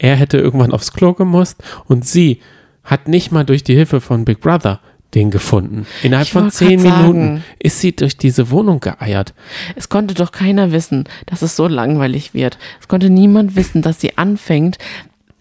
Er 0.02 0.16
hätte 0.16 0.40
irgendwann 0.40 0.74
aufs 0.74 0.94
Klo 0.94 1.14
gemusst 1.14 1.64
und 1.86 2.08
sie 2.08 2.40
hat 2.84 3.08
nicht 3.08 3.32
mal 3.32 3.46
durch 3.46 3.64
die 3.64 3.76
Hilfe 3.76 4.02
von 4.02 4.26
Big 4.26 4.42
Brother 4.42 4.80
den 5.14 5.30
gefunden. 5.30 5.86
Innerhalb 6.02 6.28
von 6.28 6.50
zehn 6.50 6.82
Minuten 6.82 7.28
sagen. 7.28 7.44
ist 7.60 7.82
sie 7.82 7.96
durch 7.96 8.18
diese 8.18 8.50
Wohnung 8.50 8.80
geeiert. 8.80 9.36
Es 9.76 9.90
konnte 9.90 10.16
doch 10.16 10.32
keiner 10.32 10.72
wissen, 10.72 11.04
dass 11.28 11.44
es 11.44 11.56
so 11.56 11.68
langweilig 11.68 12.34
wird. 12.34 12.58
Es 12.80 12.88
konnte 12.88 13.12
niemand 13.12 13.56
wissen, 13.56 13.84
dass 13.84 14.02
sie 14.02 14.18
anfängt, 14.18 14.80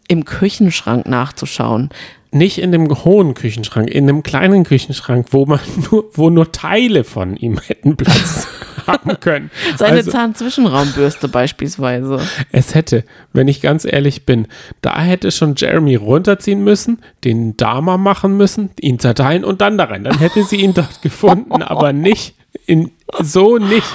im 0.08 0.26
Küchenschrank 0.26 1.06
nachzuschauen. 1.06 1.88
Nicht 2.30 2.58
in 2.58 2.70
dem 2.70 2.86
hohen 3.02 3.32
Küchenschrank, 3.32 3.88
in 3.88 4.10
einem 4.10 4.22
kleinen 4.22 4.64
Küchenschrank, 4.64 5.28
wo 5.30 5.46
man 5.46 5.60
nur, 5.90 6.10
wo 6.12 6.28
nur 6.28 6.52
Teile 6.52 7.04
von 7.04 7.34
ihm 7.34 7.58
hätten 7.66 7.96
Platz 7.96 8.46
haben 8.92 9.20
können. 9.20 9.50
Seine 9.76 9.98
Also, 9.98 10.10
Zahnzwischenraumbürste 10.10 11.28
beispielsweise. 11.28 12.20
es 12.52 12.74
hätte, 12.74 13.04
wenn 13.32 13.48
ich 13.48 13.60
ganz 13.60 13.84
ehrlich 13.84 14.24
bin, 14.26 14.46
da 14.82 15.00
hätte 15.00 15.30
schon 15.30 15.54
Jeremy 15.56 15.96
runterziehen 15.96 16.62
müssen, 16.62 16.98
den 17.24 17.56
Dama 17.56 17.96
machen 17.96 18.36
müssen, 18.36 18.70
ihn 18.80 18.98
zerteilen 18.98 19.44
und 19.44 19.60
dann 19.60 19.78
da 19.78 19.84
rein. 19.84 20.04
Dann 20.04 20.18
hätte 20.18 20.42
sie 20.44 20.56
ihn 20.56 20.74
dort 20.74 21.02
gefunden, 21.02 21.62
aber 21.62 21.92
nicht 21.92 22.34
in, 22.66 22.90
so 23.20 23.58
nicht. 23.58 23.86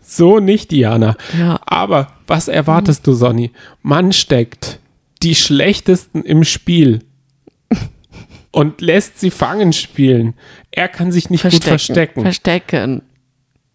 So 0.00 0.40
nicht, 0.40 0.70
Diana. 0.72 1.16
Ja. 1.38 1.60
Aber 1.64 2.08
was 2.26 2.48
erwartest 2.48 3.06
du, 3.06 3.12
Sonny? 3.12 3.52
Man 3.82 4.12
steckt 4.12 4.78
die 5.22 5.34
schlechtesten 5.34 6.22
im 6.22 6.44
Spiel 6.44 7.00
und 8.50 8.80
lässt 8.80 9.18
sie 9.18 9.30
fangen 9.30 9.72
spielen. 9.72 10.34
Er 10.70 10.88
kann 10.88 11.12
sich 11.12 11.30
nicht 11.30 11.42
gut 11.42 11.64
verstecken. 11.64 12.22
Verstecken. 12.22 13.02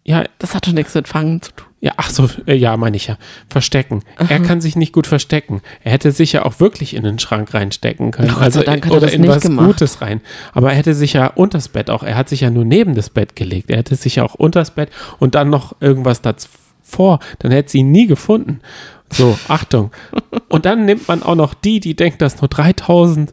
Ja, 0.08 0.24
Das 0.38 0.54
hat 0.54 0.66
doch 0.66 0.72
nichts 0.72 0.94
mit 0.94 1.06
Fangen 1.06 1.42
zu 1.42 1.52
tun. 1.52 1.66
ja, 1.80 1.92
ach 1.98 2.08
so, 2.08 2.30
äh, 2.46 2.54
ja, 2.54 2.74
meine 2.78 2.96
ich 2.96 3.08
ja. 3.08 3.18
Verstecken. 3.50 4.02
Er 4.16 4.40
kann 4.40 4.62
sich 4.62 4.74
nicht 4.74 4.94
gut 4.94 5.06
verstecken. 5.06 5.60
Er 5.84 5.92
hätte 5.92 6.12
sich 6.12 6.32
ja 6.32 6.46
auch 6.46 6.60
wirklich 6.60 6.94
in 6.94 7.04
den 7.04 7.18
Schrank 7.18 7.52
reinstecken 7.52 8.10
können. 8.10 8.32
Gott 8.32 8.42
also 8.42 8.62
Dank 8.62 8.86
hat 8.86 8.92
er 8.92 8.96
oder 8.96 9.12
in 9.12 9.20
nicht 9.20 9.30
was 9.30 9.42
gemacht. 9.42 9.66
Gutes 9.66 10.00
rein. 10.00 10.22
Aber 10.54 10.70
er 10.70 10.76
hätte 10.78 10.94
sich 10.94 11.12
ja 11.12 11.26
unters 11.26 11.68
Bett 11.68 11.90
auch, 11.90 12.02
er 12.02 12.16
hat 12.16 12.30
sich 12.30 12.40
ja 12.40 12.48
nur 12.48 12.64
neben 12.64 12.94
das 12.94 13.10
Bett 13.10 13.36
gelegt. 13.36 13.68
Er 13.68 13.76
hätte 13.76 13.96
sich 13.96 14.16
ja 14.16 14.24
auch 14.24 14.34
unters 14.34 14.70
Bett 14.70 14.88
und 15.18 15.34
dann 15.34 15.50
noch 15.50 15.76
irgendwas 15.80 16.22
davor. 16.22 17.18
Dann 17.40 17.52
hätte 17.52 17.70
sie 17.70 17.78
ihn 17.78 17.92
nie 17.92 18.06
gefunden. 18.06 18.60
So, 19.10 19.38
Achtung. 19.48 19.90
Und 20.48 20.66
dann 20.66 20.84
nimmt 20.84 21.08
man 21.08 21.22
auch 21.22 21.34
noch 21.34 21.54
die, 21.54 21.80
die 21.80 21.96
denkt, 21.96 22.20
dass 22.20 22.42
nur 22.42 22.48
3000 22.48 23.32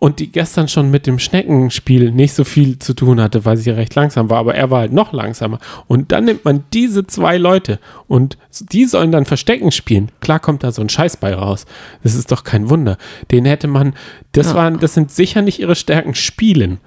und 0.00 0.18
die 0.18 0.30
gestern 0.30 0.68
schon 0.68 0.90
mit 0.90 1.06
dem 1.06 1.18
Schneckenspiel 1.18 2.10
nicht 2.10 2.34
so 2.34 2.44
viel 2.44 2.78
zu 2.78 2.94
tun 2.94 3.20
hatte, 3.20 3.44
weil 3.44 3.56
sie 3.56 3.70
recht 3.70 3.94
langsam 3.94 4.28
war, 4.28 4.38
aber 4.38 4.54
er 4.54 4.70
war 4.70 4.80
halt 4.80 4.92
noch 4.92 5.12
langsamer. 5.12 5.60
Und 5.86 6.12
dann 6.12 6.24
nimmt 6.24 6.44
man 6.44 6.64
diese 6.72 7.06
zwei 7.06 7.38
Leute 7.38 7.78
und 8.08 8.36
die 8.60 8.84
sollen 8.86 9.12
dann 9.12 9.24
Verstecken 9.24 9.70
spielen. 9.70 10.10
Klar 10.20 10.40
kommt 10.40 10.64
da 10.64 10.72
so 10.72 10.82
ein 10.82 10.88
Scheiß 10.88 11.16
bei 11.18 11.34
raus. 11.34 11.64
Das 12.02 12.14
ist 12.14 12.32
doch 12.32 12.44
kein 12.44 12.68
Wunder. 12.70 12.98
Den 13.30 13.44
hätte 13.44 13.68
man, 13.68 13.94
das 14.32 14.48
Ja. 14.48 14.54
waren, 14.54 14.80
das 14.80 14.94
sind 14.94 15.10
sicher 15.12 15.42
nicht 15.42 15.60
ihre 15.60 15.76
Stärken, 15.76 16.14
Spielen. 16.14 16.78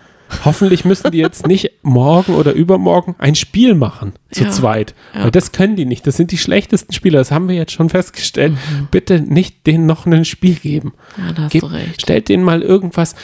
Hoffentlich 0.45 0.83
müssen 0.85 1.11
die 1.11 1.17
jetzt 1.19 1.47
nicht 1.47 1.71
morgen 1.83 2.35
oder 2.35 2.53
übermorgen 2.53 3.15
ein 3.17 3.35
Spiel 3.35 3.75
machen, 3.75 4.13
zu 4.31 4.43
Ja. 4.45 4.49
zweit. 4.49 4.93
Ja. 5.13 5.23
Weil 5.25 5.31
das 5.31 5.51
können 5.51 5.75
die 5.75 5.85
nicht. 5.85 6.05
Das 6.05 6.17
sind 6.17 6.31
die 6.31 6.37
schlechtesten 6.37 6.93
Spieler. 6.93 7.19
Das 7.19 7.31
haben 7.31 7.47
wir 7.47 7.55
jetzt 7.55 7.71
schon 7.71 7.89
festgestellt. 7.89 8.53
Mhm. 8.53 8.87
Bitte 8.91 9.21
nicht 9.21 9.65
denen 9.67 9.85
noch 9.85 10.05
ein 10.05 10.25
Spiel 10.25 10.55
geben. 10.55 10.93
Ja, 11.17 11.31
da 11.33 11.43
hast 11.43 11.51
Gebt- 11.51 11.63
du 11.63 11.67
recht. 11.67 12.01
Stellt 12.01 12.29
denen 12.29 12.43
mal 12.43 12.61
irgendwas. 12.61 13.15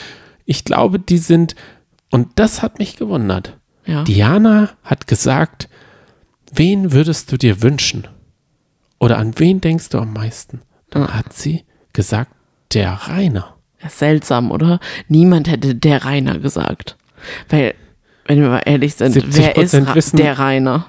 Ich 0.46 0.64
glaube, 0.64 0.98
die 0.98 1.18
sind, 1.18 1.54
und 2.10 2.28
das 2.36 2.62
hat 2.62 2.78
mich 2.78 2.96
gewundert. 2.96 3.58
Ja. 3.86 4.02
Diana 4.04 4.70
hat 4.82 5.06
gesagt, 5.06 5.68
wen 6.52 6.92
würdest 6.92 7.30
du 7.32 7.36
dir 7.36 7.62
wünschen? 7.62 8.06
Oder 8.98 9.18
an 9.18 9.38
wen 9.38 9.60
denkst 9.60 9.90
du 9.90 9.98
am 9.98 10.12
meisten? 10.14 10.62
Dann 10.90 11.02
Ja. 11.02 11.14
hat 11.14 11.32
sie 11.34 11.64
gesagt, 11.92 12.32
der 12.72 12.92
Rainer. 12.92 13.53
Seltsam, 13.88 14.50
oder? 14.50 14.80
Niemand 15.08 15.48
hätte 15.50 15.74
der 15.74 16.04
Rainer 16.04 16.38
gesagt. 16.38 16.96
Weil, 17.48 17.74
wenn 18.26 18.40
wir 18.40 18.48
mal 18.48 18.62
ehrlich 18.64 18.94
sind, 18.94 19.14
wer 19.36 19.56
ist 19.56 19.74
70% 19.74 19.86
Ra 19.88 19.94
wissen- 19.94 20.16
der 20.16 20.38
Rainer? 20.38 20.86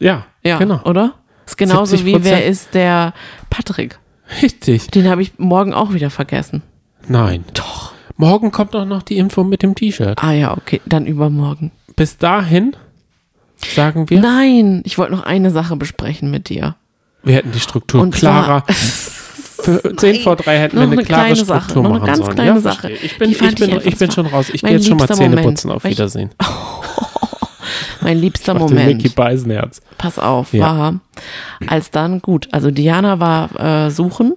Ja, 0.00 0.26
Ja, 0.44 0.58
genau. 0.58 0.80
oder? 0.84 1.14
Ist 1.46 1.58
genauso 1.58 1.96
70%. 1.96 2.04
wie 2.04 2.24
wer 2.24 2.46
ist 2.46 2.74
der 2.74 3.12
Patrick? 3.50 3.98
Richtig. 4.40 4.86
Den 4.90 5.08
habe 5.08 5.20
ich 5.22 5.32
morgen 5.38 5.74
auch 5.74 5.92
wieder 5.92 6.08
vergessen. 6.10 6.62
Nein. 7.06 7.44
Doch. 7.54 7.92
Morgen 8.16 8.50
kommt 8.52 8.74
auch 8.76 8.84
noch 8.84 9.02
die 9.02 9.18
Info 9.18 9.42
mit 9.44 9.62
dem 9.62 9.74
T-Shirt. 9.74 10.22
Ah 10.22 10.32
ja, 10.32 10.56
okay, 10.56 10.80
dann 10.86 11.06
übermorgen. 11.06 11.70
Bis 11.96 12.16
dahin 12.18 12.76
sagen 13.56 14.08
wir, 14.08 14.20
Nein, 14.20 14.82
ich 14.84 14.96
wollte 14.98 15.12
noch 15.12 15.24
eine 15.24 15.50
Sache 15.50 15.76
besprechen 15.76 16.30
mit 16.30 16.48
dir. 16.48 16.76
wir 17.22 17.34
hätten 17.34 17.52
die 17.52 17.60
Struktur 17.60 18.00
Und 18.00 18.14
klarer. 18.14 18.64
zwar, 18.66 18.74
10 19.96 20.20
vor 20.22 20.36
3 20.36 20.58
hätten 20.58 20.76
wir 20.76 20.82
eine, 20.82 20.92
eine 20.92 21.02
klare 21.04 21.36
Struktur 21.36 21.46
Sache, 21.60 21.74
noch 21.78 21.84
eine 21.84 21.94
machen 21.94 22.06
ganz 22.06 22.18
sollen. 22.18 22.34
kleine 22.34 22.50
ja, 22.50 22.60
Sache. 22.60 22.90
Ich 22.90 23.18
bin, 23.18 23.34
fand 23.34 23.60
ich 23.60 23.66
bin, 23.68 23.78
ich 23.78 23.86
ich 23.86 23.96
bin 23.98 24.10
schon 24.10 24.26
raus. 24.26 24.50
Ich 24.52 24.62
gehe 24.62 24.72
jetzt 24.72 24.86
schon 24.88 24.96
mal 24.96 25.08
Zähne 25.08 25.30
Moment, 25.30 25.46
putzen. 25.46 25.70
Auf 25.70 25.84
ich- 25.84 25.92
Wiedersehen. 25.92 26.30
mein 28.00 28.18
liebster 28.18 28.54
den 28.54 28.62
Mickey 28.64 28.74
Moment, 28.74 29.14
Beisenherz. 29.14 29.80
pass 29.98 30.18
auf, 30.18 30.52
Ja. 30.52 30.60
war, 30.76 30.94
als 31.66 31.90
dann, 31.90 32.20
gut, 32.20 32.48
also 32.52 32.70
Diana 32.70 33.20
war 33.20 33.86
äh, 33.86 33.90
suchen 33.90 34.34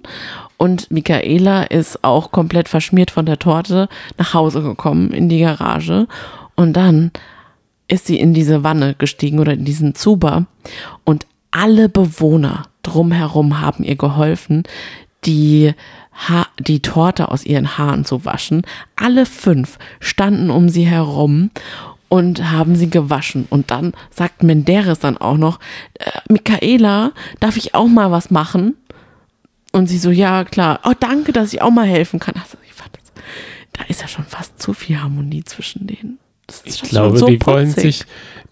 und 0.56 0.90
Michaela 0.90 1.64
ist 1.64 2.02
auch 2.04 2.30
komplett 2.30 2.68
verschmiert 2.68 3.10
von 3.10 3.26
der 3.26 3.38
Torte 3.38 3.88
nach 4.18 4.34
Hause 4.34 4.62
gekommen 4.62 5.10
in 5.12 5.28
die 5.28 5.40
Garage 5.40 6.06
und 6.54 6.74
dann 6.74 7.10
ist 7.88 8.06
sie 8.06 8.18
in 8.18 8.34
diese 8.34 8.64
Wanne 8.64 8.94
gestiegen 8.96 9.38
oder 9.38 9.52
in 9.52 9.64
diesen 9.64 9.94
Zuber 9.94 10.46
und 11.04 11.26
alle 11.50 11.88
Bewohner 11.88 12.64
drumherum 12.82 13.60
haben 13.60 13.82
ihr 13.84 13.96
geholfen, 13.96 14.62
die, 15.26 15.74
ha 16.12 16.46
die 16.58 16.80
Torte 16.80 17.30
aus 17.30 17.44
ihren 17.44 17.76
Haaren 17.78 18.04
zu 18.04 18.24
waschen. 18.24 18.62
Alle 18.96 19.26
fünf 19.26 19.78
standen 20.00 20.50
um 20.50 20.68
sie 20.68 20.86
herum 20.86 21.50
und 22.08 22.50
haben 22.50 22.76
sie 22.76 22.88
gewaschen. 22.88 23.46
Und 23.50 23.70
dann 23.70 23.92
sagt 24.10 24.42
Menderes 24.42 24.98
dann 25.00 25.18
auch 25.18 25.36
noch, 25.36 25.58
äh, 25.94 26.10
Michaela, 26.28 27.12
darf 27.40 27.56
ich 27.56 27.74
auch 27.74 27.88
mal 27.88 28.10
was 28.10 28.30
machen? 28.30 28.74
Und 29.72 29.88
sie 29.88 29.98
so, 29.98 30.10
ja, 30.10 30.44
klar. 30.44 30.80
Oh, 30.84 30.92
danke, 30.98 31.32
dass 31.32 31.52
ich 31.52 31.60
auch 31.60 31.70
mal 31.70 31.86
helfen 31.86 32.18
kann. 32.20 32.34
Also, 32.36 32.56
ich 32.66 32.72
fand 32.72 32.90
das, 32.96 33.12
da 33.72 33.82
ist 33.88 34.00
ja 34.00 34.08
schon 34.08 34.24
fast 34.24 34.62
zu 34.62 34.72
viel 34.72 35.02
Harmonie 35.02 35.44
zwischen 35.44 35.86
denen. 35.86 36.18
Das 36.46 36.60
ist 36.62 36.82
Ich 36.82 36.88
glaube, 36.90 37.18
so 37.18 37.26
die 37.26 37.44
wollen 37.44 37.74
putzig. 37.74 37.98
sich, 37.98 38.06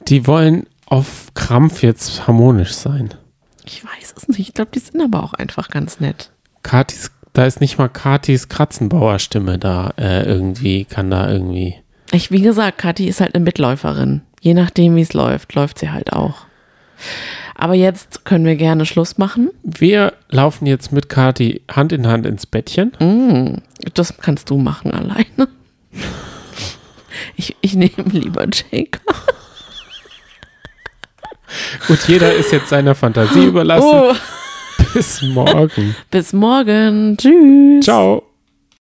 die 0.08 0.26
wollen 0.26 0.66
auf 0.86 1.28
Krampf 1.34 1.82
jetzt 1.82 2.26
harmonisch 2.26 2.72
sein. 2.72 3.14
Ich 3.64 3.82
weiß 3.84 4.14
es 4.16 4.28
nicht. 4.28 4.40
Ich 4.40 4.52
glaube, 4.54 4.72
die 4.74 4.80
sind 4.80 5.00
aber 5.00 5.22
auch 5.22 5.32
einfach 5.32 5.68
ganz 5.70 6.00
nett. 6.00 6.30
Katis, 6.64 7.12
da 7.32 7.46
ist 7.46 7.60
nicht 7.60 7.78
mal 7.78 7.88
Katis 7.88 8.48
Kratzenbauer 8.48 9.20
Stimme 9.20 9.58
da 9.58 9.92
äh, 9.96 10.24
irgendwie, 10.24 10.84
kann 10.84 11.10
da 11.10 11.30
irgendwie. 11.30 11.76
Ich, 12.10 12.32
wie 12.32 12.40
gesagt, 12.40 12.78
Kathi 12.78 13.06
ist 13.06 13.20
halt 13.20 13.36
eine 13.36 13.44
Mitläuferin. 13.44 14.22
Je 14.40 14.54
nachdem, 14.54 14.96
wie 14.96 15.02
es 15.02 15.12
läuft, 15.12 15.54
läuft 15.54 15.78
sie 15.78 15.90
halt 15.90 16.12
auch. 16.12 16.46
Aber 17.54 17.74
jetzt 17.74 18.24
können 18.24 18.44
wir 18.44 18.56
gerne 18.56 18.84
Schluss 18.84 19.16
machen. 19.18 19.50
Wir 19.62 20.14
laufen 20.28 20.66
jetzt 20.66 20.90
mit 20.90 21.08
Kati 21.08 21.62
Hand 21.70 21.92
in 21.92 22.06
Hand 22.08 22.26
ins 22.26 22.46
Bettchen. 22.46 22.92
Mm, 22.98 23.62
das 23.94 24.16
kannst 24.18 24.50
du 24.50 24.58
machen 24.58 24.90
alleine. 24.92 25.48
Ich, 27.36 27.56
ich 27.60 27.74
nehme 27.74 28.08
lieber 28.10 28.46
Jake. 28.52 28.98
Gut, 31.86 32.00
jeder 32.08 32.34
ist 32.34 32.52
jetzt 32.52 32.68
seiner 32.68 32.94
Fantasie 32.94 33.44
überlassen. 33.44 33.88
Oh, 33.88 34.12
Bis 34.94 35.22
morgen. 35.22 35.94
bis 36.10 36.32
morgen. 36.32 37.16
Tschüss. 37.18 37.84
Ciao. 37.84 38.22